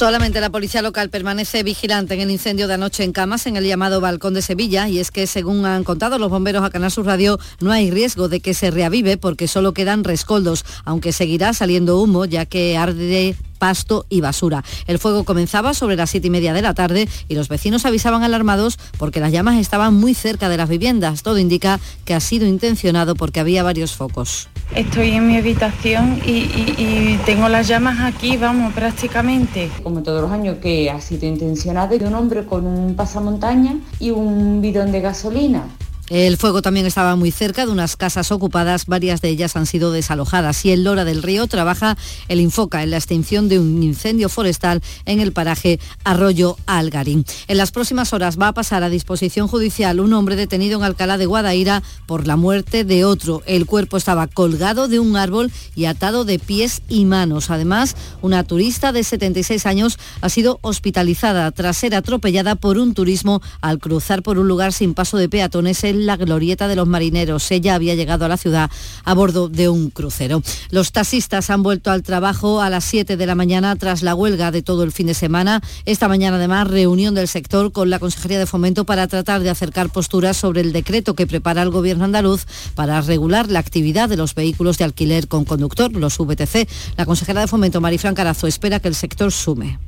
Solamente 0.00 0.40
la 0.40 0.48
policía 0.48 0.80
local 0.80 1.10
permanece 1.10 1.62
vigilante 1.62 2.14
en 2.14 2.22
el 2.22 2.30
incendio 2.30 2.66
de 2.66 2.72
anoche 2.72 3.04
en 3.04 3.12
Camas, 3.12 3.46
en 3.46 3.58
el 3.58 3.66
llamado 3.66 4.00
Balcón 4.00 4.32
de 4.32 4.40
Sevilla, 4.40 4.88
y 4.88 4.98
es 4.98 5.10
que, 5.10 5.26
según 5.26 5.66
han 5.66 5.84
contado 5.84 6.18
los 6.18 6.30
bomberos 6.30 6.64
a 6.64 6.70
Canal 6.70 6.90
Sur 6.90 7.04
Radio, 7.04 7.38
no 7.60 7.70
hay 7.70 7.90
riesgo 7.90 8.30
de 8.30 8.40
que 8.40 8.54
se 8.54 8.70
reavive 8.70 9.18
porque 9.18 9.46
solo 9.46 9.74
quedan 9.74 10.02
rescoldos, 10.02 10.64
aunque 10.86 11.12
seguirá 11.12 11.52
saliendo 11.52 12.00
humo, 12.00 12.24
ya 12.24 12.46
que 12.46 12.78
arde 12.78 13.36
pasto 13.58 14.06
y 14.08 14.22
basura. 14.22 14.64
El 14.86 14.98
fuego 14.98 15.24
comenzaba 15.24 15.74
sobre 15.74 15.96
las 15.96 16.08
siete 16.08 16.28
y 16.28 16.30
media 16.30 16.54
de 16.54 16.62
la 16.62 16.72
tarde 16.72 17.06
y 17.28 17.34
los 17.34 17.48
vecinos 17.48 17.84
avisaban 17.84 18.22
alarmados 18.22 18.78
porque 18.96 19.20
las 19.20 19.32
llamas 19.32 19.60
estaban 19.60 19.92
muy 19.92 20.14
cerca 20.14 20.48
de 20.48 20.56
las 20.56 20.70
viviendas. 20.70 21.22
Todo 21.22 21.36
indica 21.36 21.78
que 22.06 22.14
ha 22.14 22.20
sido 22.20 22.46
intencionado 22.46 23.16
porque 23.16 23.40
había 23.40 23.62
varios 23.62 23.92
focos. 23.92 24.48
Estoy 24.74 25.10
en 25.10 25.26
mi 25.26 25.36
habitación 25.36 26.20
y, 26.24 26.30
y- 26.30 26.74
y 26.78 27.20
tengo 27.26 27.48
las 27.48 27.66
llamas 27.66 27.98
aquí, 28.00 28.36
vamos, 28.36 28.72
prácticamente. 28.72 29.68
como 29.82 30.02
todos 30.02 30.22
los 30.22 30.30
años, 30.30 30.58
que 30.62 30.88
ha 30.90 31.00
sido 31.00 31.26
intencionado, 31.26 31.98
de 31.98 32.06
un 32.06 32.14
hombre 32.14 32.44
con 32.46 32.66
un 32.66 32.94
pasamontaña 32.94 33.74
y 33.98 34.10
un 34.10 34.60
bidón 34.60 34.92
de 34.92 35.00
gasolina. 35.00 35.64
El 36.10 36.36
fuego 36.38 36.60
también 36.60 36.86
estaba 36.86 37.14
muy 37.14 37.30
cerca 37.30 37.64
de 37.64 37.70
unas 37.70 37.96
casas 37.96 38.32
ocupadas, 38.32 38.86
varias 38.86 39.20
de 39.20 39.28
ellas 39.28 39.54
han 39.54 39.66
sido 39.66 39.92
desalojadas 39.92 40.64
y 40.64 40.72
en 40.72 40.82
Lora 40.82 41.04
del 41.04 41.22
Río 41.22 41.46
trabaja 41.46 41.96
el 42.26 42.40
Infoca 42.40 42.82
en 42.82 42.90
la 42.90 42.96
extinción 42.96 43.48
de 43.48 43.60
un 43.60 43.80
incendio 43.80 44.28
forestal 44.28 44.82
en 45.04 45.20
el 45.20 45.30
paraje 45.30 45.78
Arroyo 46.02 46.56
Algarín. 46.66 47.24
En 47.46 47.58
las 47.58 47.70
próximas 47.70 48.12
horas 48.12 48.40
va 48.40 48.48
a 48.48 48.54
pasar 48.54 48.82
a 48.82 48.88
disposición 48.88 49.46
judicial 49.46 50.00
un 50.00 50.12
hombre 50.12 50.34
detenido 50.34 50.80
en 50.80 50.84
Alcalá 50.84 51.16
de 51.16 51.26
Guadaira 51.26 51.84
por 52.06 52.26
la 52.26 52.34
muerte 52.34 52.82
de 52.82 53.04
otro. 53.04 53.44
El 53.46 53.66
cuerpo 53.66 53.96
estaba 53.96 54.26
colgado 54.26 54.88
de 54.88 54.98
un 54.98 55.16
árbol 55.16 55.52
y 55.76 55.84
atado 55.84 56.24
de 56.24 56.40
pies 56.40 56.82
y 56.88 57.04
manos. 57.04 57.50
Además, 57.50 57.94
una 58.20 58.42
turista 58.42 58.90
de 58.90 59.04
76 59.04 59.64
años 59.64 59.96
ha 60.22 60.28
sido 60.28 60.58
hospitalizada 60.62 61.48
tras 61.52 61.76
ser 61.76 61.94
atropellada 61.94 62.56
por 62.56 62.78
un 62.78 62.94
turismo 62.94 63.40
al 63.60 63.78
cruzar 63.78 64.24
por 64.24 64.40
un 64.40 64.48
lugar 64.48 64.72
sin 64.72 64.92
paso 64.94 65.16
de 65.16 65.28
peatones 65.28 65.84
en 65.84 65.99
la 66.06 66.16
glorieta 66.16 66.68
de 66.68 66.76
los 66.76 66.86
marineros. 66.86 67.50
Ella 67.50 67.74
había 67.74 67.94
llegado 67.94 68.24
a 68.24 68.28
la 68.28 68.36
ciudad 68.36 68.70
a 69.04 69.14
bordo 69.14 69.48
de 69.48 69.68
un 69.68 69.90
crucero. 69.90 70.42
Los 70.70 70.92
taxistas 70.92 71.50
han 71.50 71.62
vuelto 71.62 71.90
al 71.90 72.02
trabajo 72.02 72.60
a 72.60 72.70
las 72.70 72.84
7 72.84 73.16
de 73.16 73.26
la 73.26 73.34
mañana 73.34 73.76
tras 73.76 74.02
la 74.02 74.14
huelga 74.14 74.50
de 74.50 74.62
todo 74.62 74.82
el 74.82 74.92
fin 74.92 75.06
de 75.06 75.14
semana. 75.14 75.62
Esta 75.84 76.08
mañana 76.08 76.36
además 76.36 76.68
reunión 76.68 77.14
del 77.14 77.28
sector 77.28 77.72
con 77.72 77.90
la 77.90 77.98
Consejería 77.98 78.38
de 78.38 78.46
Fomento 78.46 78.84
para 78.84 79.06
tratar 79.06 79.42
de 79.42 79.50
acercar 79.50 79.90
posturas 79.90 80.36
sobre 80.36 80.60
el 80.60 80.72
decreto 80.72 81.14
que 81.14 81.26
prepara 81.26 81.62
el 81.62 81.70
gobierno 81.70 82.04
andaluz 82.04 82.46
para 82.74 83.00
regular 83.00 83.50
la 83.50 83.58
actividad 83.58 84.08
de 84.08 84.16
los 84.16 84.34
vehículos 84.34 84.78
de 84.78 84.84
alquiler 84.84 85.28
con 85.28 85.44
conductor, 85.44 85.92
los 85.92 86.18
VTC. 86.18 86.68
La 86.96 87.06
consejera 87.06 87.40
de 87.40 87.46
Fomento, 87.46 87.80
Marifran 87.80 88.14
Carazo, 88.14 88.46
espera 88.46 88.80
que 88.80 88.88
el 88.88 88.94
sector 88.94 89.32
sume. 89.32 89.78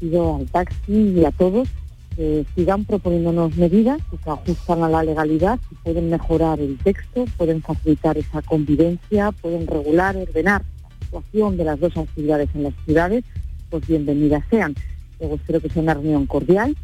pido 0.00 0.36
al 0.36 0.46
taxi 0.46 0.92
y 0.92 1.24
a 1.24 1.30
todos 1.32 1.68
que 2.16 2.44
sigan 2.54 2.84
proponiéndonos 2.84 3.56
medidas 3.56 3.98
que 4.10 4.16
se 4.18 4.30
ajustan 4.30 4.82
a 4.82 4.88
la 4.88 5.02
legalidad, 5.02 5.58
que 5.68 5.76
pueden 5.82 6.10
mejorar 6.10 6.60
el 6.60 6.78
texto, 6.78 7.24
pueden 7.36 7.62
facilitar 7.62 8.18
esa 8.18 8.42
convivencia, 8.42 9.32
pueden 9.32 9.66
regular, 9.66 10.16
ordenar 10.16 10.62
la 10.82 11.04
situación 11.04 11.56
de 11.56 11.64
las 11.64 11.80
dos 11.80 11.96
actividades 11.96 12.48
en 12.54 12.64
las 12.64 12.74
ciudades, 12.84 13.24
pues 13.70 13.86
bienvenidas 13.86 14.44
sean. 14.50 14.74
Luego 15.20 15.36
espero 15.36 15.60
que 15.60 15.68
sea 15.68 15.82
una 15.82 15.94
reunión 15.94 16.26
cordial 16.26 16.76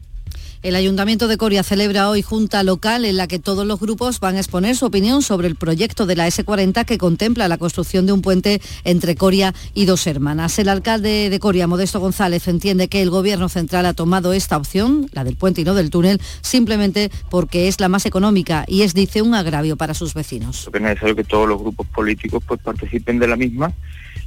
El 0.60 0.74
Ayuntamiento 0.74 1.28
de 1.28 1.36
Coria 1.36 1.62
celebra 1.62 2.08
hoy 2.08 2.20
junta 2.20 2.64
local 2.64 3.04
en 3.04 3.16
la 3.16 3.28
que 3.28 3.38
todos 3.38 3.64
los 3.64 3.78
grupos 3.78 4.18
van 4.18 4.34
a 4.34 4.38
exponer 4.40 4.74
su 4.74 4.86
opinión 4.86 5.22
sobre 5.22 5.46
el 5.46 5.54
proyecto 5.54 6.04
de 6.04 6.16
la 6.16 6.26
S40 6.26 6.84
que 6.84 6.98
contempla 6.98 7.46
la 7.46 7.58
construcción 7.58 8.06
de 8.06 8.12
un 8.12 8.22
puente 8.22 8.60
entre 8.82 9.14
Coria 9.14 9.54
y 9.72 9.84
dos 9.84 10.08
hermanas. 10.08 10.58
El 10.58 10.68
alcalde 10.68 11.30
de 11.30 11.38
Coria, 11.38 11.68
Modesto 11.68 12.00
González, 12.00 12.48
entiende 12.48 12.88
que 12.88 13.02
el 13.02 13.10
Gobierno 13.10 13.48
central 13.48 13.86
ha 13.86 13.94
tomado 13.94 14.32
esta 14.32 14.56
opción, 14.56 15.08
la 15.12 15.22
del 15.22 15.36
puente 15.36 15.60
y 15.60 15.64
no 15.64 15.74
del 15.74 15.90
túnel, 15.90 16.20
simplemente 16.40 17.12
porque 17.30 17.68
es 17.68 17.78
la 17.78 17.88
más 17.88 18.04
económica 18.04 18.64
y 18.66 18.82
es, 18.82 18.94
dice, 18.94 19.22
un 19.22 19.36
agravio 19.36 19.76
para 19.76 19.94
sus 19.94 20.12
vecinos. 20.12 20.68
Es 20.74 20.80
necesario 20.80 21.14
que 21.14 21.22
todos 21.24 21.48
los 21.48 21.60
grupos 21.60 21.86
políticos 21.86 22.42
pues 22.44 22.60
participen 22.60 23.20
de 23.20 23.28
la 23.28 23.36
misma, 23.36 23.72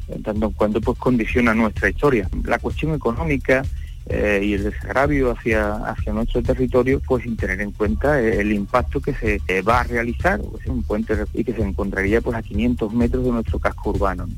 en 0.08 0.24
tanto 0.24 0.46
en 0.46 0.54
cuanto 0.54 0.80
pues 0.80 0.98
condiciona 0.98 1.54
nuestra 1.54 1.90
historia. 1.90 2.30
La 2.46 2.58
cuestión 2.58 2.94
económica 2.94 3.64
eh, 4.08 4.42
y 4.44 4.54
el 4.54 4.64
desagravio 4.64 5.32
hacia, 5.32 5.76
hacia 5.86 6.14
nuestro 6.14 6.42
territorio, 6.42 7.00
pues 7.08 7.24
sin 7.24 7.38
tener 7.38 7.62
en 7.62 7.72
cuenta 7.72 8.20
eh, 8.20 8.42
el 8.42 8.52
impacto 8.52 9.00
que 9.00 9.14
se 9.14 9.40
eh, 9.48 9.62
va 9.62 9.82
a 9.82 9.84
realizar, 9.84 10.40
pues, 10.42 10.66
un 10.68 10.84
puente 10.84 11.16
y 11.34 11.44
que 11.44 11.54
se 11.54 11.62
encontraría 11.62 12.20
pues 12.22 12.36
a 12.36 12.42
500 12.42 12.94
metros 12.94 13.24
de 13.24 13.32
nuestro 13.32 13.60
casco 13.60 13.92
urbano. 13.92 14.26
¿no? 14.26 14.34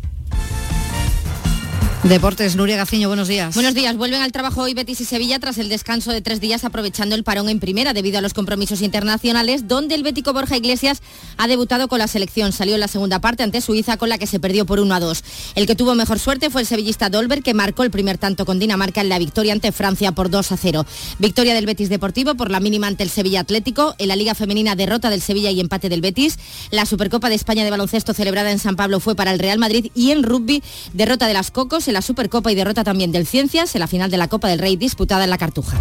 Deportes, 2.03 2.57
Nuria 2.57 2.75
Gaciño, 2.75 3.07
buenos 3.07 3.29
días. 3.29 3.55
Buenos 3.55 3.73
días. 3.73 3.95
Vuelven 3.95 4.21
al 4.21 4.33
trabajo 4.33 4.63
hoy 4.63 4.73
Betis 4.73 4.99
y 4.99 5.05
Sevilla 5.05 5.39
tras 5.39 5.57
el 5.57 5.69
descanso 5.69 6.11
de 6.11 6.21
tres 6.21 6.41
días 6.41 6.65
aprovechando 6.65 7.15
el 7.15 7.23
parón 7.23 7.47
en 7.47 7.61
primera 7.61 7.93
debido 7.93 8.17
a 8.17 8.21
los 8.21 8.33
compromisos 8.33 8.81
internacionales, 8.81 9.69
donde 9.69 9.95
el 9.95 10.03
bético 10.03 10.33
Borja 10.33 10.57
Iglesias 10.57 11.01
ha 11.37 11.47
debutado 11.47 11.87
con 11.87 11.99
la 11.99 12.09
selección. 12.09 12.51
Salió 12.51 12.73
en 12.73 12.81
la 12.81 12.89
segunda 12.89 13.19
parte 13.19 13.43
ante 13.43 13.61
Suiza 13.61 13.95
con 13.95 14.09
la 14.09 14.17
que 14.17 14.27
se 14.27 14.41
perdió 14.41 14.65
por 14.65 14.81
1 14.81 14.93
a 14.93 14.99
2. 14.99 15.23
El 15.55 15.65
que 15.65 15.75
tuvo 15.75 15.95
mejor 15.95 16.19
suerte 16.19 16.49
fue 16.49 16.59
el 16.59 16.67
sevillista 16.67 17.09
Dolber, 17.09 17.41
que 17.41 17.53
marcó 17.53 17.83
el 17.83 17.89
primer 17.89 18.17
tanto 18.17 18.45
con 18.45 18.59
Dinamarca 18.59 18.99
en 18.99 19.07
la 19.07 19.17
victoria 19.17 19.53
ante 19.53 19.71
Francia 19.71 20.11
por 20.11 20.29
2 20.29 20.51
a 20.51 20.57
0. 20.57 20.85
Victoria 21.19 21.53
del 21.53 21.65
Betis 21.65 21.87
Deportivo 21.87 22.35
por 22.35 22.51
la 22.51 22.59
mínima 22.59 22.87
ante 22.87 23.03
el 23.03 23.11
Sevilla 23.11 23.39
Atlético. 23.39 23.95
En 23.97 24.09
la 24.09 24.17
Liga 24.17 24.35
Femenina 24.35 24.75
derrota 24.75 25.09
del 25.09 25.21
Sevilla 25.21 25.51
y 25.51 25.61
empate 25.61 25.87
del 25.87 26.01
Betis. 26.01 26.37
La 26.69 26.85
Supercopa 26.85 27.29
de 27.29 27.35
España 27.35 27.63
de 27.63 27.71
baloncesto 27.71 28.13
celebrada 28.13 28.51
en 28.51 28.59
San 28.59 28.75
Pablo 28.75 28.99
fue 28.99 29.15
para 29.15 29.31
el 29.31 29.39
Real 29.39 29.57
Madrid 29.57 29.89
y 29.95 30.11
en 30.11 30.23
rugby 30.23 30.61
derrota 30.91 31.27
de 31.27 31.33
las 31.33 31.49
Cocos 31.49 31.87
la 31.93 32.01
Supercopa 32.01 32.51
y 32.51 32.55
derrota 32.55 32.83
también 32.83 33.11
del 33.11 33.25
Ciencias 33.27 33.75
en 33.75 33.79
la 33.79 33.87
final 33.87 34.11
de 34.11 34.17
la 34.17 34.27
Copa 34.27 34.47
del 34.47 34.59
Rey 34.59 34.75
disputada 34.75 35.23
en 35.23 35.29
la 35.29 35.37
Cartuja. 35.37 35.77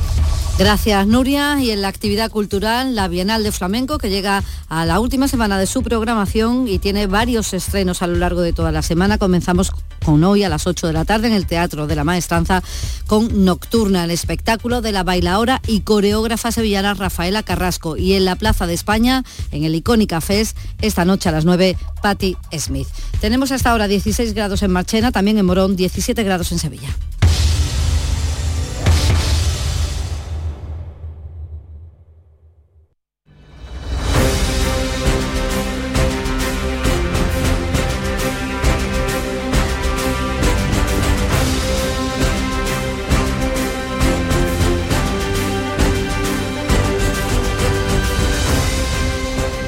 Gracias 0.59 1.07
Nuria 1.07 1.59
y 1.61 1.71
en 1.71 1.81
la 1.81 1.89
actividad 1.89 2.31
cultural 2.31 2.95
la 2.95 3.09
Bienal 3.09 3.43
de 3.43 3.53
Flamenco 3.53 3.97
que 3.97 4.11
llega 4.11 4.45
a 4.69 4.85
la 4.85 5.01
última 5.01 5.27
semana 5.27 5.59
de 5.59 5.67
su 5.67 5.83
programación 5.83 6.69
y 6.69 6.79
tiene 6.79 7.07
varios 7.07 7.55
estrenos 7.55 8.03
a 8.03 8.07
lo 8.07 8.17
largo 8.17 8.43
de 8.43 8.53
toda 8.53 8.71
la 8.71 8.83
semana. 8.83 9.17
Comenzamos 9.17 9.73
con 10.05 10.23
hoy 10.25 10.45
a 10.45 10.49
las 10.49 10.67
8 10.67 10.89
de 10.89 10.93
la 10.93 11.05
tarde 11.05 11.29
en 11.29 11.33
el 11.33 11.47
Teatro 11.47 11.87
de 11.87 11.97
la 11.97 12.05
Maestranza 12.05 12.63
con 13.07 13.45
Nocturna, 13.45 14.05
el 14.05 14.11
espectáculo 14.11 14.83
de 14.83 14.93
la 14.93 15.05
bailaora 15.05 15.63
y 15.67 15.81
coreógrafa 15.81 16.53
sevillana 16.53 16.95
Rafaela 16.95 17.43
Carrasco 17.43 17.97
y 17.97 18.15
en 18.15 18.25
la 18.25 18.37
Plaza 18.37 18.67
de 18.67 18.75
España 18.75 19.25
en 19.53 19.65
el 19.65 19.75
Icónica 19.75 20.21
Fest 20.21 20.57
esta 20.81 21.05
noche 21.05 21.29
a 21.29 21.33
las 21.33 21.45
9 21.45 21.77
Patti 22.03 22.37
Smith. 22.59 22.89
Tenemos 23.21 23.53
hasta 23.53 23.71
ahora 23.71 23.89
16 23.89 24.35
grados 24.35 24.63
en 24.63 24.73
Marchena, 24.73 25.13
también 25.13 25.39
en 25.39 25.47
Morón 25.47 25.77
17 25.77 26.01
grados 26.24 26.50
en 26.53 26.59
Sevilla. 26.59 26.88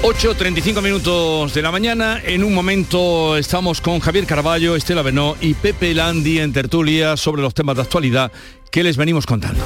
Ocho, 0.06 0.34
35 0.34 0.82
minutos 0.82 1.54
de 1.54 1.62
la 1.62 1.72
mañana. 1.72 2.20
En 2.22 2.44
un 2.44 2.52
momento 2.52 3.38
estamos 3.38 3.80
con 3.80 4.00
Javier 4.00 4.26
Carballo, 4.26 4.76
Estela 4.76 5.00
Benó 5.00 5.34
y 5.40 5.54
Pepe 5.54 5.94
Landi 5.94 6.40
en 6.40 6.52
tertulia 6.52 7.16
sobre 7.16 7.40
los 7.40 7.54
temas 7.54 7.76
de 7.76 7.82
actualidad 7.82 8.30
que 8.70 8.82
les 8.82 8.98
venimos 8.98 9.24
contando. 9.24 9.64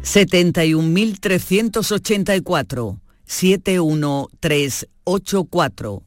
71.384 0.01 2.97
71384 3.27 6.06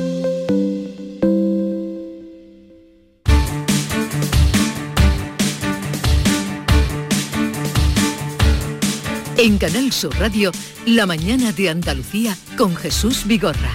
En 9.43 9.57
Canal 9.57 9.91
Sur 9.91 10.15
Radio, 10.19 10.51
La 10.85 11.07
mañana 11.07 11.51
de 11.51 11.67
Andalucía 11.67 12.37
con 12.59 12.75
Jesús 12.75 13.25
Vigorra. 13.25 13.71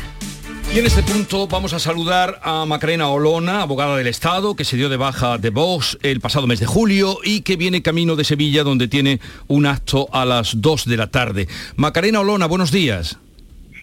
Y 0.72 0.78
en 0.78 0.86
este 0.86 1.02
punto 1.02 1.48
vamos 1.48 1.72
a 1.72 1.80
saludar 1.80 2.38
a 2.44 2.64
Macarena 2.66 3.08
Olona, 3.08 3.62
abogada 3.62 3.96
del 3.96 4.06
Estado, 4.06 4.54
que 4.54 4.64
se 4.64 4.76
dio 4.76 4.88
de 4.88 4.96
baja 4.96 5.38
de 5.38 5.50
Vox 5.50 5.98
el 6.02 6.20
pasado 6.20 6.46
mes 6.46 6.60
de 6.60 6.66
julio 6.66 7.18
y 7.24 7.40
que 7.40 7.56
viene 7.56 7.82
camino 7.82 8.14
de 8.14 8.22
Sevilla, 8.22 8.62
donde 8.62 8.86
tiene 8.86 9.20
un 9.48 9.66
acto 9.66 10.08
a 10.12 10.24
las 10.24 10.60
2 10.60 10.84
de 10.84 10.96
la 10.96 11.08
tarde. 11.08 11.48
Macarena 11.74 12.20
Olona, 12.20 12.46
buenos 12.46 12.70
días. 12.70 13.18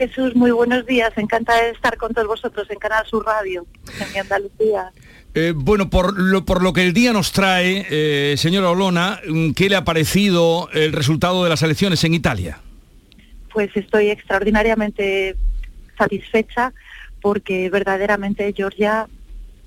Jesús, 0.08 0.36
muy 0.36 0.52
buenos 0.52 0.86
días. 0.86 1.14
Encantada 1.16 1.64
de 1.64 1.70
estar 1.70 1.96
con 1.96 2.14
todos 2.14 2.28
vosotros 2.28 2.70
en 2.70 2.78
Canal 2.78 3.06
Sur 3.06 3.26
Radio, 3.26 3.66
en 4.02 4.12
mi 4.12 4.20
Andalucía. 4.20 4.92
Eh, 5.34 5.54
bueno, 5.56 5.90
por 5.90 6.20
lo, 6.20 6.44
por 6.44 6.62
lo 6.62 6.74
que 6.74 6.84
el 6.84 6.92
día 6.92 7.14
nos 7.14 7.32
trae, 7.32 7.88
eh, 7.90 8.36
señora 8.36 8.70
Olona, 8.70 9.22
¿qué 9.56 9.70
le 9.70 9.78
ha 9.78 9.86
parecido 9.86 10.68
el 10.74 10.92
resultado 10.92 11.46
de 11.46 11.50
las 11.50 11.64
elecciones 11.64 12.04
en 12.04 12.16
Italia? 12.16 12.60
Pues 13.54 13.70
estoy 13.76 14.10
extraordinariamente 14.10 15.38
satisfecha 15.98 16.74
porque 17.22 17.70
verdaderamente 17.70 18.54
Georgia, 18.54 19.08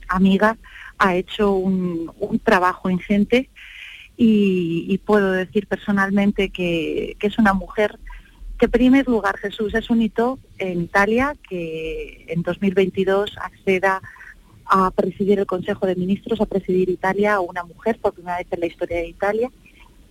amiga, 0.06 0.58
ha 0.98 1.16
hecho 1.16 1.52
un, 1.52 2.12
un 2.18 2.38
trabajo 2.40 2.90
ingente 2.90 3.48
y, 4.18 4.84
y, 4.86 4.98
puedo 4.98 5.32
decir 5.32 5.66
personalmente 5.66 6.50
que, 6.50 7.16
que 7.18 7.26
es 7.26 7.38
una 7.38 7.54
mujer 7.54 7.98
que 8.56 8.68
primer 8.68 9.06
lugar, 9.06 9.36
Jesús, 9.38 9.74
es 9.74 9.90
un 9.90 10.02
hito 10.02 10.38
en 10.58 10.82
Italia 10.82 11.36
que 11.48 12.24
en 12.28 12.42
2022 12.42 13.36
acceda 13.40 14.00
a 14.64 14.90
presidir 14.90 15.38
el 15.38 15.46
Consejo 15.46 15.86
de 15.86 15.94
Ministros, 15.94 16.40
a 16.40 16.46
presidir 16.46 16.88
Italia, 16.88 17.40
una 17.40 17.62
mujer 17.64 17.98
por 18.00 18.14
primera 18.14 18.38
vez 18.38 18.46
en 18.50 18.60
la 18.60 18.66
historia 18.66 18.98
de 18.98 19.08
Italia. 19.08 19.50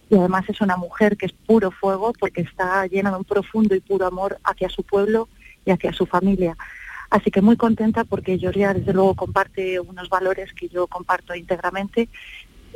Y 0.10 0.16
además 0.16 0.46
es 0.48 0.62
una 0.62 0.78
mujer 0.78 1.18
que 1.18 1.26
es 1.26 1.34
puro 1.34 1.72
fuego 1.72 2.14
porque 2.20 2.42
está 2.42 2.86
llena 2.88 3.12
de 3.12 3.18
un 3.18 3.24
profundo 3.24 3.76
y 3.76 3.80
puro 3.80 4.06
amor 4.06 4.38
hacia 4.44 4.70
su 4.70 4.84
pueblo 4.84 5.28
y 5.66 5.72
hacia 5.72 5.92
su 5.94 6.06
familia. 6.06 6.56
Así 7.10 7.32
que 7.32 7.42
muy 7.42 7.58
contenta 7.58 8.04
porque 8.04 8.38
Georgia 8.38 8.74
desde 8.74 8.94
luego 8.94 9.16
comparte 9.16 9.80
unos 9.80 10.10
valores 10.10 10.54
que 10.54 10.68
yo 10.70 10.88
comparto 10.88 11.36
íntegramente 11.36 12.10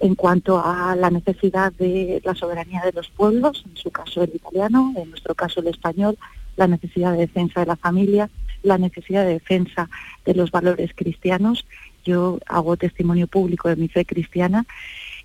en 0.01 0.15
cuanto 0.15 0.61
a 0.63 0.95
la 0.95 1.09
necesidad 1.09 1.73
de 1.73 2.21
la 2.23 2.35
soberanía 2.35 2.81
de 2.83 2.93
los 2.93 3.09
pueblos, 3.09 3.63
en 3.69 3.75
su 3.75 3.91
caso 3.91 4.23
el 4.23 4.31
italiano, 4.33 4.93
en 4.97 5.09
nuestro 5.09 5.35
caso 5.35 5.59
el 5.61 5.67
español, 5.67 6.17
la 6.55 6.67
necesidad 6.67 7.13
de 7.13 7.19
defensa 7.19 7.61
de 7.61 7.65
la 7.65 7.75
familia 7.75 8.29
la 8.63 8.77
necesidad 8.77 9.25
de 9.25 9.33
defensa 9.33 9.89
de 10.25 10.33
los 10.33 10.51
valores 10.51 10.91
cristianos. 10.95 11.65
Yo 12.03 12.39
hago 12.47 12.77
testimonio 12.77 13.27
público 13.27 13.69
de 13.69 13.75
mi 13.75 13.87
fe 13.87 14.05
cristiana 14.05 14.65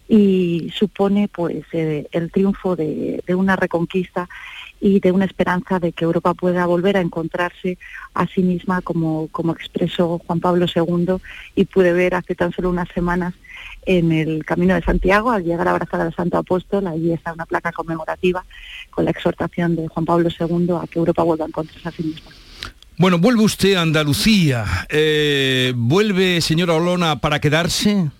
y 0.08 0.70
supone 0.74 1.28
pues 1.28 1.64
eh, 1.72 2.06
el 2.12 2.30
triunfo 2.30 2.76
de, 2.76 3.22
una 3.28 3.56
reconquista 3.56 4.28
y 4.80 5.00
de 5.00 5.12
una 5.12 5.24
esperanza 5.24 5.78
de 5.78 5.92
que 5.92 6.04
Europa 6.04 6.34
pueda 6.34 6.66
volver 6.66 6.98
a 6.98 7.00
encontrarse 7.00 7.78
a 8.12 8.26
sí 8.26 8.42
misma 8.42 8.82
como, 8.82 9.28
como 9.28 9.52
expresó 9.52 10.20
Juan 10.26 10.40
Pablo 10.40 10.66
II 10.74 11.16
y 11.54 11.64
pude 11.64 11.92
ver 11.94 12.14
hace 12.14 12.34
tan 12.34 12.52
solo 12.52 12.68
unas 12.68 12.88
semanas 12.88 13.34
en 13.86 14.12
el 14.12 14.44
Camino 14.44 14.74
de 14.74 14.82
Santiago, 14.82 15.30
al 15.30 15.44
llegar 15.44 15.68
a 15.68 15.72
abrazar 15.72 16.00
al 16.00 16.14
Santo 16.14 16.38
Apóstol, 16.38 16.86
allí 16.86 17.12
está 17.12 17.32
una 17.32 17.46
placa 17.46 17.72
conmemorativa 17.72 18.44
con 18.90 19.04
la 19.04 19.10
exhortación 19.10 19.76
de 19.76 19.88
Juan 19.88 20.04
Pablo 20.04 20.28
II 20.28 20.68
a 20.82 20.86
que 20.86 20.98
Europa 20.98 21.22
vuelva 21.22 21.44
a 21.44 21.48
encontrarse 21.48 21.88
a 21.88 21.92
sí 21.92 22.02
misma. 22.02 22.30
Bueno, 22.96 23.18
vuelve 23.18 23.42
usted 23.42 23.74
a 23.74 23.82
Andalucía. 23.82 24.64
Eh, 24.88 25.72
¿Vuelve, 25.76 26.40
señora 26.40 26.74
Olona, 26.74 27.20
para 27.20 27.40
quedarse? 27.40 28.10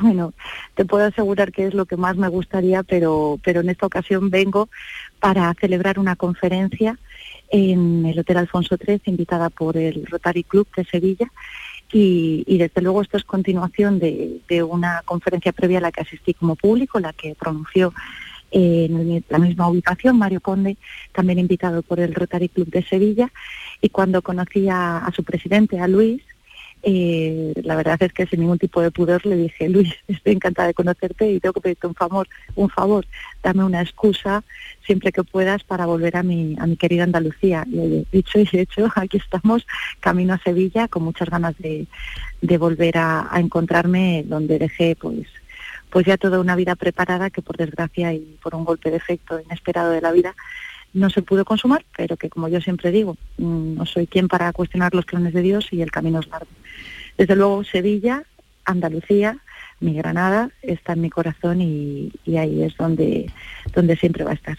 Bueno, 0.00 0.32
te 0.74 0.84
puedo 0.84 1.04
asegurar 1.04 1.52
que 1.52 1.66
es 1.66 1.74
lo 1.74 1.84
que 1.84 1.96
más 1.96 2.16
me 2.16 2.28
gustaría, 2.28 2.82
pero, 2.82 3.38
pero 3.44 3.60
en 3.60 3.68
esta 3.68 3.86
ocasión 3.86 4.30
vengo 4.30 4.68
para 5.20 5.52
celebrar 5.54 5.98
una 5.98 6.16
conferencia 6.16 6.98
en 7.50 8.06
el 8.06 8.18
Hotel 8.18 8.38
Alfonso 8.38 8.76
XIII, 8.76 9.02
invitada 9.06 9.50
por 9.50 9.76
el 9.76 10.06
Rotary 10.06 10.44
Club 10.44 10.66
de 10.76 10.84
Sevilla. 10.84 11.30
Y, 11.96 12.58
desde 12.58 12.82
luego 12.82 13.02
esto 13.02 13.16
es 13.16 13.22
continuación 13.22 14.00
de, 14.00 14.62
una 14.64 15.02
conferencia 15.04 15.52
previa 15.52 15.78
a 15.78 15.80
la 15.80 15.92
que 15.92 16.00
asistí 16.00 16.34
como 16.34 16.56
público, 16.56 16.98
la 16.98 17.12
que 17.12 17.36
pronunció 17.38 17.94
en 18.50 19.22
la 19.28 19.38
misma 19.38 19.68
ubicación, 19.68 20.18
Mario 20.18 20.40
Conde, 20.40 20.76
también 21.12 21.38
invitado 21.38 21.82
por 21.82 22.00
el 22.00 22.12
Rotary 22.12 22.48
Club 22.48 22.68
de 22.68 22.82
Sevilla. 22.82 23.30
Y 23.80 23.90
cuando 23.90 24.22
conocí 24.22 24.66
a 24.68 25.08
su 25.14 25.22
presidente, 25.22 25.78
a 25.78 25.86
Luis, 25.86 26.20
la 26.86 27.76
verdad 27.76 28.02
es 28.02 28.12
que 28.12 28.26
sin 28.26 28.40
ningún 28.40 28.58
tipo 28.58 28.82
de 28.82 28.90
pudor 28.90 29.24
le 29.24 29.36
dije, 29.36 29.68
Luis, 29.68 29.92
estoy 30.08 30.34
encantada 30.34 30.68
de 30.68 30.74
conocerte 30.74 31.30
y 31.30 31.40
tengo 31.40 31.54
que 31.54 31.60
pedirte 31.60 31.86
un 31.86 31.94
favor, 31.94 32.28
un 32.54 32.68
favor, 32.68 33.06
dame 33.42 33.64
una 33.64 33.80
excusa 33.80 34.44
siempre 34.84 35.12
que 35.12 35.24
puedas 35.24 35.64
para 35.64 35.86
volver 35.86 36.16
a 36.16 36.22
mi, 36.22 36.56
a 36.58 36.66
mi 36.66 36.76
querida 36.76 37.04
Andalucía. 37.04 37.64
Y 37.70 38.06
dicho 38.12 38.38
y 38.38 38.48
hecho, 38.52 38.88
aquí 38.96 39.16
estamos, 39.16 39.66
camino 40.00 40.34
a 40.34 40.38
Sevilla, 40.38 40.88
con 40.88 41.04
muchas 41.04 41.30
ganas 41.30 41.54
de, 41.58 41.86
volver 42.58 42.98
a, 42.98 43.30
encontrarme 43.36 44.24
donde 44.26 44.58
dejé 44.58 44.96
pues 44.96 45.26
pues 45.90 46.06
ya 46.06 46.16
toda 46.16 46.40
una 46.40 46.56
vida 46.56 46.74
preparada 46.74 47.30
que 47.30 47.40
por 47.40 47.56
desgracia 47.56 48.12
y 48.12 48.36
por 48.42 48.56
un 48.56 48.64
golpe 48.64 48.90
de 48.90 48.96
efecto 48.96 49.40
inesperado 49.40 49.92
de 49.92 50.00
la 50.00 50.10
vida 50.10 50.34
no 50.94 51.10
se 51.10 51.22
pudo 51.22 51.44
consumar, 51.44 51.84
pero 51.96 52.16
que 52.16 52.30
como 52.30 52.48
yo 52.48 52.60
siempre 52.60 52.90
digo, 52.90 53.16
mm, 53.38 53.74
no 53.74 53.84
soy 53.84 54.06
quien 54.06 54.28
para 54.28 54.52
cuestionar 54.52 54.94
los 54.94 55.04
planes 55.04 55.34
de 55.34 55.42
Dios 55.42 55.68
y 55.72 55.82
el 55.82 55.90
camino 55.90 56.20
es 56.20 56.28
largo. 56.28 56.50
Desde 57.18 57.36
luego 57.36 57.64
Sevilla, 57.64 58.22
Andalucía, 58.64 59.38
mi 59.84 59.94
Granada 59.94 60.50
está 60.62 60.94
en 60.94 61.02
mi 61.02 61.10
corazón 61.10 61.60
y, 61.60 62.10
ahí 62.36 62.62
es 62.62 62.76
donde, 62.76 63.30
donde 63.74 63.96
siempre 63.96 64.24
va 64.24 64.32
a 64.32 64.34
estar. 64.34 64.58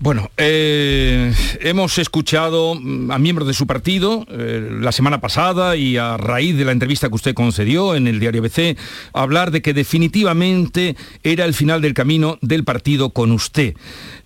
Bueno, 0.00 0.30
eh, 0.36 1.32
hemos 1.60 1.98
escuchado 1.98 2.74
mm, 2.74 3.10
a 3.10 3.18
miembros 3.18 3.46
de 3.46 3.54
su 3.54 3.66
partido 3.66 4.26
eh, 4.30 4.68
la 4.80 4.92
semana 4.92 5.20
pasada 5.20 5.76
y 5.76 5.96
a 5.96 6.16
raíz 6.16 6.56
de 6.56 6.64
la 6.64 6.72
entrevista 6.72 7.08
que 7.08 7.14
usted 7.14 7.34
concedió 7.34 7.94
en 7.94 8.06
el 8.06 8.20
diario 8.20 8.42
BC, 8.42 8.76
hablar 9.12 9.50
de 9.50 9.62
que 9.62 9.74
definitivamente 9.74 10.96
era 11.22 11.44
el 11.44 11.54
final 11.54 11.80
del 11.80 11.94
camino 11.94 12.38
del 12.40 12.64
partido 12.64 13.10
con 13.10 13.32
usted. 13.32 13.74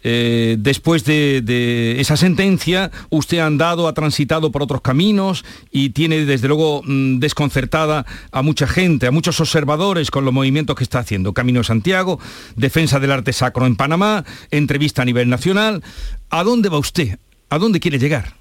Eh, 0.03 0.57
después 0.59 1.05
de, 1.05 2.01
esa 2.01 2.17
sentencia, 2.17 2.91
usted 3.11 3.39
ha 3.39 3.47
andado, 3.47 3.87
ha 3.87 3.93
transitado 3.93 4.51
por 4.51 4.63
otros 4.63 4.81
caminos 4.81 5.45
y 5.71 5.91
tiene 5.91 6.25
desde 6.25 6.49
luego 6.49 6.83
mm, 6.85 7.19
desconcertada 7.19 8.07
a 8.33 8.43
mucha 8.43 8.67
gente, 8.67 9.07
a 9.07 9.11
muchos 9.11 9.41
observadores 9.41 10.11
los 10.25 10.35
movimientos 10.35 10.77
que 10.77 10.85
está 10.85 11.01
haciendo. 11.01 11.33
Camino 11.33 11.63
Santiago, 11.65 12.19
defensa 12.57 13.01
del 13.01 13.13
arte 13.13 13.33
sacro 13.33 13.67
en 13.67 13.77
Panamá, 13.77 14.25
entrevista 14.51 15.03
a 15.03 15.05
nivel 15.05 15.29
nacional. 15.29 15.83
¿A 16.31 16.43
dónde 16.45 16.69
va 16.69 16.79
usted? 16.79 17.19
¿A 17.49 17.59
dónde 17.59 17.81
quiere 17.81 17.99
llegar? 17.99 18.35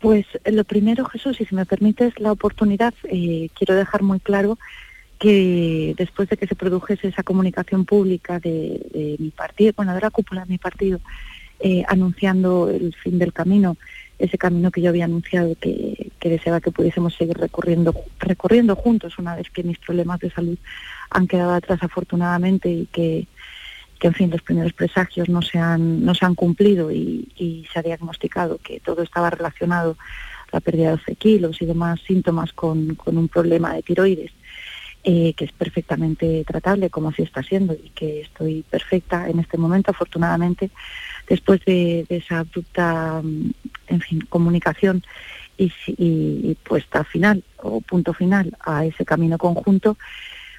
Pues 0.00 0.26
eh, 0.44 0.52
lo 0.52 0.64
primero, 0.64 1.04
Jesús, 1.04 1.40
y 1.40 1.44
si 1.44 1.54
me 1.54 1.66
permites 1.66 2.18
la 2.18 2.32
oportunidad, 2.32 2.94
eh, 3.04 3.50
quiero 3.54 3.74
dejar 3.74 4.02
muy 4.02 4.18
claro 4.18 4.58
que 5.18 5.94
después 5.98 6.30
de 6.30 6.38
que 6.38 6.46
se 6.46 6.54
produjese 6.54 7.08
esa 7.08 7.22
comunicación 7.22 7.84
pública 7.84 8.40
de, 8.40 9.16
mi 9.18 9.30
partido, 9.30 9.74
bueno, 9.76 9.94
de 9.94 10.00
la 10.00 10.10
cúpula 10.10 10.44
de 10.44 10.50
mi 10.50 10.56
partido, 10.56 10.98
eh, 11.60 11.84
anunciando 11.86 12.70
el 12.70 12.94
fin 12.94 13.18
del 13.18 13.34
camino, 13.34 13.76
ese 14.20 14.38
camino 14.38 14.70
que 14.70 14.82
yo 14.82 14.90
había 14.90 15.06
anunciado 15.06 15.54
que, 15.60 16.12
deseaba 16.20 16.60
que 16.60 16.70
pudiésemos 16.70 17.14
seguir 17.14 17.36
recorriendo, 17.36 17.94
recorriendo 18.18 18.76
juntos 18.76 19.18
una 19.18 19.34
vez 19.34 19.50
que 19.50 19.62
mis 19.62 19.78
problemas 19.78 20.20
de 20.20 20.30
salud 20.30 20.58
han 21.10 21.26
quedado 21.26 21.54
atrás 21.54 21.82
afortunadamente 21.82 22.70
y 22.70 22.86
que, 22.86 23.26
que 23.98 24.08
en 24.08 24.14
fin, 24.14 24.30
los 24.30 24.42
primeros 24.42 24.74
presagios 24.74 25.28
no 25.28 25.42
se 25.42 25.58
han, 25.58 26.04
no 26.04 26.14
se 26.14 26.26
han 26.26 26.34
cumplido 26.34 26.92
y, 26.92 27.66
se 27.72 27.78
ha 27.78 27.82
diagnosticado 27.82 28.58
que 28.58 28.80
todo 28.80 29.02
estaba 29.02 29.30
relacionado, 29.30 29.96
la 30.52 30.60
pérdida 30.60 30.90
de 30.90 30.96
12 30.96 31.14
kilos 31.16 31.62
y 31.62 31.66
demás 31.66 32.00
síntomas 32.06 32.52
con, 32.52 32.96
con 32.96 33.16
un 33.16 33.28
problema 33.28 33.72
de 33.74 33.82
tiroides 33.82 34.32
eh, 35.02 35.32
que 35.34 35.46
es 35.46 35.52
perfectamente 35.52 36.44
tratable, 36.46 36.90
como 36.90 37.08
así 37.08 37.22
está 37.22 37.42
siendo, 37.42 37.72
y 37.74 37.90
que 37.90 38.20
estoy 38.20 38.64
perfecta 38.68 39.28
en 39.28 39.38
este 39.38 39.56
momento, 39.56 39.90
afortunadamente, 39.90 40.70
después 41.28 41.64
de, 41.64 42.04
esa 42.08 42.40
abrupta, 42.40 43.20
mm, 43.22 43.50
en 43.88 44.00
fin, 44.00 44.20
comunicación 44.28 45.02
y, 45.56 46.54
puesta 46.64 47.04
final 47.04 47.44
o 47.58 47.80
punto 47.80 48.14
final 48.14 48.56
a 48.60 48.84
ese 48.84 49.04
camino 49.04 49.36
conjunto, 49.36 49.96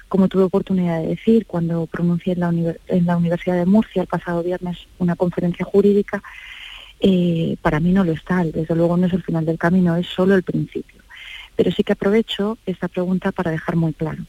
como 0.08 0.28
tuve 0.28 0.44
oportunidad 0.44 1.00
de 1.00 1.08
decir 1.08 1.46
cuando 1.46 1.86
pronuncié 1.86 2.34
en 2.34 2.40
la, 2.40 2.76
en 2.88 3.06
la 3.06 3.16
Universidad 3.16 3.56
de 3.56 3.66
Murcia 3.66 4.02
el 4.02 4.08
pasado 4.08 4.42
viernes 4.42 4.86
una 4.98 5.16
conferencia 5.16 5.64
jurídica, 5.64 6.22
eh, 7.00 7.56
para 7.62 7.80
mí 7.80 7.92
no 7.92 8.04
lo 8.04 8.12
está, 8.12 8.44
desde 8.44 8.76
luego 8.76 8.96
no 8.96 9.06
es 9.06 9.12
el 9.12 9.24
final 9.24 9.44
del 9.44 9.58
camino, 9.58 9.96
es 9.96 10.06
solo 10.06 10.34
el 10.34 10.44
principio. 10.44 11.01
Pero 11.56 11.70
sí 11.70 11.82
que 11.84 11.92
aprovecho 11.92 12.58
esta 12.66 12.88
pregunta 12.88 13.32
para 13.32 13.50
dejar 13.50 13.76
muy 13.76 13.92
claro 13.92 14.24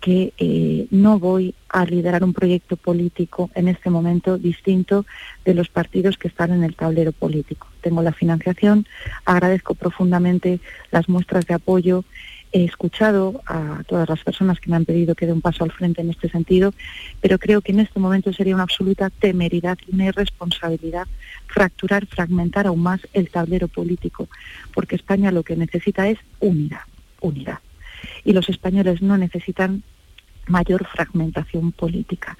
que 0.00 0.32
eh, 0.38 0.86
no 0.90 1.18
voy 1.18 1.54
a 1.68 1.84
liderar 1.84 2.22
un 2.22 2.32
proyecto 2.32 2.76
político 2.76 3.50
en 3.54 3.68
este 3.68 3.90
momento 3.90 4.38
distinto 4.38 5.04
de 5.44 5.54
los 5.54 5.68
partidos 5.68 6.16
que 6.16 6.28
están 6.28 6.52
en 6.52 6.62
el 6.64 6.76
tablero 6.76 7.12
político. 7.12 7.66
Tengo 7.80 8.02
la 8.02 8.12
financiación, 8.12 8.86
agradezco 9.24 9.74
profundamente 9.74 10.60
las 10.90 11.08
muestras 11.08 11.46
de 11.46 11.54
apoyo, 11.54 12.04
he 12.52 12.64
escuchado 12.64 13.42
a 13.46 13.82
todas 13.86 14.08
las 14.08 14.24
personas 14.24 14.58
que 14.60 14.70
me 14.70 14.76
han 14.76 14.86
pedido 14.86 15.14
que 15.14 15.26
dé 15.26 15.32
un 15.32 15.42
paso 15.42 15.64
al 15.64 15.72
frente 15.72 16.00
en 16.00 16.10
este 16.10 16.30
sentido, 16.30 16.72
pero 17.20 17.38
creo 17.38 17.60
que 17.60 17.72
en 17.72 17.80
este 17.80 18.00
momento 18.00 18.32
sería 18.32 18.54
una 18.54 18.62
absoluta 18.62 19.10
temeridad 19.10 19.76
y 19.86 19.94
una 19.94 20.06
irresponsabilidad 20.06 21.06
fracturar, 21.46 22.06
fragmentar 22.06 22.66
aún 22.66 22.82
más 22.82 23.00
el 23.12 23.28
tablero 23.30 23.68
político, 23.68 24.28
porque 24.72 24.96
España 24.96 25.30
lo 25.30 25.42
que 25.42 25.56
necesita 25.56 26.08
es 26.08 26.18
unidad, 26.40 26.82
unidad 27.20 27.58
y 28.24 28.32
los 28.32 28.48
españoles 28.48 29.02
no 29.02 29.16
necesitan 29.16 29.82
mayor 30.46 30.86
fragmentación 30.86 31.72
política. 31.72 32.36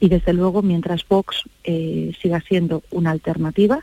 Y 0.00 0.08
desde 0.08 0.32
luego, 0.32 0.62
mientras 0.62 1.06
Vox 1.08 1.44
eh, 1.64 2.12
siga 2.20 2.40
siendo 2.40 2.82
una 2.90 3.10
alternativa, 3.10 3.80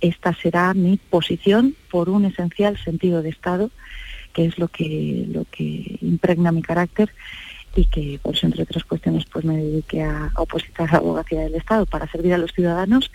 esta 0.00 0.34
será 0.34 0.74
mi 0.74 0.96
posición 0.96 1.74
por 1.90 2.08
un 2.08 2.26
esencial 2.26 2.76
sentido 2.76 3.22
de 3.22 3.30
Estado, 3.30 3.70
que 4.32 4.44
es 4.44 4.58
lo 4.58 4.68
que, 4.68 5.24
lo 5.28 5.46
que 5.50 5.98
impregna 6.02 6.52
mi 6.52 6.62
carácter 6.62 7.10
y 7.74 7.84
que 7.86 8.18
por 8.22 8.34
eso 8.34 8.46
entre 8.46 8.62
otras 8.62 8.84
cuestiones 8.84 9.24
pues 9.26 9.44
me 9.44 9.56
dediqué 9.56 10.02
a, 10.02 10.30
opositar 10.36 10.88
a 10.88 10.92
la 10.92 10.98
abogacía 10.98 11.40
del 11.40 11.54
Estado 11.54 11.86
para 11.86 12.10
servir 12.10 12.32
a 12.32 12.38
los 12.38 12.52
ciudadanos 12.52 13.10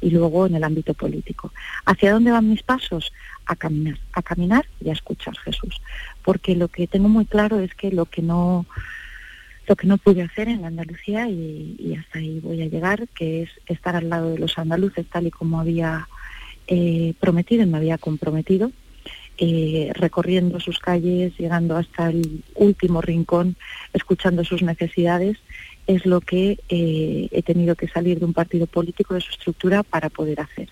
y 0.00 0.10
luego 0.10 0.46
en 0.46 0.54
el 0.54 0.64
ámbito 0.64 0.94
político. 0.94 1.52
¿Hacia 1.84 2.12
dónde 2.12 2.30
van 2.30 2.48
mis 2.48 2.62
pasos? 2.62 3.12
A 3.46 3.56
caminar, 3.56 3.98
a 4.12 4.22
caminar 4.22 4.66
y 4.80 4.90
a 4.90 4.92
escuchar 4.92 5.36
Jesús. 5.38 5.80
Porque 6.24 6.56
lo 6.56 6.68
que 6.68 6.86
tengo 6.86 7.08
muy 7.08 7.26
claro 7.26 7.60
es 7.60 7.74
que 7.74 7.90
lo 7.90 8.06
que 8.06 8.22
no 8.22 8.66
lo 9.66 9.76
que 9.76 9.86
no 9.86 9.96
pude 9.96 10.22
hacer 10.22 10.48
en 10.48 10.64
Andalucía 10.64 11.28
y, 11.28 11.96
hasta 11.98 12.18
ahí 12.18 12.38
voy 12.40 12.60
a 12.62 12.66
llegar, 12.66 13.08
que 13.08 13.42
es 13.42 13.50
estar 13.66 13.96
al 13.96 14.10
lado 14.10 14.30
de 14.30 14.38
los 14.38 14.58
andaluces 14.58 15.06
tal 15.06 15.26
y 15.26 15.30
como 15.30 15.58
había 15.58 16.06
eh, 16.66 17.14
prometido 17.18 17.62
y 17.62 17.66
me 17.66 17.78
había 17.78 17.96
comprometido, 17.96 18.72
eh, 19.38 19.90
recorriendo 19.94 20.60
sus 20.60 20.78
calles, 20.78 21.32
llegando 21.38 21.76
hasta 21.76 22.10
el 22.10 22.42
último 22.54 23.00
rincón, 23.00 23.56
escuchando 23.92 24.44
sus 24.44 24.62
necesidades, 24.62 25.38
es 25.86 26.06
lo 26.06 26.20
que 26.20 26.58
eh, 26.68 27.28
he 27.30 27.42
tenido 27.42 27.74
que 27.74 27.88
salir 27.88 28.18
de 28.18 28.24
un 28.24 28.32
partido 28.32 28.66
político, 28.66 29.14
de 29.14 29.20
su 29.20 29.30
estructura, 29.30 29.82
para 29.82 30.08
poder 30.08 30.40
hacer. 30.40 30.68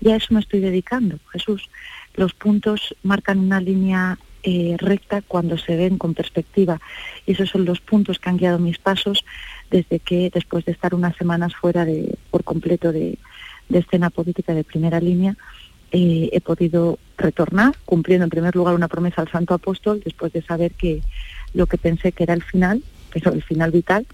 Y 0.00 0.10
a 0.10 0.16
eso 0.16 0.34
me 0.34 0.40
estoy 0.40 0.60
dedicando, 0.60 1.18
Jesús. 1.32 1.68
Los 2.14 2.32
puntos 2.34 2.94
marcan 3.02 3.38
una 3.38 3.60
línea 3.60 4.18
eh, 4.48 4.76
recta 4.78 5.22
cuando 5.26 5.58
se 5.58 5.76
ven 5.76 5.98
con 5.98 6.14
perspectiva. 6.14 6.80
Y 7.26 7.32
esos 7.32 7.50
son 7.50 7.64
los 7.64 7.80
puntos 7.80 8.18
que 8.18 8.30
han 8.30 8.36
guiado 8.36 8.58
mis 8.58 8.78
pasos 8.78 9.24
desde 9.70 9.98
que, 9.98 10.30
después 10.32 10.64
de 10.64 10.72
estar 10.72 10.94
unas 10.94 11.16
semanas 11.16 11.54
fuera 11.54 11.84
de, 11.84 12.16
por 12.30 12.44
completo 12.44 12.92
de 12.92 13.18
escena 13.70 14.08
política 14.08 14.54
de 14.54 14.62
primera 14.62 15.00
línea, 15.00 15.36
eh, 15.92 16.30
he 16.32 16.40
podido 16.40 16.98
retornar, 17.16 17.74
cumpliendo 17.84 18.24
en 18.24 18.30
primer 18.30 18.54
lugar 18.54 18.74
una 18.74 18.88
promesa 18.88 19.22
al 19.22 19.30
Santo 19.30 19.54
Apóstol, 19.54 20.02
después 20.04 20.32
de 20.32 20.42
saber 20.42 20.72
que 20.72 21.00
lo 21.54 21.66
que 21.66 21.78
pensé 21.78 22.12
que 22.12 22.24
era 22.24 22.34
el 22.34 22.42
final, 22.42 22.82
pero 23.12 23.32
el 23.32 23.42
final 23.42 23.70
vital, 23.70 24.06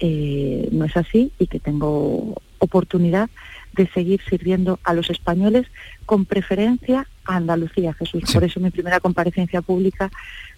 eh, 0.00 0.68
no 0.70 0.84
es 0.84 0.96
así 0.96 1.32
y 1.38 1.48
que 1.48 1.58
tengo 1.58 2.40
oportunidad 2.58 3.30
de 3.74 3.88
seguir 3.88 4.20
sirviendo 4.28 4.78
a 4.84 4.94
los 4.94 5.10
españoles 5.10 5.66
con 6.06 6.24
preferencia 6.24 7.06
a 7.28 7.36
Andalucía, 7.36 7.94
Jesús. 7.94 8.24
Por 8.32 8.42
eso 8.42 8.58
mi 8.58 8.70
primera 8.70 9.00
comparecencia 9.00 9.62
pública 9.62 10.10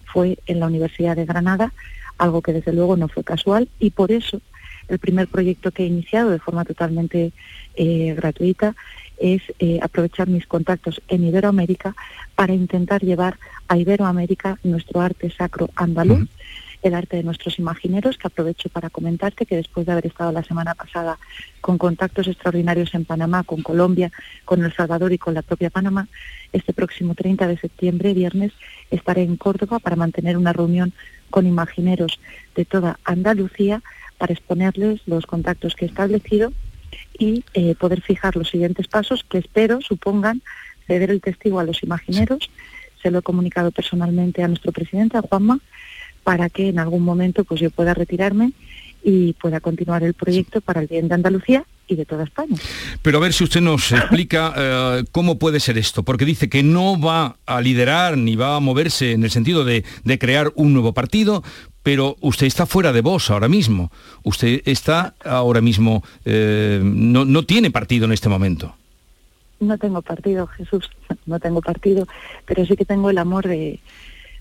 fue 0.05 0.39
en 0.47 0.59
la 0.59 0.67
Universidad 0.67 1.15
de 1.15 1.25
Granada, 1.25 1.71
algo 2.17 2.41
que 2.41 2.53
desde 2.53 2.73
luego 2.73 2.97
no 2.97 3.07
fue 3.07 3.23
casual 3.23 3.69
y 3.79 3.91
por 3.91 4.11
eso 4.11 4.41
el 4.87 4.99
primer 4.99 5.27
proyecto 5.27 5.71
que 5.71 5.83
he 5.83 5.87
iniciado 5.87 6.31
de 6.31 6.39
forma 6.39 6.65
totalmente 6.65 7.31
eh, 7.75 8.13
gratuita 8.15 8.75
es 9.17 9.41
eh, 9.59 9.79
aprovechar 9.81 10.27
mis 10.27 10.47
contactos 10.47 11.01
en 11.07 11.23
Iberoamérica 11.23 11.95
para 12.35 12.53
intentar 12.53 13.01
llevar 13.01 13.37
a 13.67 13.77
Iberoamérica 13.77 14.57
nuestro 14.63 14.99
arte 14.99 15.29
sacro 15.29 15.69
andaluz 15.75 16.27
el 16.81 16.93
arte 16.93 17.17
de 17.17 17.23
nuestros 17.23 17.59
imagineros, 17.59 18.17
que 18.17 18.27
aprovecho 18.27 18.69
para 18.69 18.89
comentarte 18.89 19.45
que 19.45 19.55
después 19.55 19.85
de 19.85 19.91
haber 19.91 20.07
estado 20.07 20.31
la 20.31 20.43
semana 20.43 20.73
pasada 20.75 21.19
con 21.61 21.77
contactos 21.77 22.27
extraordinarios 22.27 22.93
en 22.93 23.05
Panamá, 23.05 23.43
con 23.43 23.61
Colombia, 23.61 24.11
con 24.45 24.63
El 24.63 24.73
Salvador 24.73 25.13
y 25.13 25.17
con 25.17 25.33
la 25.33 25.41
propia 25.41 25.69
Panamá, 25.69 26.07
este 26.53 26.73
próximo 26.73 27.15
30 27.15 27.47
de 27.47 27.57
septiembre, 27.57 28.13
viernes, 28.13 28.51
estaré 28.89 29.23
en 29.23 29.37
Córdoba 29.37 29.79
para 29.79 29.95
mantener 29.95 30.37
una 30.37 30.53
reunión 30.53 30.93
con 31.29 31.47
imagineros 31.47 32.19
de 32.55 32.65
toda 32.65 32.99
Andalucía 33.05 33.81
para 34.17 34.33
exponerles 34.33 35.01
los 35.05 35.25
contactos 35.25 35.75
que 35.75 35.85
he 35.85 35.87
establecido 35.87 36.51
y 37.17 37.43
eh, 37.53 37.75
poder 37.75 38.01
fijar 38.01 38.35
los 38.35 38.49
siguientes 38.49 38.87
pasos 38.87 39.23
que 39.23 39.37
espero 39.37 39.81
supongan 39.81 40.41
ceder 40.87 41.09
el 41.09 41.21
testigo 41.21 41.59
a 41.59 41.63
los 41.63 41.83
imagineros. 41.83 42.49
Se 43.01 43.11
lo 43.11 43.19
he 43.19 43.21
comunicado 43.21 43.71
personalmente 43.71 44.43
a 44.43 44.47
nuestro 44.47 44.71
presidente, 44.71 45.17
a 45.17 45.21
Juanma, 45.21 45.59
para 46.23 46.49
que 46.49 46.69
en 46.69 46.79
algún 46.79 47.03
momento 47.03 47.43
pues 47.43 47.59
yo 47.61 47.69
pueda 47.69 47.93
retirarme 47.93 48.53
y 49.03 49.33
pueda 49.33 49.59
continuar 49.59 50.03
el 50.03 50.13
proyecto 50.13 50.61
para 50.61 50.81
el 50.81 50.87
bien 50.87 51.07
de 51.07 51.15
Andalucía 51.15 51.65
y 51.87 51.95
de 51.95 52.05
toda 52.05 52.23
España. 52.23 52.55
Pero 53.01 53.17
a 53.17 53.21
ver 53.21 53.33
si 53.33 53.43
usted 53.43 53.61
nos 53.61 53.91
explica 53.91 54.53
eh, 54.57 55.03
cómo 55.11 55.39
puede 55.39 55.59
ser 55.59 55.77
esto, 55.77 56.03
porque 56.03 56.25
dice 56.25 56.49
que 56.49 56.63
no 56.63 56.99
va 56.99 57.37
a 57.45 57.61
liderar 57.61 58.17
ni 58.17 58.35
va 58.35 58.55
a 58.55 58.59
moverse 58.59 59.11
en 59.13 59.23
el 59.23 59.31
sentido 59.31 59.65
de, 59.65 59.83
crear 60.19 60.51
un 60.55 60.73
nuevo 60.73 60.93
partido, 60.93 61.43
pero 61.83 62.15
usted 62.21 62.45
está 62.45 62.65
fuera 62.65 62.93
de 62.93 63.01
voz 63.01 63.29
ahora 63.29 63.47
mismo. 63.47 63.91
Usted 64.23 64.61
está 64.65 65.15
ahora 65.25 65.61
mismo, 65.61 66.03
eh, 66.25 66.79
no, 66.83 67.25
no 67.25 67.43
tiene 67.43 67.71
partido 67.71 68.05
en 68.05 68.11
este 68.11 68.29
momento. 68.29 68.75
No 69.59 69.77
tengo 69.77 70.01
partido, 70.01 70.47
Jesús, 70.47 70.89
no 71.25 71.39
tengo 71.39 71.61
partido, 71.61 72.07
pero 72.45 72.65
sí 72.65 72.75
que 72.75 72.85
tengo 72.85 73.09
el 73.09 73.17
amor 73.17 73.47
de, 73.47 73.79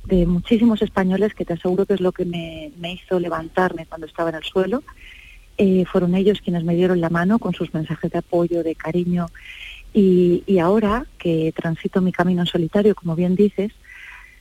de 0.05 0.27
muchísimos 0.27 0.83
españoles 0.83 1.35
que 1.35 1.45
te 1.45 1.55
aseguro 1.55 1.87
que 1.87 1.95
es 1.95 2.01
lo 2.01 2.13
que 2.13 2.25
me, 2.25 2.73
hizo 2.93 3.21
levantarme 3.21 3.87
cuando 3.87 4.07
estaba 4.07 4.31
en 4.31 4.37
el 4.37 4.45
suelo. 4.45 4.83
Eh, 5.59 5.85
fueron 5.85 6.15
ellos 6.15 6.41
quienes 6.41 6.65
me 6.65 6.75
dieron 6.75 7.01
la 7.01 7.11
mano 7.11 7.39
con 7.39 7.55
sus 7.55 7.73
mensajes 7.75 8.11
de 8.11 8.19
apoyo, 8.19 8.63
de 8.63 8.75
cariño. 8.75 9.27
Y, 9.93 10.59
ahora 10.59 11.07
que 11.19 11.53
transito 11.55 12.01
mi 12.01 12.13
camino 12.13 12.43
en 12.43 12.47
solitario, 12.47 12.95
como 12.95 13.17
bien 13.17 13.35
dices, 13.35 13.73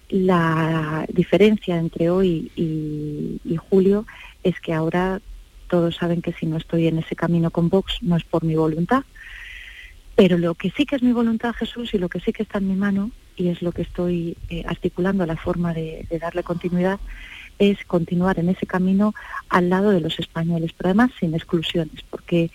la 0.10 1.06
diferencia 1.10 1.78
entre 1.78 2.10
hoy 2.10 2.52
y, 2.56 3.40
y, 3.44 3.56
julio 3.58 4.06
es 4.44 4.60
que 4.60 4.74
ahora 4.74 5.22
todos 5.68 5.96
saben 5.96 6.22
que 6.22 6.34
si 6.34 6.46
no 6.46 6.58
estoy 6.58 6.88
en 6.88 7.00
ese 7.00 7.16
camino 7.16 7.52
con 7.52 7.70
Vox 7.70 7.98
no 8.02 8.16
es 8.16 8.24
por 8.24 8.44
mi 8.44 8.56
voluntad. 8.56 9.04
Pero 10.16 10.38
lo 10.38 10.56
que 10.56 10.72
sí 10.72 10.86
que 10.86 10.96
es 10.96 11.04
mi 11.04 11.14
voluntad, 11.14 11.54
Jesús, 11.54 11.94
y 11.94 11.98
lo 11.98 12.10
que 12.10 12.20
sí 12.20 12.34
que 12.34 12.44
está 12.44 12.58
en 12.58 12.68
mi 12.68 12.76
mano 12.76 13.12
y 13.40 13.48
es 13.48 13.62
lo 13.62 13.72
que 13.72 13.84
estoy 13.84 14.38
eh, 14.50 14.64
articulando 14.68 15.26
la 15.26 15.38
forma 15.38 15.74
de, 15.74 16.06
darle 16.20 16.44
continuidad, 16.44 17.00
es 17.58 17.78
continuar 17.86 18.38
en 18.38 18.50
ese 18.50 18.66
camino 18.66 19.16
al 19.48 19.70
lado 19.70 19.92
de 19.92 20.02
los 20.02 20.20
españoles, 20.20 20.72
pero 20.78 20.90
además 20.90 21.12
sin 21.20 21.34
exclusiones, 21.34 22.04
porque 22.10 22.52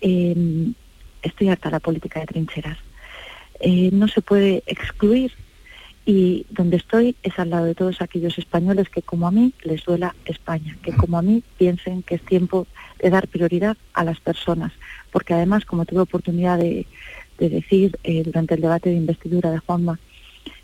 em, 0.00 0.74
estoy 1.22 1.48
harta 1.48 1.70
la 1.70 1.80
política 1.80 2.20
de 2.20 2.26
trincheras. 2.26 2.78
Eh, 3.60 3.90
no 3.92 4.06
se 4.06 4.22
puede 4.22 4.62
excluir 4.66 5.32
y 6.06 6.46
donde 6.48 6.76
estoy 6.76 7.16
es 7.22 7.38
al 7.38 7.50
lado 7.50 7.66
de 7.66 7.74
todos 7.74 8.00
aquellos 8.00 8.38
españoles 8.38 8.88
que 8.88 9.02
como 9.02 9.26
a 9.26 9.30
mí 9.32 9.52
les 9.62 9.84
duela 9.84 10.14
España, 10.24 10.78
que 10.82 10.92
como 10.92 11.18
a 11.18 11.22
mí 11.22 11.42
piensen 11.58 12.02
que 12.02 12.14
es 12.14 12.22
tiempo 12.22 12.66
de 13.02 13.10
dar 13.10 13.28
prioridad 13.28 13.76
a 13.92 14.04
las 14.04 14.20
personas, 14.20 14.72
porque 15.12 15.34
además, 15.34 15.64
como 15.64 15.84
tuve 15.84 16.00
oportunidad 16.00 16.58
de, 16.58 16.86
decir 17.38 17.98
eh, 18.02 18.22
durante 18.24 18.54
el 18.54 18.62
debate 18.62 18.90
de 18.90 18.96
investidura 18.96 19.50
de 19.50 19.58
Juanma, 19.58 20.00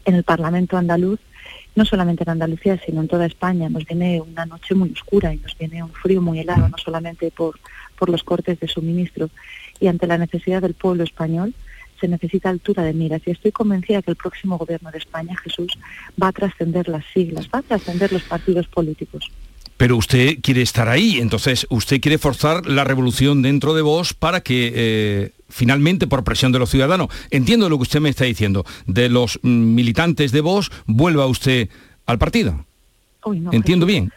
en 0.05 0.14
el 0.14 0.24
Parlamento 0.24 0.76
andaluz, 0.76 1.20
no 1.74 1.84
solamente 1.84 2.22
en 2.22 2.30
Andalucía, 2.30 2.80
sino 2.84 3.00
en 3.00 3.09
toda 3.09 3.26
España, 3.26 3.68
nos 3.68 3.84
viene 3.84 4.20
una 4.20 4.46
noche 4.46 4.74
muy 4.74 4.90
oscura 4.92 5.34
y 5.34 5.38
nos 5.38 5.57
viene 5.59 5.82
un 5.82 5.92
frío 5.92 6.20
muy 6.20 6.38
helado, 6.38 6.68
no 6.68 6.78
solamente 6.78 7.30
por, 7.30 7.59
por 7.98 8.09
los 8.09 8.22
cortes 8.22 8.61
de 8.61 8.68
suministro. 8.68 9.28
Y 9.80 9.88
ante 9.88 10.07
la 10.07 10.18
necesidad 10.18 10.62
del 10.62 10.74
pueblo 10.74 11.02
español, 11.02 11.52
se 12.00 12.09
necesita 12.09 12.50
altura 12.50 12.82
de 12.82 12.92
miras 12.92 13.22
y 13.26 13.30
estoy 13.30 13.52
convencida 13.52 14.02
que 14.02 14.11
el 14.11 14.16
próximo 14.16 14.59
gobierno 14.59 14.90
de 14.90 14.98
España, 14.98 15.36
Jesús, 15.42 15.78
va 16.22 16.28
a 16.28 16.32
trascender 16.32 16.88
las 16.88 17.05
siglas, 17.12 17.48
va 17.52 17.61
a 17.61 17.62
trascender 17.62 18.12
los 18.12 18.22
partidos 18.22 18.68
políticos. 18.68 19.30
Pero 19.76 19.96
usted 19.96 20.38
quiere 20.40 20.62
estar 20.62 20.88
ahí, 20.88 21.18
entonces 21.18 21.66
usted 21.68 22.00
quiere 22.00 22.18
forzar 22.18 22.66
la 22.66 22.84
revolución 22.84 23.42
dentro 23.42 23.74
de 23.74 23.82
vos 23.82 24.14
para 24.14 24.40
que 24.40 24.72
eh, 24.74 25.30
finalmente, 25.55 26.09
por 26.09 26.24
presión 26.24 26.50
de 26.50 26.59
los 26.59 26.68
ciudadanos, 26.68 27.09
entiendo 27.30 27.68
lo 27.68 27.76
que 27.76 27.82
usted 27.82 28.00
me 28.00 28.09
está 28.09 28.24
diciendo, 28.24 28.66
de 28.86 29.09
los 29.09 29.38
mm, 29.42 29.74
militantes 29.74 30.32
de 30.32 30.40
vos, 30.40 30.72
vuelva 30.86 31.26
usted 31.26 31.68
al 32.07 32.18
partido. 32.18 32.66
¿Entiendo 33.52 33.86
bien? 33.86 34.12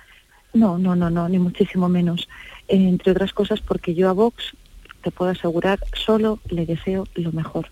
No, 0.54 0.80
no, 0.80 0.96
no, 0.96 1.12
no, 1.12 1.30
ni 1.30 1.38
muchísimo 1.38 1.88
menos. 1.90 2.28
entre 2.68 3.12
otras 3.12 3.34
cosas 3.34 3.62
porque 3.62 3.94
yo 3.94 4.10
a 4.10 4.14
Vox, 4.14 4.56
te 5.04 5.12
puedo 5.12 5.30
asegurar, 5.30 5.80
solo 5.94 6.40
le 6.50 6.66
deseo 6.66 7.08
lo 7.14 7.32
mejor. 7.32 7.70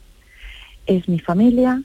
Es 0.86 1.10
mi 1.10 1.20
familia, 1.20 1.82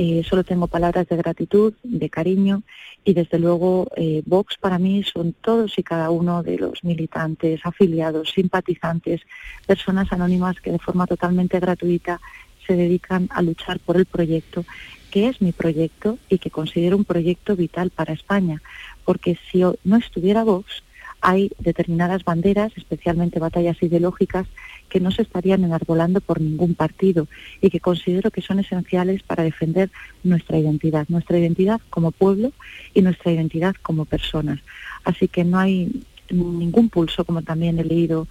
eh, 0.00 0.22
solo 0.22 0.44
tengo 0.44 0.68
palabras 0.68 1.08
de 1.08 1.16
gratitud, 1.16 1.74
de 1.82 2.08
cariño 2.08 2.62
y 3.04 3.14
desde 3.14 3.40
luego 3.40 3.88
eh, 3.96 4.22
Vox 4.26 4.56
para 4.56 4.78
mí 4.78 5.02
son 5.02 5.32
todos 5.32 5.76
y 5.76 5.82
cada 5.82 6.10
uno 6.10 6.44
de 6.44 6.56
los 6.56 6.84
militantes, 6.84 7.60
afiliados, 7.64 8.30
simpatizantes, 8.30 9.22
personas 9.66 10.12
anónimas 10.12 10.60
que 10.60 10.70
de 10.70 10.78
forma 10.78 11.08
totalmente 11.08 11.58
gratuita 11.58 12.20
se 12.64 12.76
dedican 12.76 13.28
a 13.32 13.42
luchar 13.42 13.80
por 13.80 13.96
el 13.96 14.06
proyecto, 14.06 14.64
que 15.10 15.26
es 15.26 15.42
mi 15.42 15.50
proyecto 15.50 16.16
y 16.28 16.38
que 16.38 16.52
considero 16.52 16.96
un 16.96 17.04
proyecto 17.04 17.56
vital 17.56 17.90
para 17.90 18.12
España, 18.12 18.62
porque 19.04 19.36
si 19.50 19.64
no 19.82 19.96
estuviera 19.96 20.44
Vox, 20.44 20.84
hay 21.20 21.50
determinadas 21.58 22.24
banderas, 22.24 22.72
especialmente 22.76 23.40
batallas 23.40 23.82
ideológicas, 23.82 24.46
que 24.88 25.00
no 25.00 25.10
se 25.10 25.22
estarían 25.22 25.64
enarbolando 25.64 26.20
por 26.20 26.40
ningún 26.40 26.74
partido 26.74 27.28
y 27.60 27.70
que 27.70 27.80
considero 27.80 28.30
que 28.30 28.42
son 28.42 28.58
esenciales 28.58 29.22
para 29.22 29.42
defender 29.42 29.90
nuestra 30.22 30.58
identidad, 30.58 31.06
nuestra 31.08 31.38
identidad 31.38 31.80
como 31.90 32.12
pueblo 32.12 32.52
y 32.94 33.02
nuestra 33.02 33.32
identidad 33.32 33.74
como 33.82 34.04
personas. 34.04 34.60
Así 35.04 35.28
que 35.28 35.44
no 35.44 35.58
hay 35.58 36.02
ningún 36.30 36.88
pulso, 36.88 37.24
como 37.24 37.42
también 37.42 37.78
he 37.78 37.84
leído, 37.84 38.28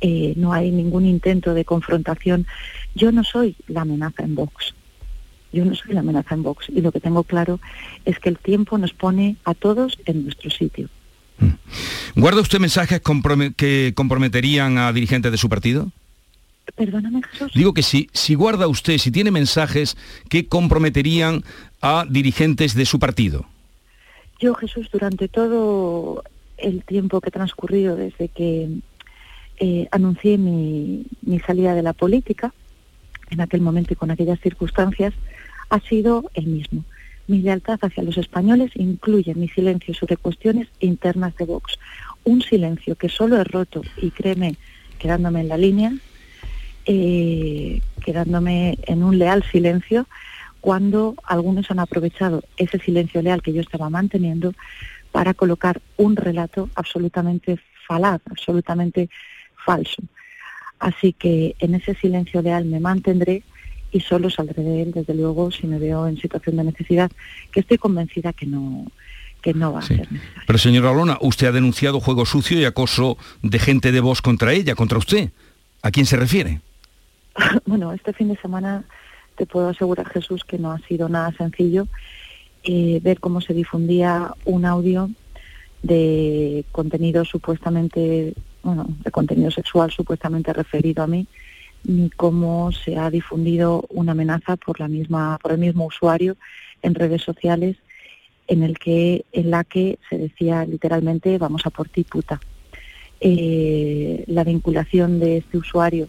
eh, 0.00 0.34
no 0.36 0.52
hay 0.52 0.70
ningún 0.70 1.06
intento 1.06 1.54
de 1.54 1.64
confrontación. 1.64 2.46
Yo 2.94 3.12
no 3.12 3.24
soy 3.24 3.56
la 3.68 3.82
amenaza 3.82 4.24
en 4.24 4.34
Vox. 4.34 4.74
Yo 5.52 5.64
no 5.64 5.74
soy 5.74 5.92
la 5.92 6.00
amenaza 6.00 6.34
en 6.34 6.42
Vox 6.42 6.68
y 6.70 6.80
lo 6.80 6.92
que 6.92 7.00
tengo 7.00 7.24
claro 7.24 7.60
es 8.04 8.18
que 8.18 8.30
el 8.30 8.38
tiempo 8.38 8.78
nos 8.78 8.94
pone 8.94 9.36
a 9.44 9.54
todos 9.54 9.98
en 10.06 10.24
nuestro 10.24 10.50
sitio. 10.50 10.88
¿Guarda 12.14 12.40
usted 12.40 12.58
mensajes 12.58 13.00
que 13.56 13.92
comprometerían 13.94 14.78
a 14.78 14.92
dirigentes 14.92 15.32
de 15.32 15.38
su 15.38 15.48
partido? 15.48 15.90
Perdóname, 16.76 17.22
Jesús. 17.30 17.52
Digo 17.54 17.74
que 17.74 17.82
si, 17.82 18.08
si 18.12 18.34
guarda 18.34 18.68
usted, 18.68 18.98
si 18.98 19.10
tiene 19.10 19.30
mensajes 19.30 19.96
que 20.28 20.46
comprometerían 20.46 21.42
a 21.80 22.06
dirigentes 22.08 22.74
de 22.74 22.86
su 22.86 22.98
partido. 22.98 23.46
Yo, 24.38 24.54
Jesús, 24.54 24.88
durante 24.90 25.28
todo 25.28 26.22
el 26.56 26.84
tiempo 26.84 27.20
que 27.20 27.28
ha 27.28 27.32
transcurrido 27.32 27.96
desde 27.96 28.28
que 28.28 28.68
eh, 29.58 29.88
anuncié 29.90 30.38
mi, 30.38 31.04
mi 31.22 31.40
salida 31.40 31.74
de 31.74 31.82
la 31.82 31.92
política, 31.92 32.52
en 33.30 33.40
aquel 33.40 33.60
momento 33.60 33.92
y 33.92 33.96
con 33.96 34.10
aquellas 34.10 34.40
circunstancias, 34.40 35.14
ha 35.70 35.80
sido 35.80 36.30
el 36.34 36.46
mismo. 36.46 36.84
Mi 37.26 37.40
lealtad 37.40 37.78
hacia 37.82 38.02
los 38.02 38.18
españoles 38.18 38.72
incluye 38.74 39.34
mi 39.34 39.48
silencio 39.48 39.94
sobre 39.94 40.16
cuestiones 40.16 40.68
internas 40.80 41.36
de 41.36 41.44
Vox. 41.44 41.78
Un 42.24 42.42
silencio 42.42 42.96
que 42.96 43.08
solo 43.08 43.40
he 43.40 43.44
roto, 43.44 43.82
y 43.96 44.10
créeme, 44.10 44.56
quedándome 44.98 45.40
en 45.40 45.48
la 45.48 45.56
línea, 45.56 45.92
eh, 46.84 47.80
quedándome 48.04 48.78
en 48.86 49.02
un 49.02 49.18
leal 49.18 49.44
silencio, 49.50 50.06
cuando 50.60 51.16
algunos 51.24 51.70
han 51.70 51.80
aprovechado 51.80 52.42
ese 52.56 52.78
silencio 52.78 53.22
leal 53.22 53.42
que 53.42 53.52
yo 53.52 53.60
estaba 53.60 53.90
manteniendo 53.90 54.52
para 55.10 55.34
colocar 55.34 55.80
un 55.96 56.16
relato 56.16 56.70
absolutamente 56.74 57.58
falaz, 57.86 58.20
absolutamente 58.30 59.08
falso. 59.64 60.02
Así 60.78 61.12
que 61.12 61.54
en 61.60 61.74
ese 61.74 61.94
silencio 61.94 62.42
leal 62.42 62.64
me 62.64 62.80
mantendré 62.80 63.42
y 63.92 64.00
solo 64.00 64.30
saldré 64.30 64.62
de 64.62 64.82
él, 64.82 64.92
desde 64.92 65.14
luego, 65.14 65.50
si 65.50 65.66
me 65.66 65.78
veo 65.78 66.06
en 66.06 66.16
situación 66.16 66.56
de 66.56 66.64
necesidad, 66.64 67.10
que 67.50 67.60
estoy 67.60 67.78
convencida 67.78 68.32
que 68.32 68.46
no, 68.46 68.86
que 69.42 69.52
no 69.54 69.72
va 69.72 69.80
a 69.80 69.82
ser 69.82 70.10
necesario. 70.10 70.42
Pero 70.46 70.58
señora 70.58 70.92
Lona, 70.92 71.18
usted 71.20 71.48
ha 71.48 71.52
denunciado 71.52 72.00
juego 72.00 72.24
sucio 72.24 72.58
y 72.58 72.64
acoso 72.64 73.18
de 73.42 73.58
gente 73.58 73.92
de 73.92 74.00
voz 74.00 74.22
contra 74.22 74.52
ella, 74.52 74.74
contra 74.74 74.98
usted. 74.98 75.30
¿A 75.82 75.90
quién 75.90 76.06
se 76.06 76.16
refiere? 76.16 76.60
bueno, 77.66 77.92
este 77.92 78.12
fin 78.12 78.28
de 78.28 78.36
semana 78.36 78.84
te 79.36 79.46
puedo 79.46 79.68
asegurar, 79.68 80.08
Jesús, 80.08 80.44
que 80.44 80.58
no 80.58 80.72
ha 80.72 80.78
sido 80.80 81.08
nada 81.08 81.32
sencillo 81.32 81.86
eh, 82.64 83.00
ver 83.02 83.18
cómo 83.18 83.40
se 83.40 83.54
difundía 83.54 84.34
un 84.44 84.64
audio 84.64 85.10
de 85.82 86.64
contenido 86.70 87.24
supuestamente, 87.24 88.34
bueno, 88.62 88.86
de 89.02 89.10
contenido 89.10 89.50
sexual 89.50 89.90
supuestamente 89.90 90.52
referido 90.52 91.02
a 91.02 91.08
mí, 91.08 91.26
ni 91.84 92.10
cómo 92.10 92.72
se 92.72 92.96
ha 92.96 93.10
difundido 93.10 93.84
una 93.88 94.12
amenaza 94.12 94.56
por 94.56 94.80
la 94.80 94.88
misma, 94.88 95.38
por 95.42 95.52
el 95.52 95.58
mismo 95.58 95.86
usuario 95.86 96.36
en 96.82 96.94
redes 96.94 97.22
sociales 97.22 97.76
en 98.46 98.62
el 98.62 98.78
que, 98.78 99.24
en 99.32 99.50
la 99.50 99.64
que 99.64 99.98
se 100.08 100.18
decía 100.18 100.64
literalmente 100.64 101.38
vamos 101.38 101.66
a 101.66 101.70
por 101.70 101.88
ti 101.88 102.04
puta. 102.04 102.40
Eh, 103.20 104.24
la 104.26 104.44
vinculación 104.44 105.20
de 105.20 105.38
este 105.38 105.56
usuario 105.58 106.08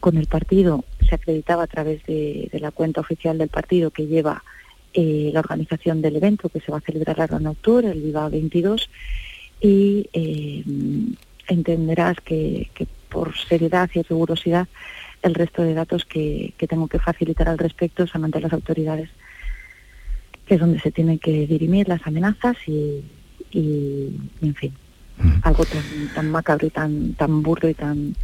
con 0.00 0.18
el 0.18 0.26
partido 0.26 0.84
se 1.08 1.14
acreditaba 1.14 1.62
a 1.62 1.66
través 1.66 2.04
de, 2.04 2.50
la 2.52 2.70
cuenta 2.70 3.00
oficial 3.00 3.38
del 3.38 3.48
partido 3.48 3.90
que 3.90 4.06
lleva 4.06 4.44
eh, 4.92 5.30
la 5.32 5.40
organización 5.40 6.02
del 6.02 6.16
evento 6.16 6.50
que 6.50 6.60
se 6.60 6.70
va 6.70 6.78
a 6.78 6.82
celebrar 6.82 7.20
ahora 7.20 7.38
en 7.38 7.46
octubre, 7.46 7.90
el 7.90 8.02
Viva 8.02 8.28
22, 8.28 8.90
y 9.62 10.06
eh, 10.12 10.62
entenderás 11.48 12.18
que, 12.20 12.68
por 13.14 13.36
seriedad 13.36 13.88
y 13.94 14.02
rigurosidad 14.02 14.66
el 15.22 15.34
resto 15.34 15.62
de 15.62 15.72
datos 15.72 16.04
que, 16.04 16.52
tengo 16.68 16.88
que 16.88 16.98
facilitar 16.98 17.48
al 17.48 17.58
respecto 17.58 18.08
son 18.08 18.24
ante 18.24 18.40
las 18.40 18.52
autoridades, 18.52 19.08
que 20.46 20.54
es 20.56 20.60
donde 20.60 20.80
se 20.80 20.90
tienen 20.90 21.20
que 21.20 21.46
dirimir 21.46 21.88
las 21.88 22.04
amenazas 22.06 22.56
y, 22.66 23.04
en 24.42 24.54
fin, 24.56 24.74
algo 25.42 25.64
tan, 25.64 25.84
tan 26.12 26.30
macabro 26.30 26.66
y 26.66 26.70
tan, 26.70 27.14
tan 27.14 27.42
burdo 27.42 27.68
y 27.68 27.74
tan 27.74 28.16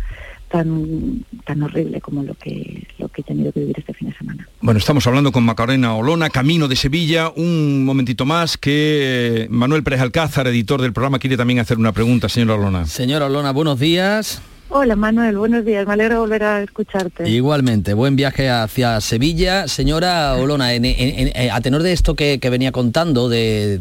tan, 0.48 1.24
tan 1.46 1.62
horrible 1.62 2.00
como 2.00 2.24
lo 2.24 2.34
que, 2.34 2.84
lo 2.98 3.08
que 3.08 3.20
he 3.20 3.24
tenido 3.24 3.52
que 3.52 3.60
vivir 3.60 3.78
este 3.78 3.94
fin 3.94 4.08
de 4.10 4.16
semana. 4.16 4.48
Bueno, 4.60 4.78
estamos 4.78 5.06
hablando 5.06 5.30
con 5.30 5.44
Macarena 5.44 5.94
Olona, 5.94 6.28
Camino 6.28 6.66
de 6.66 6.74
Sevilla. 6.74 7.30
Un 7.36 7.84
momentito 7.84 8.26
más 8.26 8.58
que 8.58 9.46
Manuel 9.48 9.84
Pérez 9.84 10.00
Alcázar, 10.00 10.48
editor 10.48 10.82
del 10.82 10.92
programa, 10.92 11.20
quiere 11.20 11.36
también 11.36 11.60
hacer 11.60 11.78
una 11.78 11.92
pregunta, 11.92 12.28
señora 12.28 12.54
Olona. 12.54 12.86
Señora 12.86 13.26
Olona, 13.26 13.52
buenos 13.52 13.78
días. 13.78 14.42
Hola 14.72 14.94
Manuel, 14.94 15.36
buenos 15.36 15.64
días, 15.64 15.84
me 15.84 15.94
alegra 15.94 16.20
volver 16.20 16.44
a 16.44 16.62
escucharte. 16.62 17.28
Igualmente, 17.28 17.92
buen 17.92 18.14
viaje 18.14 18.48
hacia 18.48 19.00
Sevilla. 19.00 19.66
Señora 19.66 20.36
Olona, 20.36 20.72
eh, 20.72 21.50
a 21.52 21.60
tenor 21.60 21.82
de 21.82 21.92
esto 21.92 22.14
que, 22.14 22.38
venía 22.38 22.70
contando, 22.70 23.28
de, 23.28 23.80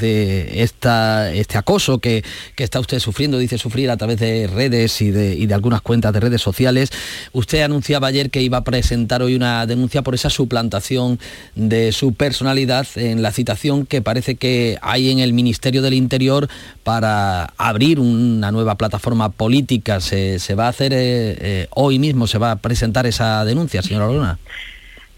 este 0.63 1.57
acoso 1.59 1.99
que, 1.99 2.23
está 2.57 2.79
usted 2.79 2.97
sufriendo, 2.97 3.37
dice 3.37 3.59
sufrir 3.59 3.91
a 3.91 3.97
través 3.97 4.19
de 4.19 4.47
redes 4.47 4.99
y 5.01 5.11
de, 5.11 5.35
y 5.35 5.45
de, 5.45 5.53
algunas 5.53 5.81
cuentas 5.81 6.11
de 6.11 6.21
redes 6.21 6.41
sociales, 6.41 6.89
usted 7.33 7.61
anunciaba 7.61 8.07
ayer 8.07 8.31
que 8.31 8.41
iba 8.41 8.57
a 8.57 8.63
presentar 8.63 9.21
hoy 9.21 9.35
una 9.35 9.67
denuncia 9.67 10.01
por 10.01 10.15
esa 10.15 10.31
suplantación 10.31 11.19
de 11.53 11.91
su 11.91 12.13
personalidad 12.13 12.87
en 12.95 13.21
la 13.21 13.31
citación 13.31 13.85
que 13.85 14.01
parece 14.01 14.37
que 14.37 14.79
hay 14.81 15.11
en 15.11 15.19
el 15.19 15.33
Ministerio 15.33 15.83
del 15.83 15.93
Interior 15.93 16.49
para 16.89 17.53
abrir 17.55 17.99
una 17.99 18.51
nueva 18.51 18.73
plataforma 18.73 19.29
política. 19.29 19.99
Se, 19.99 20.39
se 20.39 20.55
va 20.55 20.65
a 20.65 20.69
hacer 20.69 20.91
eh, 20.91 21.37
eh, 21.39 21.67
hoy 21.69 21.99
mismo, 21.99 22.25
se 22.25 22.39
va 22.39 22.49
a 22.49 22.55
presentar 22.55 23.05
esa 23.05 23.45
denuncia, 23.45 23.83
señora 23.83 24.07
Luna. 24.07 24.39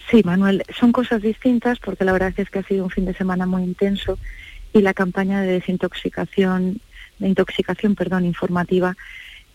Sí, 0.09 0.21
Manuel, 0.25 0.63
son 0.77 0.91
cosas 0.91 1.21
distintas 1.21 1.79
porque 1.79 2.03
la 2.03 2.11
verdad 2.11 2.33
es 2.35 2.49
que 2.49 2.59
ha 2.59 2.63
sido 2.63 2.83
un 2.83 2.89
fin 2.89 3.05
de 3.05 3.13
semana 3.13 3.45
muy 3.45 3.63
intenso 3.63 4.19
y 4.73 4.81
la 4.81 4.93
campaña 4.93 5.39
de 5.39 5.47
desintoxicación, 5.47 6.81
de 7.19 7.29
intoxicación, 7.29 7.95
perdón, 7.95 8.25
informativa 8.25 8.97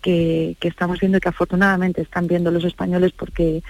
que, 0.01 0.57
estamos 0.63 1.01
viendo 1.01 1.19
y 1.19 1.21
que 1.21 1.29
afortunadamente 1.29 2.01
están 2.01 2.29
viendo 2.29 2.51
los 2.51 2.65
españoles 2.65 3.13
porque 3.13 3.63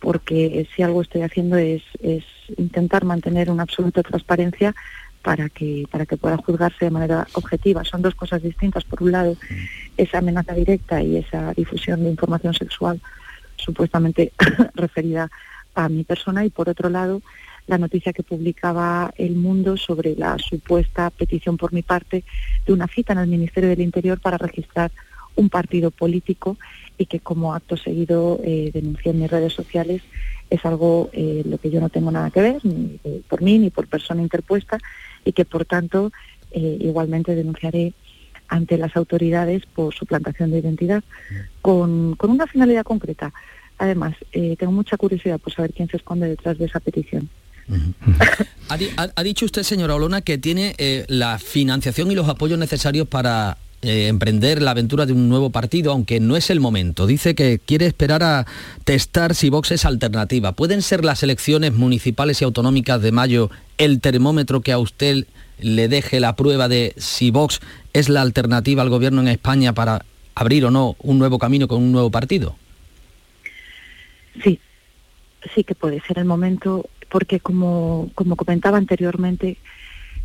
porque 0.00 0.66
si 0.74 0.82
algo 0.82 1.02
estoy 1.02 1.20
haciendo 1.20 1.58
es, 1.58 1.82
es 2.02 2.24
intentar 2.56 3.04
mantener 3.04 3.50
una 3.50 3.64
absoluta 3.64 4.02
transparencia 4.02 4.74
para 5.22 5.48
que, 5.48 5.86
para 5.90 6.06
que 6.06 6.16
pueda 6.16 6.36
juzgarse 6.36 6.84
de 6.84 6.90
manera 6.90 7.26
objetiva. 7.34 7.84
Son 7.84 8.02
dos 8.02 8.14
cosas 8.14 8.42
distintas. 8.42 8.84
Por 8.84 9.02
un 9.02 9.12
lado, 9.12 9.36
esa 9.96 10.18
amenaza 10.18 10.52
directa 10.54 11.02
y 11.02 11.16
esa 11.16 11.52
difusión 11.54 12.02
de 12.02 12.10
información 12.10 12.54
sexual 12.54 13.00
supuestamente 13.56 14.32
referida 14.74 15.30
a 15.74 15.88
mi 15.88 16.04
persona 16.04 16.44
y 16.44 16.50
por 16.50 16.68
otro 16.68 16.90
lado, 16.90 17.22
la 17.66 17.78
noticia 17.78 18.12
que 18.12 18.22
publicaba 18.22 19.12
El 19.16 19.36
Mundo 19.36 19.76
sobre 19.76 20.16
la 20.16 20.36
supuesta 20.38 21.10
petición 21.10 21.56
por 21.56 21.72
mi 21.72 21.82
parte 21.82 22.24
de 22.66 22.72
una 22.72 22.88
cita 22.88 23.12
en 23.12 23.20
el 23.20 23.28
Ministerio 23.28 23.70
del 23.70 23.80
Interior 23.80 24.20
para 24.20 24.36
registrar 24.36 24.90
un 25.36 25.48
partido 25.48 25.90
político 25.90 26.58
y 26.98 27.06
que 27.06 27.20
como 27.20 27.54
acto 27.54 27.76
seguido 27.76 28.40
eh, 28.44 28.70
denuncié 28.74 29.12
en 29.12 29.20
mis 29.20 29.30
redes 29.30 29.52
sociales 29.54 30.02
es 30.50 30.64
algo 30.66 31.08
eh, 31.14 31.42
lo 31.46 31.56
que 31.56 31.70
yo 31.70 31.80
no 31.80 31.88
tengo 31.88 32.10
nada 32.10 32.30
que 32.30 32.42
ver, 32.42 32.64
ni 32.64 33.00
por 33.26 33.40
mí 33.40 33.58
ni 33.58 33.70
por 33.70 33.86
persona 33.86 34.20
interpuesta, 34.20 34.78
y 35.24 35.32
que 35.32 35.44
por 35.44 35.64
tanto 35.64 36.12
eh, 36.50 36.78
igualmente 36.80 37.34
denunciaré 37.34 37.94
ante 38.48 38.76
las 38.76 38.96
autoridades 38.96 39.64
por 39.66 39.94
suplantación 39.94 40.50
de 40.50 40.58
identidad 40.58 41.02
con, 41.62 42.16
una 42.20 42.46
finalidad 42.46 42.84
concreta. 42.84 43.32
Además, 43.78 44.14
eh, 44.32 44.56
tengo 44.58 44.72
mucha 44.72 44.96
curiosidad 44.96 45.38
por 45.38 45.52
saber 45.52 45.72
quién 45.72 45.88
se 45.88 45.96
esconde 45.96 46.28
detrás 46.28 46.58
de 46.58 46.66
esa 46.66 46.78
petición. 46.78 47.30
ha, 48.68 49.22
dicho 49.22 49.46
usted, 49.46 49.62
señora 49.62 49.94
Olona, 49.94 50.20
que 50.20 50.36
tiene 50.36 50.74
eh, 50.78 51.04
la 51.08 51.38
financiación 51.38 52.10
y 52.10 52.14
los 52.14 52.28
apoyos 52.28 52.58
necesarios 52.58 53.08
para 53.08 53.56
emprender 53.82 54.62
la 54.62 54.70
aventura 54.70 55.06
de 55.06 55.12
un 55.12 55.28
nuevo 55.28 55.50
partido, 55.50 55.92
aunque 55.92 56.20
no 56.20 56.36
es 56.36 56.50
el 56.50 56.60
momento. 56.60 57.06
Dice 57.06 57.34
que 57.34 57.58
quiere 57.58 57.86
esperar 57.86 58.22
a 58.22 58.46
testar 58.84 59.34
si 59.34 59.50
Vox 59.50 59.72
es 59.72 59.84
alternativa. 59.84 60.52
¿Pueden 60.52 60.82
ser 60.82 61.04
las 61.04 61.22
elecciones 61.22 61.74
municipales 61.74 62.40
y 62.40 62.44
autonómicas 62.44 63.02
de 63.02 63.12
mayo 63.12 63.50
el 63.78 64.00
termómetro 64.00 64.60
que 64.60 64.72
a 64.72 64.78
usted 64.78 65.26
le 65.58 65.88
deje 65.88 66.20
la 66.20 66.36
prueba 66.36 66.68
de 66.68 66.94
si 66.96 67.30
Vox 67.30 67.60
es 67.92 68.08
la 68.08 68.22
alternativa 68.22 68.82
al 68.82 68.88
gobierno 68.88 69.20
en 69.20 69.28
España 69.28 69.72
para 69.72 70.04
abrir 70.34 70.64
o 70.64 70.70
no 70.70 70.96
un 71.00 71.18
nuevo 71.18 71.38
camino 71.38 71.66
con 71.68 71.82
un 71.82 71.92
nuevo 71.92 72.10
partido? 72.10 72.56
Sí, 74.42 74.60
sí 75.54 75.64
que 75.64 75.74
puede 75.74 76.00
ser 76.02 76.18
el 76.18 76.24
momento, 76.24 76.88
porque 77.10 77.40
como, 77.40 78.10
como 78.14 78.36
comentaba 78.36 78.78
anteriormente, 78.78 79.58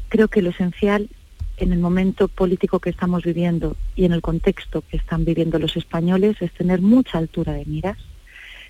creo 0.09 0.27
que 0.27 0.41
lo 0.41 0.51
esencial 0.51 1.09
en 1.57 1.73
el 1.73 1.79
momento 1.79 2.27
político 2.27 2.79
que 2.79 2.89
estamos 2.89 3.23
viviendo 3.23 3.75
y 3.95 4.05
en 4.05 4.13
el 4.13 4.21
contexto 4.21 4.83
que 4.89 4.97
están 4.97 5.25
viviendo 5.25 5.59
los 5.59 5.75
españoles 5.75 6.37
es 6.41 6.51
tener 6.53 6.81
mucha 6.81 7.17
altura 7.17 7.53
de 7.53 7.65
miras, 7.65 7.97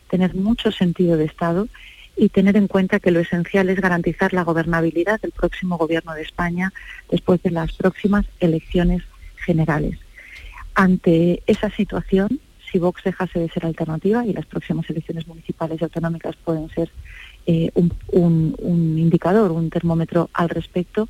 tener 0.09 0.35
mucho 0.35 0.71
sentido 0.71 1.17
de 1.17 1.25
Estado 1.25 1.67
y 2.15 2.29
tener 2.29 2.57
en 2.57 2.67
cuenta 2.67 2.99
que 2.99 3.11
lo 3.11 3.19
esencial 3.19 3.69
es 3.69 3.79
garantizar 3.79 4.33
la 4.33 4.43
gobernabilidad 4.43 5.21
del 5.21 5.31
próximo 5.31 5.77
gobierno 5.77 6.13
de 6.13 6.23
España 6.23 6.73
después 7.11 7.41
de 7.43 7.51
las 7.51 7.73
próximas 7.73 8.25
elecciones 8.39 9.03
generales. 9.35 9.99
Ante 10.73 11.43
esa 11.45 11.69
situación, 11.69 12.39
si 12.71 12.79
Vox 12.79 13.03
dejase 13.03 13.39
de 13.39 13.49
ser 13.49 13.65
alternativa 13.65 14.25
y 14.25 14.33
las 14.33 14.45
próximas 14.45 14.89
elecciones 14.89 15.27
municipales 15.27 15.79
y 15.79 15.83
autonómicas 15.83 16.35
pueden 16.37 16.69
ser 16.69 16.89
eh, 17.45 17.71
un, 17.75 18.55
indicador, 18.97 19.51
un 19.51 19.69
termómetro 19.69 20.29
al 20.33 20.49
respecto, 20.49 21.07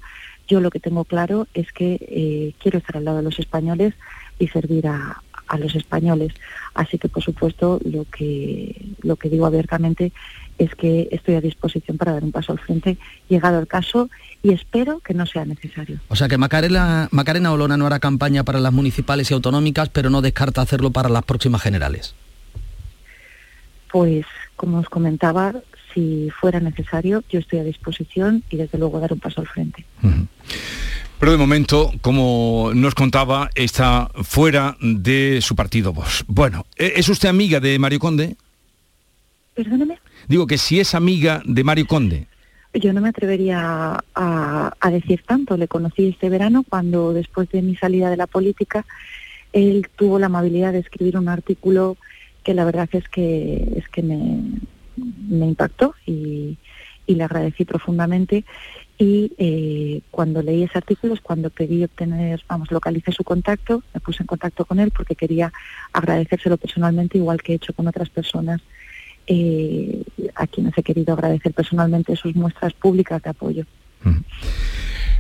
yo 0.48 0.60
lo 0.60 0.72
que 0.72 0.80
tengo 0.80 1.04
claro 1.06 1.48
es 1.54 1.72
que 1.72 1.98
eh, 2.02 2.54
quiero 2.62 2.80
estar 2.80 2.98
al 2.98 3.06
lado 3.06 3.18
de 3.18 3.24
los 3.24 3.40
españoles 3.40 3.94
y 4.40 4.48
servir 4.48 4.88
a, 4.88 5.22
a 5.48 5.58
los 5.58 5.76
españoles. 5.76 6.34
Así 6.74 6.98
que, 6.98 7.10
por 7.10 7.24
supuesto, 7.24 7.80
lo 7.84 8.06
que, 8.06 8.76
lo 9.02 9.16
que 9.16 9.30
digo 9.30 9.46
abiertamente 9.46 10.12
es 10.58 10.74
que 10.76 11.08
estoy 11.12 11.36
a 11.36 11.42
disposición 11.42 11.98
para 11.98 12.14
dar 12.14 12.24
un 12.24 12.32
paso 12.32 12.52
al 12.52 12.60
frente, 12.60 12.98
llegado 13.30 13.60
el 13.60 13.68
caso, 13.68 14.10
y 14.44 14.54
espero 14.54 15.00
que 15.00 15.14
no 15.14 15.26
sea 15.26 15.46
necesario. 15.46 16.00
O 16.08 16.16
sea 16.16 16.28
que 16.28 16.38
Macarena, 16.38 17.08
Macarena 17.12 17.52
Olona 17.52 17.78
no 17.78 17.86
hará 17.86 18.00
campaña 18.00 18.44
para 18.44 18.60
las 18.60 18.74
municipales 18.74 19.30
y 19.30 19.34
autonómicas, 19.34 19.90
pero 19.90 20.10
no 20.10 20.22
descarta 20.22 20.62
hacerlo 20.62 20.92
para 20.92 21.10
las 21.10 21.24
próximas 21.24 21.62
generales. 21.62 22.16
Pues, 23.92 24.26
como 24.56 24.80
os 24.80 24.90
comentaba, 24.90 25.54
si 25.94 26.30
fuera 26.30 26.60
necesario, 26.60 27.24
yo 27.30 27.40
estoy 27.40 27.60
a 27.60 27.64
disposición 27.64 28.44
y 28.50 28.58
desde 28.58 28.78
luego 28.78 29.00
dar 29.00 29.14
un 29.14 29.20
paso 29.20 29.42
al 29.42 29.48
frente. 29.48 29.86
Pero 31.20 31.32
de 31.32 31.38
momento, 31.38 31.92
como 32.02 32.72
nos 32.76 32.94
contaba, 32.94 33.50
está 33.56 34.10
fuera 34.24 34.78
de 34.80 35.40
su 35.42 35.56
partido 35.56 35.94
Bueno, 36.28 36.66
¿e-, 36.76 36.94
¿es 36.96 37.10
usted 37.10 37.30
amiga 37.30 37.60
de 37.60 37.80
Mario 37.80 38.00
Conde? 38.00 38.36
Perdóneme. 39.56 39.98
Digo 40.28 40.46
que 40.46 40.60
si 40.60 40.80
es 40.80 40.94
amiga 40.94 41.42
de 41.46 41.64
Mario 41.64 41.88
Conde. 41.88 42.28
Yo 42.74 42.94
no 42.94 43.02
me 43.02 43.10
atrevería 43.10 44.00
a, 44.14 44.90
decir 44.92 45.24
tanto. 45.26 45.58
Le 45.58 45.68
conocí 45.68 46.10
este 46.10 46.30
verano 46.30 46.64
cuando, 46.68 47.14
después 47.14 47.50
de 47.50 47.64
mi 47.64 47.76
salida 47.76 48.12
de 48.12 48.18
la 48.18 48.28
política, 48.28 48.86
él 49.54 49.88
tuvo 49.96 50.20
la 50.20 50.28
amabilidad 50.28 50.74
de 50.74 50.80
escribir 50.80 51.18
un 51.18 51.30
artículo 51.30 51.98
que 52.44 52.54
la 52.54 52.66
verdad 52.66 52.88
es 52.92 53.08
que, 53.10 53.74
es 53.76 53.88
que 53.90 54.04
me, 54.04 54.42
me 54.98 55.46
impactó 55.48 55.96
y, 56.06 56.58
le 57.08 57.24
agradecí 57.24 57.64
profundamente 57.64 58.44
y 58.98 59.32
eh, 59.38 60.02
cuando 60.12 60.42
leí 60.42 60.64
ese 60.64 60.78
artículo 60.78 61.14
es 61.14 61.22
cuando 61.22 61.50
pedí 61.50 61.86
obtener, 61.86 62.44
vamos, 62.50 62.70
localicé 62.70 63.14
su 63.14 63.24
contacto, 63.24 63.82
me 63.94 64.02
puse 64.02 64.24
en 64.24 64.28
contacto 64.28 64.66
con 64.66 64.80
él 64.80 64.92
porque 64.92 65.16
quería 65.16 65.54
agradecérselo 65.94 66.58
personalmente, 66.58 67.18
igual 67.18 67.42
que 67.42 67.54
he 67.54 67.56
hecho 67.56 67.72
con 67.72 67.88
otras 67.88 68.10
personas 68.10 68.60
eh, 69.26 70.04
a 70.36 70.48
quienes 70.48 70.78
he 70.78 70.84
querido 70.84 71.14
agradecer 71.14 71.54
personalmente 71.54 72.16
sus 72.18 72.36
muestras 72.36 72.74
públicas 72.74 73.22
de 73.22 73.30
apoyo. 73.30 73.66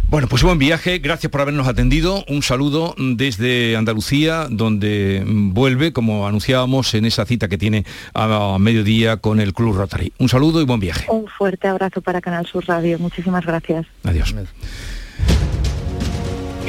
Bueno, 0.09 0.29
pues 0.29 0.41
buen 0.41 0.57
viaje, 0.57 0.99
gracias 0.99 1.29
por 1.29 1.41
habernos 1.41 1.67
atendido. 1.67 2.23
Un 2.29 2.41
saludo 2.41 2.95
desde 2.97 3.75
Andalucía, 3.75 4.47
donde 4.49 5.21
vuelve, 5.27 5.91
como 5.91 6.25
anunciábamos, 6.25 6.93
en 6.93 7.03
esa 7.03 7.25
cita 7.25 7.49
que 7.49 7.57
tiene 7.57 7.83
a 8.13 8.55
mediodía 8.57 9.17
con 9.17 9.41
el 9.41 9.53
Club 9.53 9.75
Rotary. 9.75 10.13
Un 10.17 10.29
saludo 10.29 10.61
y 10.61 10.65
buen 10.65 10.79
viaje. 10.79 11.07
Un 11.09 11.27
fuerte 11.27 11.67
abrazo 11.67 12.01
para 12.01 12.21
Canal 12.21 12.45
Sur 12.45 12.65
Radio. 12.67 12.97
Muchísimas 12.99 13.45
gracias. 13.45 13.85
Adiós. 14.05 14.33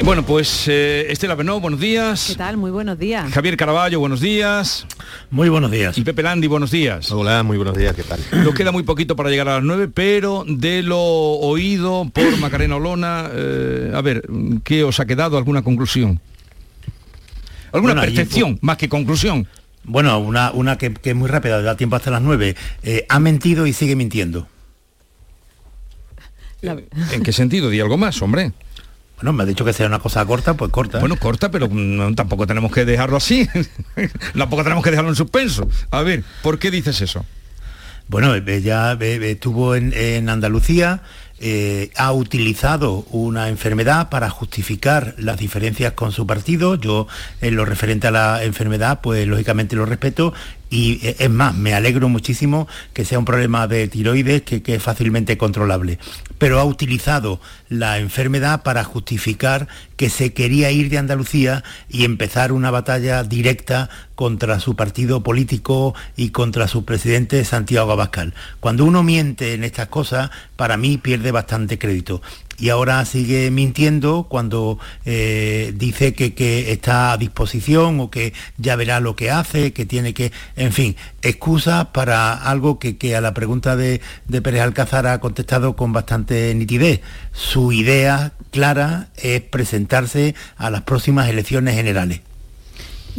Bueno, 0.03 0.25
pues 0.25 0.67
eh, 0.67 1.07
Estela 1.11 1.35
Benó, 1.35 1.59
buenos 1.59 1.79
días. 1.79 2.27
¿Qué 2.29 2.35
tal? 2.35 2.57
Muy 2.57 2.71
buenos 2.71 2.97
días. 2.97 3.31
Javier 3.31 3.57
Caraballo, 3.57 3.99
buenos 3.99 4.21
días. 4.21 4.85
Muy 5.29 5.49
buenos 5.49 5.69
días. 5.71 5.97
Y 5.97 6.01
Pepe 6.03 6.23
Landi, 6.23 6.47
buenos 6.47 6.71
días. 6.71 7.11
Hola, 7.11 7.43
muy 7.43 7.57
buenos 7.57 7.77
días, 7.77 7.95
¿qué 7.95 8.03
tal? 8.03 8.19
Nos 8.43 8.53
queda 8.55 8.71
muy 8.71 8.83
poquito 8.83 9.15
para 9.15 9.29
llegar 9.29 9.47
a 9.49 9.55
las 9.55 9.63
nueve, 9.63 9.87
pero 9.87 10.45
de 10.47 10.81
lo 10.83 10.99
oído 10.99 12.09
por 12.13 12.37
Macarena 12.37 12.77
Olona, 12.77 13.29
eh, 13.33 13.91
a 13.93 14.01
ver, 14.01 14.23
¿qué 14.63 14.83
os 14.83 14.99
ha 14.99 15.05
quedado? 15.05 15.37
¿Alguna 15.37 15.61
conclusión? 15.61 16.19
¿Alguna 17.71 17.93
Bueno, 17.93 18.01
allí, 18.01 18.15
percepción 18.15 18.57
más 18.61 18.77
que 18.77 18.89
conclusión? 18.89 19.47
Bueno, 19.83 20.17
una, 20.19 20.51
una 20.51 20.77
que, 20.77 20.93
que 20.93 21.11
es 21.11 21.15
muy 21.15 21.27
rápida, 21.29 21.61
da 21.61 21.77
tiempo 21.77 21.95
hasta 21.95 22.09
las 22.09 22.21
9. 22.21 22.55
Eh, 22.83 23.05
ha 23.09 23.19
mentido 23.19 23.67
y 23.67 23.73
sigue 23.73 23.95
mintiendo. 23.95 24.47
¿En 26.61 27.23
qué 27.23 27.31
sentido? 27.31 27.69
Di 27.69 27.79
algo 27.79 27.97
más, 27.97 28.21
hombre. 28.21 28.51
Bueno, 29.21 29.33
me 29.33 29.43
ha 29.43 29.45
dicho 29.45 29.65
que 29.65 29.73
sea 29.73 29.87
una 29.87 29.99
cosa 29.99 30.25
corta, 30.25 30.53
pues 30.53 30.71
corta. 30.71 30.99
Bueno, 30.99 31.17
corta, 31.17 31.51
pero 31.51 31.67
mm, 31.69 32.15
tampoco 32.15 32.47
tenemos 32.47 32.71
que 32.71 32.85
dejarlo 32.85 33.17
así. 33.17 33.47
tampoco 34.37 34.63
tenemos 34.63 34.83
que 34.83 34.91
dejarlo 34.91 35.09
en 35.09 35.15
suspenso. 35.15 35.67
A 35.91 36.01
ver, 36.03 36.23
¿por 36.41 36.57
qué 36.57 36.71
dices 36.71 37.01
eso? 37.01 37.25
Bueno, 38.07 38.33
ella 38.33 38.97
eh, 38.99 39.31
estuvo 39.31 39.75
en, 39.75 39.93
en 39.93 40.29
Andalucía, 40.29 41.03
eh, 41.41 41.91
ha 41.95 42.11
utilizado 42.11 43.05
una 43.11 43.47
enfermedad 43.47 44.09
para 44.09 44.29
justificar 44.29 45.15
las 45.17 45.37
diferencias 45.37 45.93
con 45.93 46.11
su 46.11 46.27
partido. 46.27 46.75
Yo, 46.75 47.07
en 47.39 47.55
lo 47.55 47.63
referente 47.65 48.07
a 48.07 48.11
la 48.11 48.43
enfermedad, 48.43 48.99
pues 49.01 49.25
lógicamente 49.25 49.77
lo 49.77 49.85
respeto. 49.85 50.33
Y 50.69 50.99
eh, 51.05 51.15
es 51.19 51.29
más, 51.29 51.55
me 51.55 51.73
alegro 51.73 52.09
muchísimo 52.09 52.67
que 52.93 53.05
sea 53.05 53.19
un 53.19 53.25
problema 53.25 53.67
de 53.67 53.87
tiroides 53.87 54.43
que, 54.43 54.61
que 54.61 54.75
es 54.75 54.83
fácilmente 54.83 55.37
controlable. 55.37 55.99
Pero 56.37 56.59
ha 56.59 56.65
utilizado 56.65 57.41
la 57.69 57.97
enfermedad 57.97 58.63
para 58.63 58.83
justificar 58.83 59.67
que 59.97 60.09
se 60.09 60.33
quería 60.33 60.71
ir 60.71 60.89
de 60.89 60.97
Andalucía 60.97 61.63
y 61.89 62.05
empezar 62.05 62.51
una 62.51 62.71
batalla 62.71 63.23
directa 63.23 63.89
contra 64.15 64.59
su 64.59 64.75
partido 64.75 65.23
político 65.23 65.95
y 66.15 66.29
contra 66.29 66.67
su 66.67 66.85
presidente 66.85 67.43
Santiago 67.45 67.91
Abascal. 67.91 68.33
Cuando 68.59 68.85
uno 68.85 69.03
miente 69.03 69.53
en 69.53 69.63
estas 69.63 69.87
cosas, 69.87 70.29
para 70.55 70.77
mí 70.77 70.97
pierde 70.97 71.31
bastante 71.31 71.79
crédito. 71.79 72.21
Y 72.59 72.69
ahora 72.69 73.03
sigue 73.05 73.51
mintiendo 73.51 74.27
cuando 74.29 74.79
eh, 75.05 75.73
dice 75.75 76.13
que, 76.13 76.33
que 76.33 76.71
está 76.71 77.13
a 77.13 77.17
disposición 77.17 77.99
o 77.99 78.11
que 78.11 78.33
ya 78.57 78.75
verá 78.75 78.99
lo 78.99 79.15
que 79.15 79.31
hace, 79.31 79.73
que 79.73 79.85
tiene 79.85 80.13
que, 80.13 80.31
en 80.55 80.73
fin, 80.73 80.95
excusas 81.21 81.87
para 81.87 82.33
algo 82.33 82.79
que, 82.79 82.97
que 82.97 83.15
a 83.15 83.21
la 83.21 83.33
pregunta 83.33 83.75
de, 83.75 84.01
de 84.27 84.41
Pérez 84.41 84.61
Alcázar 84.61 85.07
ha 85.07 85.19
contestado 85.19 85.75
con 85.75 85.93
bastante 85.93 86.53
nitidez. 86.55 87.01
Su 87.31 87.71
idea 87.71 88.33
clara 88.51 89.07
es 89.15 89.41
presentarse 89.41 90.35
a 90.57 90.69
las 90.69 90.81
próximas 90.81 91.29
elecciones 91.29 91.75
generales. 91.75 92.21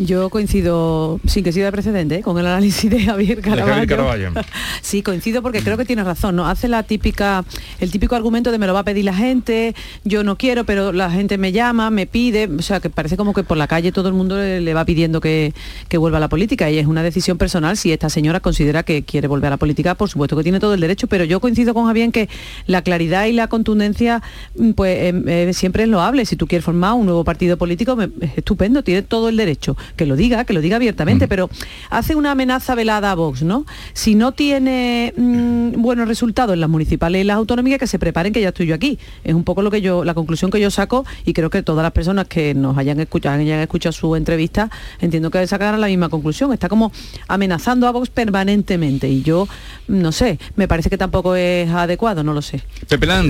Yo 0.00 0.30
coincido, 0.30 1.20
sin 1.26 1.44
que 1.44 1.52
de 1.52 1.70
precedente, 1.70 2.16
¿eh? 2.16 2.22
con 2.22 2.38
el 2.38 2.46
análisis 2.46 2.90
de 2.90 3.00
Javier 3.04 3.42
Caraballo. 3.42 3.66
Javier 3.72 3.88
Caraballo. 3.88 4.30
sí, 4.80 5.02
coincido 5.02 5.42
porque 5.42 5.60
creo 5.62 5.76
que 5.76 5.84
tienes 5.84 6.06
razón, 6.06 6.36
¿no? 6.36 6.46
Hace 6.46 6.68
la 6.68 6.82
típica, 6.84 7.44
el 7.80 7.90
típico 7.90 8.14
argumento 8.16 8.50
de 8.50 8.56
me 8.58 8.66
lo 8.66 8.72
va 8.72 8.80
a 8.80 8.84
pedir 8.84 9.04
la 9.04 9.12
gente, 9.12 9.74
yo 10.04 10.24
no 10.24 10.38
quiero, 10.38 10.64
pero 10.64 10.92
la 10.92 11.10
gente 11.10 11.36
me 11.36 11.52
llama, 11.52 11.90
me 11.90 12.06
pide, 12.06 12.46
o 12.46 12.62
sea, 12.62 12.80
que 12.80 12.88
parece 12.88 13.18
como 13.18 13.34
que 13.34 13.42
por 13.42 13.58
la 13.58 13.66
calle 13.66 13.92
todo 13.92 14.08
el 14.08 14.14
mundo 14.14 14.36
le, 14.38 14.62
le 14.62 14.72
va 14.72 14.86
pidiendo 14.86 15.20
que, 15.20 15.52
que 15.88 15.98
vuelva 15.98 16.16
a 16.16 16.20
la 16.20 16.30
política 16.30 16.70
y 16.70 16.78
es 16.78 16.86
una 16.86 17.02
decisión 17.02 17.36
personal. 17.36 17.76
Si 17.76 17.92
esta 17.92 18.08
señora 18.08 18.40
considera 18.40 18.82
que 18.84 19.02
quiere 19.02 19.28
volver 19.28 19.48
a 19.48 19.50
la 19.50 19.56
política, 19.58 19.94
por 19.96 20.08
supuesto 20.08 20.34
que 20.34 20.42
tiene 20.42 20.60
todo 20.60 20.72
el 20.72 20.80
derecho, 20.80 21.08
pero 21.08 21.24
yo 21.24 21.40
coincido 21.40 21.74
con 21.74 21.84
Javier 21.84 22.06
en 22.06 22.12
que 22.12 22.28
la 22.66 22.80
claridad 22.80 23.26
y 23.26 23.32
la 23.32 23.48
contundencia, 23.48 24.22
mm, 24.56 24.70
pues 24.70 24.96
eh, 24.96 25.22
eh, 25.26 25.52
siempre 25.52 25.82
es 25.82 25.90
loable. 25.90 26.24
Si 26.24 26.36
tú 26.36 26.46
quieres 26.46 26.64
formar 26.64 26.94
un 26.94 27.04
nuevo 27.04 27.22
partido 27.22 27.58
político, 27.58 27.96
me- 27.96 28.08
es 28.22 28.38
estupendo, 28.38 28.82
tiene 28.82 29.02
todo 29.02 29.28
el 29.28 29.36
derecho. 29.36 29.76
Que 29.96 30.06
lo 30.06 30.16
diga, 30.16 30.44
que 30.44 30.52
lo 30.52 30.60
diga 30.60 30.76
abiertamente, 30.76 31.28
pero 31.28 31.50
hace 31.90 32.14
una 32.14 32.32
amenaza 32.32 32.74
velada 32.74 33.10
a 33.10 33.14
Vox, 33.14 33.42
¿no? 33.42 33.66
Si 33.92 34.14
no 34.14 34.32
tiene 34.32 35.12
mm, 35.16 35.72
buenos 35.82 36.08
resultados 36.08 36.54
en 36.54 36.60
las 36.60 36.70
municipales 36.70 37.20
y 37.22 37.24
las 37.24 37.36
autonómicas, 37.36 37.78
que 37.78 37.86
se 37.86 37.98
preparen 37.98 38.32
que 38.32 38.40
ya 38.40 38.48
estoy 38.48 38.66
yo 38.66 38.74
aquí. 38.74 38.98
Es 39.24 39.34
un 39.34 39.44
poco 39.44 39.62
lo 39.62 39.70
que 39.70 39.80
yo, 39.80 40.04
la 40.04 40.14
conclusión 40.14 40.50
que 40.50 40.60
yo 40.60 40.70
saco 40.70 41.04
y 41.24 41.32
creo 41.32 41.50
que 41.50 41.62
todas 41.62 41.82
las 41.82 41.92
personas 41.92 42.26
que 42.28 42.54
nos 42.54 42.76
hayan 42.78 43.00
escuchado, 43.00 43.38
hayan 43.38 43.60
escuchado 43.60 43.92
su 43.92 44.16
entrevista, 44.16 44.70
entiendo 45.00 45.30
que 45.30 45.46
sacarán 45.46 45.80
la 45.80 45.86
misma 45.88 46.08
conclusión. 46.08 46.52
Está 46.52 46.68
como 46.68 46.92
amenazando 47.28 47.86
a 47.86 47.90
Vox 47.92 48.10
permanentemente 48.10 49.08
y 49.08 49.22
yo, 49.22 49.48
no 49.88 50.12
sé, 50.12 50.38
me 50.56 50.68
parece 50.68 50.90
que 50.90 50.98
tampoco 50.98 51.34
es 51.34 51.68
adecuado, 51.70 52.22
no 52.22 52.32
lo 52.32 52.42
sé. 52.42 52.62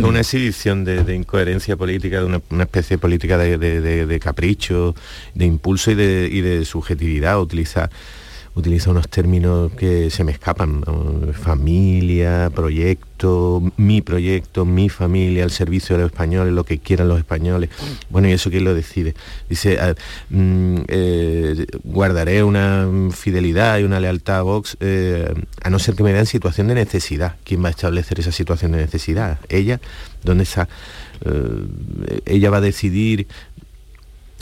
Una 0.09 0.21
exhibición 0.21 0.85
de, 0.85 1.05
de 1.05 1.15
incoherencia 1.15 1.77
política, 1.77 2.19
de 2.21 2.25
una, 2.27 2.41
una 2.51 2.65
especie 2.65 2.97
de 2.97 2.99
política 3.01 3.39
de, 3.39 3.59
de- 3.59 3.81
de- 3.81 4.07
de 4.07 4.21
capricho, 4.21 4.95
de 5.35 5.47
impulso 5.47 5.91
y 5.91 5.95
de, 5.95 6.29
y 6.31 6.40
de 6.41 6.65
subjetividad. 6.65 7.41
Utiliza, 7.41 7.91
utiliza 8.55 8.91
unos 8.91 9.09
términos 9.09 9.73
que 9.73 10.11
se 10.11 10.25
me 10.25 10.33
escapan. 10.33 10.83
Familia, 11.33 12.51
proyecto, 12.55 13.63
mi 13.77 14.01
proyecto, 14.01 14.65
mi 14.65 14.89
familia, 14.89 15.45
al 15.45 15.51
servicio 15.51 15.97
de 15.97 16.03
los 16.03 16.13
españoles, 16.13 16.53
lo 16.53 16.65
que 16.65 16.79
quieran 16.79 17.09
los 17.09 17.19
españoles. 17.19 17.71
Bueno, 18.09 18.29
¿y 18.29 18.33
eso 18.33 18.51
quién 18.51 18.65
lo 18.65 18.75
decide? 18.75 19.15
Dice, 19.49 19.79
ah, 19.79 19.95
mm, 20.31 20.77
eh, 20.89 21.67
guardaré 21.85 22.43
una 22.43 22.89
fidelidad 23.13 23.79
y 23.79 23.85
una 23.85 24.01
lealtad 24.01 24.39
a 24.39 24.43
Vox, 24.43 24.77
eh, 24.81 25.33
a 25.63 25.71
no 25.71 25.79
ser 25.79 25.95
que 25.95 26.03
me 26.03 26.13
den 26.13 26.27
situación 26.27 26.69
de 26.69 26.75
necesidad. 26.75 27.37
¿Quién 27.45 27.63
va 27.63 27.69
a 27.69 27.73
establecer 27.73 28.21
esa 28.21 28.33
situación 28.33 28.73
de 28.73 28.79
necesidad? 28.79 29.39
¿Ella? 29.49 29.81
¿Dónde 30.25 30.45
está? 30.45 30.69
Eh, 31.23 32.21
ella 32.25 32.51
va 32.51 32.59
a 32.59 32.63
decidir 32.63 33.27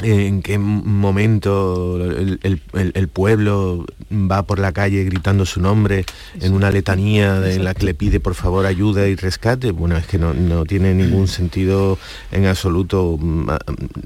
en 0.03 0.43
qué 0.43 0.59
momento 0.59 1.97
el, 1.97 2.39
el- 2.43 3.09
pueblo 3.09 3.85
va 4.13 4.45
por 4.45 4.59
la 4.59 4.73
calle 4.73 5.03
gritando 5.05 5.45
su 5.45 5.61
nombre 5.61 6.05
en 6.41 6.53
una 6.53 6.71
letanía 6.71 7.41
de- 7.41 7.55
en 7.57 7.65
la 7.65 7.75
que 7.75 7.85
le 7.87 7.95
pide 7.95 8.21
por 8.21 8.35
favor 8.35 8.65
ayuda 8.67 9.09
y 9.09 9.17
rescate. 9.17 9.73
Bueno, 9.73 9.97
es 9.97 10.07
que 10.07 10.19
no, 10.19 10.35
no 10.35 10.65
tiene 10.65 10.95
ningún 10.95 11.27
sentido 11.27 11.99
en 12.31 12.47
absoluto 12.47 13.17
mm, 13.21 13.51
ah, 13.51 13.59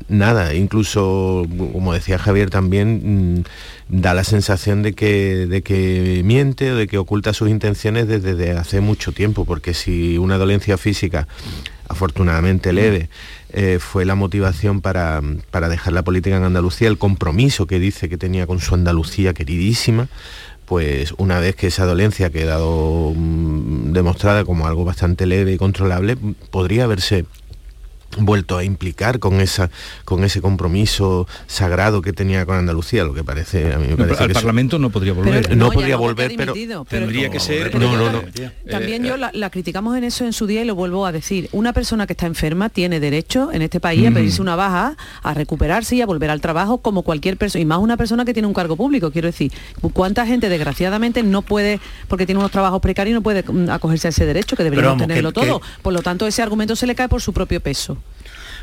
nada. 0.09 0.55
Incluso, 0.55 1.45
como 1.73 1.93
decía 1.93 2.19
Javier 2.19 2.49
también, 2.51 3.37
mm, 3.39 3.43
da 3.89 4.15
la 4.15 4.25
sensación 4.25 4.83
de 4.83 4.95
que, 4.95 5.47
de 5.47 5.63
que 5.63 6.23
miente 6.25 6.73
o 6.73 6.77
de 6.77 6.87
que 6.87 6.97
oculta 6.97 7.35
sus 7.35 7.51
intenciones 7.51 8.09
desde, 8.09 8.35
desde 8.35 8.53
hace 8.59 8.81
mucho 8.81 9.13
tiempo, 9.13 9.45
porque 9.45 9.75
si 9.75 10.17
una 10.17 10.39
dolencia 10.39 10.79
física 10.79 11.29
afortunadamente 11.89 12.73
leve, 12.73 13.11
eh, 13.53 13.79
fue 13.81 14.05
la 14.05 14.15
motivación 14.15 14.81
para, 14.81 15.21
para 15.51 15.69
dejar 15.69 15.93
la 15.93 16.03
política 16.03 16.37
en 16.37 16.45
Andalucía, 16.45 16.89
el 16.89 16.99
compromiso 16.99 17.67
que 17.67 17.79
dice 17.79 18.09
que 18.09 18.17
tenía 18.17 18.47
con 18.47 18.61
su 18.61 18.75
Andalucía 18.75 19.35
queridísima, 19.35 20.09
pues 20.65 21.13
una 21.19 21.39
vez 21.39 21.55
que 21.55 21.67
esa 21.67 21.85
dolencia 21.85 22.29
ha 22.29 22.31
quedado 22.31 23.13
mm, 23.15 23.93
demostrada 23.93 24.45
como 24.45 24.67
algo 24.67 24.85
bastante 24.85 25.27
leve 25.27 25.53
y 25.53 25.59
controlable, 25.59 26.17
podría 26.51 26.85
haberse 26.85 27.27
vuelto 28.19 28.59
a 28.59 28.65
implicar 28.65 29.19
con 29.19 29.41
esa 29.41 29.71
con 30.05 30.25
ese 30.25 30.41
compromiso 30.41 31.27
sagrado 31.47 32.03
que 32.03 32.13
tenía 32.13 32.45
con 32.47 32.57
Andalucía 32.57 33.05
lo 33.05 33.15
que 33.15 33.25
parece 33.25 33.73
a 33.73 33.79
mí 33.79 33.85
me 33.85 33.91
No, 33.91 33.97
pero 33.97 34.03
al 34.05 34.09
parece 34.09 34.25
que 34.27 34.33
eso- 34.33 34.41
Parlamento 34.41 34.79
no 34.79 34.91
podría 34.91 35.13
volver. 35.13 35.49
no, 35.51 35.67
no, 35.67 35.73
podría 35.73 35.95
no, 35.97 36.01
volver 36.01 36.33
pero 36.37 36.53
pero- 36.55 36.85
Tendría 36.85 37.31
que 37.31 37.41
ser... 37.41 37.75
no 37.79 37.97
no 37.97 38.13
no 38.13 38.23
También 38.71 39.05
Eh, 39.05 39.09
yo 39.09 39.17
la, 39.17 39.31
la 39.35 39.51
criticamos 39.51 39.97
en 39.97 40.05
eso 40.05 40.25
en 40.25 40.33
su 40.33 40.47
día 40.47 40.63
y 40.63 40.65
lo 40.65 40.75
vuelvo 40.75 41.07
a 41.07 41.13
decir. 41.13 41.49
Una 41.53 41.73
persona 41.73 42.07
que 42.07 42.13
está 42.13 42.27
enferma 42.27 42.69
tiene 42.69 43.01
derecho 43.01 43.51
en 43.53 43.63
este 43.63 43.81
país 43.81 44.07
a 44.07 44.11
pedirse 44.11 44.41
una 44.43 44.57
baja, 44.57 44.97
a 45.23 45.35
recuperarse 45.35 45.97
y 45.97 46.03
a 46.03 46.07
volver 46.07 46.31
al 46.31 46.41
trabajo 46.41 46.79
como 46.79 47.03
cualquier 47.03 47.37
persona. 47.37 47.63
Y 47.63 47.65
más 47.65 47.79
una 47.79 47.97
persona 47.97 48.25
que 48.25 48.33
tiene 48.33 48.47
un 48.49 48.55
cargo 48.55 48.77
público. 48.77 49.11
Quiero 49.11 49.27
decir, 49.27 49.53
¿cuánta 49.93 50.27
gente 50.27 50.49
desgraciadamente 50.49 51.23
no 51.23 51.43
puede, 51.43 51.81
porque 52.09 52.27
tiene 52.27 52.39
unos 52.39 52.51
trabajos 52.51 52.81
precarios, 52.81 53.15
no 53.15 53.23
puede 53.23 53.43
mm, 53.43 53.71
acogerse 53.71 54.09
a 54.09 54.11
ese 54.11 54.27
derecho 54.27 54.57
que 54.57 54.65
deberíamos 54.65 54.95
vamos, 54.99 55.09
tenerlo 55.09 55.33
que- 55.33 55.41
todo? 55.47 55.63
Por 55.83 55.93
lo 55.93 56.03
tanto, 56.03 56.27
ese 56.27 56.43
argumento 56.43 56.77
se 56.77 56.87
le 56.87 56.95
cae 56.95 57.09
por 57.09 57.21
su 57.23 57.33
propio 57.33 57.61
peso. 57.61 57.97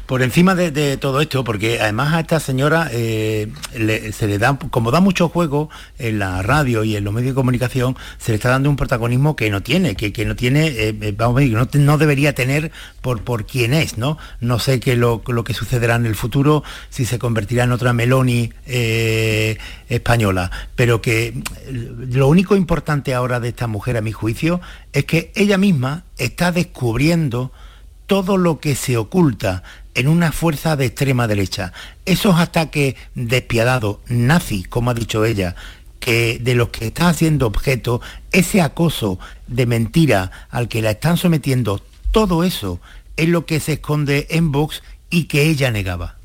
Por 0.09 0.23
encima 0.23 0.55
de, 0.55 0.97
todo 0.97 1.21
esto, 1.21 1.43
porque 1.43 1.79
además 1.79 2.15
a 2.15 2.21
esta 2.21 2.39
señora 2.39 2.89
eh, 2.91 3.47
se 4.11 4.25
le 4.25 4.39
da, 4.39 4.57
como 4.57 4.89
da 4.89 5.01
mucho 5.01 5.29
juego 5.29 5.69
en 5.99 6.17
la 6.17 6.41
radio 6.41 6.83
y 6.83 6.95
en 6.95 7.03
los 7.03 7.13
medios 7.13 7.33
de 7.33 7.35
comunicación, 7.35 7.95
se 8.17 8.31
le 8.31 8.37
está 8.37 8.49
dando 8.49 8.71
un 8.71 8.75
protagonismo 8.75 9.35
que 9.35 9.51
no 9.51 9.61
tiene, 9.61 9.95
que, 9.95 10.25
no 10.25 10.35
tiene, 10.35 10.65
eh, 10.69 10.97
eh, 10.99 11.13
vamos 11.15 11.37
a 11.37 11.39
decir, 11.41 11.55
no, 11.55 11.69
no 11.71 11.97
debería 11.99 12.33
tener 12.33 12.71
por, 13.01 13.21
por 13.21 13.45
quién 13.45 13.71
es, 13.71 13.99
¿no? 13.99 14.17
No 14.41 14.57
sé 14.57 14.79
qué 14.79 14.95
lo, 14.95 15.21
lo 15.27 15.43
que 15.43 15.53
sucederá 15.53 15.93
en 15.93 16.07
el 16.07 16.15
futuro, 16.15 16.63
si 16.89 17.05
se 17.05 17.19
convertirá 17.19 17.65
en 17.65 17.71
otra 17.71 17.93
Meloni 17.93 18.51
española, 19.89 20.49
pero 20.75 21.03
que 21.03 21.35
lo 21.69 22.27
único 22.27 22.55
importante 22.55 23.13
ahora 23.13 23.39
de 23.39 23.49
esta 23.49 23.67
mujer, 23.67 23.95
a 23.95 24.01
mi 24.01 24.11
juicio, 24.11 24.59
es 24.91 25.05
que 25.05 25.31
ella 25.35 25.59
misma 25.59 26.05
está 26.17 26.51
descubriendo 26.51 27.51
todo 28.09 28.37
lo 28.37 28.59
que 28.59 28.73
se 28.73 28.97
oculta 28.97 29.61
en 29.95 30.07
una 30.07 30.31
fuerza 30.31 30.75
de 30.75 30.85
extrema 30.85 31.27
derecha. 31.27 31.73
Esos 32.05 32.39
ataques 32.39 32.95
despiadados, 33.15 33.97
nazis, 34.07 34.67
como 34.67 34.91
ha 34.91 34.93
dicho 34.93 35.25
ella, 35.25 35.55
que 35.99 36.39
de 36.39 36.55
los 36.55 36.69
que 36.69 36.87
está 36.87 37.09
haciendo 37.09 37.47
objeto, 37.47 38.01
ese 38.31 38.61
acoso 38.61 39.19
de 39.47 39.65
mentira 39.65 40.31
al 40.49 40.67
que 40.67 40.81
la 40.81 40.91
están 40.91 41.17
sometiendo, 41.17 41.83
todo 42.11 42.43
eso 42.43 42.79
es 43.17 43.27
lo 43.27 43.45
que 43.45 43.59
se 43.59 43.73
esconde 43.73 44.27
en 44.29 44.51
Vox 44.51 44.81
y 45.09 45.25
que 45.25 45.49
ella 45.49 45.71
negaba. 45.71 46.15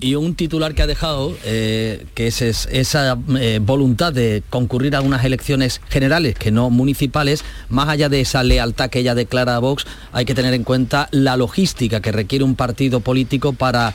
Y- 0.00 0.14
un 0.14 0.34
titular 0.34 0.74
que 0.74 0.82
ha 0.82 0.86
dejado, 0.86 1.34
eh, 1.44 2.04
que 2.14 2.26
es, 2.26 2.42
es- 2.42 2.68
esa 2.70 3.16
eh, 3.38 3.60
voluntad 3.62 4.12
de 4.12 4.42
concurrir 4.50 4.94
a 4.96 5.00
unas 5.00 5.24
elecciones 5.24 5.80
generales, 5.88 6.34
que 6.36 6.50
no 6.50 6.70
municipales, 6.70 7.44
más 7.68 7.88
allá 7.88 8.08
de 8.08 8.20
esa 8.20 8.42
lealtad 8.42 8.90
que 8.90 9.00
ella 9.00 9.14
declara 9.14 9.56
a 9.56 9.58
Vox, 9.58 9.86
hay 10.12 10.24
que 10.24 10.34
tener 10.34 10.52
en 10.54 10.64
cuenta 10.64 11.08
la 11.12 11.36
logística 11.36 12.00
que 12.00 12.12
requiere 12.12 12.44
un 12.44 12.54
partido 12.56 13.00
político 13.00 13.52
para 13.52 13.94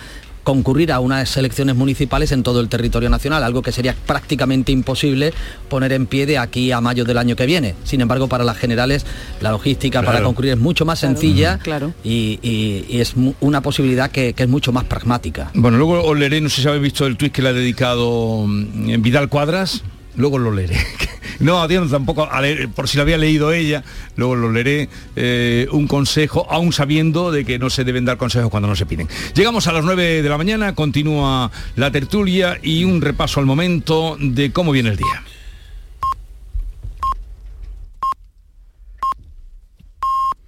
concurrir 0.53 0.91
a 0.91 0.99
unas 0.99 1.37
elecciones 1.37 1.75
municipales 1.75 2.31
en 2.31 2.41
todo 2.41 2.59
el 2.59 2.69
territorio 2.69 3.07
nacional, 3.07 3.43
algo 3.43 3.61
que 3.61 3.71
sería 3.71 3.93
prácticamente 4.07 4.71
imposible 4.71 5.31
poner 5.69 5.93
en 5.93 6.07
pie 6.07 6.25
de 6.25 6.39
aquí 6.39 6.71
a 6.71 6.81
mayo 6.81 7.05
del 7.05 7.19
año 7.19 7.35
que 7.35 7.45
viene. 7.45 7.75
Sin 7.83 8.01
embargo, 8.01 8.27
para 8.27 8.43
las 8.43 8.57
generales, 8.57 9.05
la 9.41 9.51
logística 9.51 10.01
para 10.01 10.23
concurrir 10.23 10.53
es 10.53 10.57
mucho 10.57 10.85
más 10.85 11.01
Claro, 11.01 11.13
sencilla 11.15 11.59
claro. 11.59 11.93
y, 12.03 12.39
y- 12.41 12.83
y 12.89 12.99
es 12.99 13.13
una 13.41 13.61
posibilidad 13.61 14.09
que, 14.09 14.33
que 14.33 14.41
es 14.43 14.49
mucho 14.49 14.71
más 14.71 14.85
pragmática. 14.85 15.51
Bueno, 15.53 15.77
luego 15.77 16.01
os 16.03 16.17
leeré, 16.17 16.41
no 16.41 16.49
sé 16.49 16.63
si 16.63 16.67
habéis 16.67 16.81
visto 16.81 17.05
el 17.05 17.15
tuit 17.15 17.31
que 17.31 17.43
le 17.43 17.49
ha 17.49 17.53
dedicado 17.53 18.45
mm, 18.47 19.03
Vidal 19.03 19.29
Cuadras, 19.29 19.83
luego 20.15 20.37
lo 20.37 20.51
leeré. 20.51 20.77
No, 21.39 21.61
a 21.61 21.69
Dios 21.69 21.89
tampoco, 21.89 22.27
por 22.75 22.89
si 22.89 22.97
lo 22.97 23.03
había 23.03 23.17
leído 23.17 23.53
ella, 23.53 23.81
luego 24.17 24.35
lo 24.35 24.51
leeré, 24.51 24.89
eh, 25.15 25.69
un 25.71 25.87
consejo, 25.87 26.45
aún 26.49 26.73
sabiendo 26.73 27.31
de 27.31 27.45
que 27.45 27.57
no 27.57 27.69
se 27.69 27.85
deben 27.85 28.03
dar 28.03 28.17
consejos 28.17 28.49
cuando 28.49 28.67
no 28.67 28.75
se 28.75 28.85
piden. 28.85 29.07
Llegamos 29.35 29.65
a 29.67 29.71
las 29.71 29.85
9 29.85 30.21
de 30.21 30.29
la 30.29 30.37
mañana, 30.37 30.75
continúa 30.75 31.49
la 31.77 31.91
tertulia 31.91 32.59
y 32.61 32.83
un 32.83 32.99
repaso 32.99 33.39
al 33.39 33.45
momento 33.45 34.17
de 34.19 34.51
cómo 34.51 34.73
viene 34.73 34.89
el 34.89 34.97
día. 34.97 35.23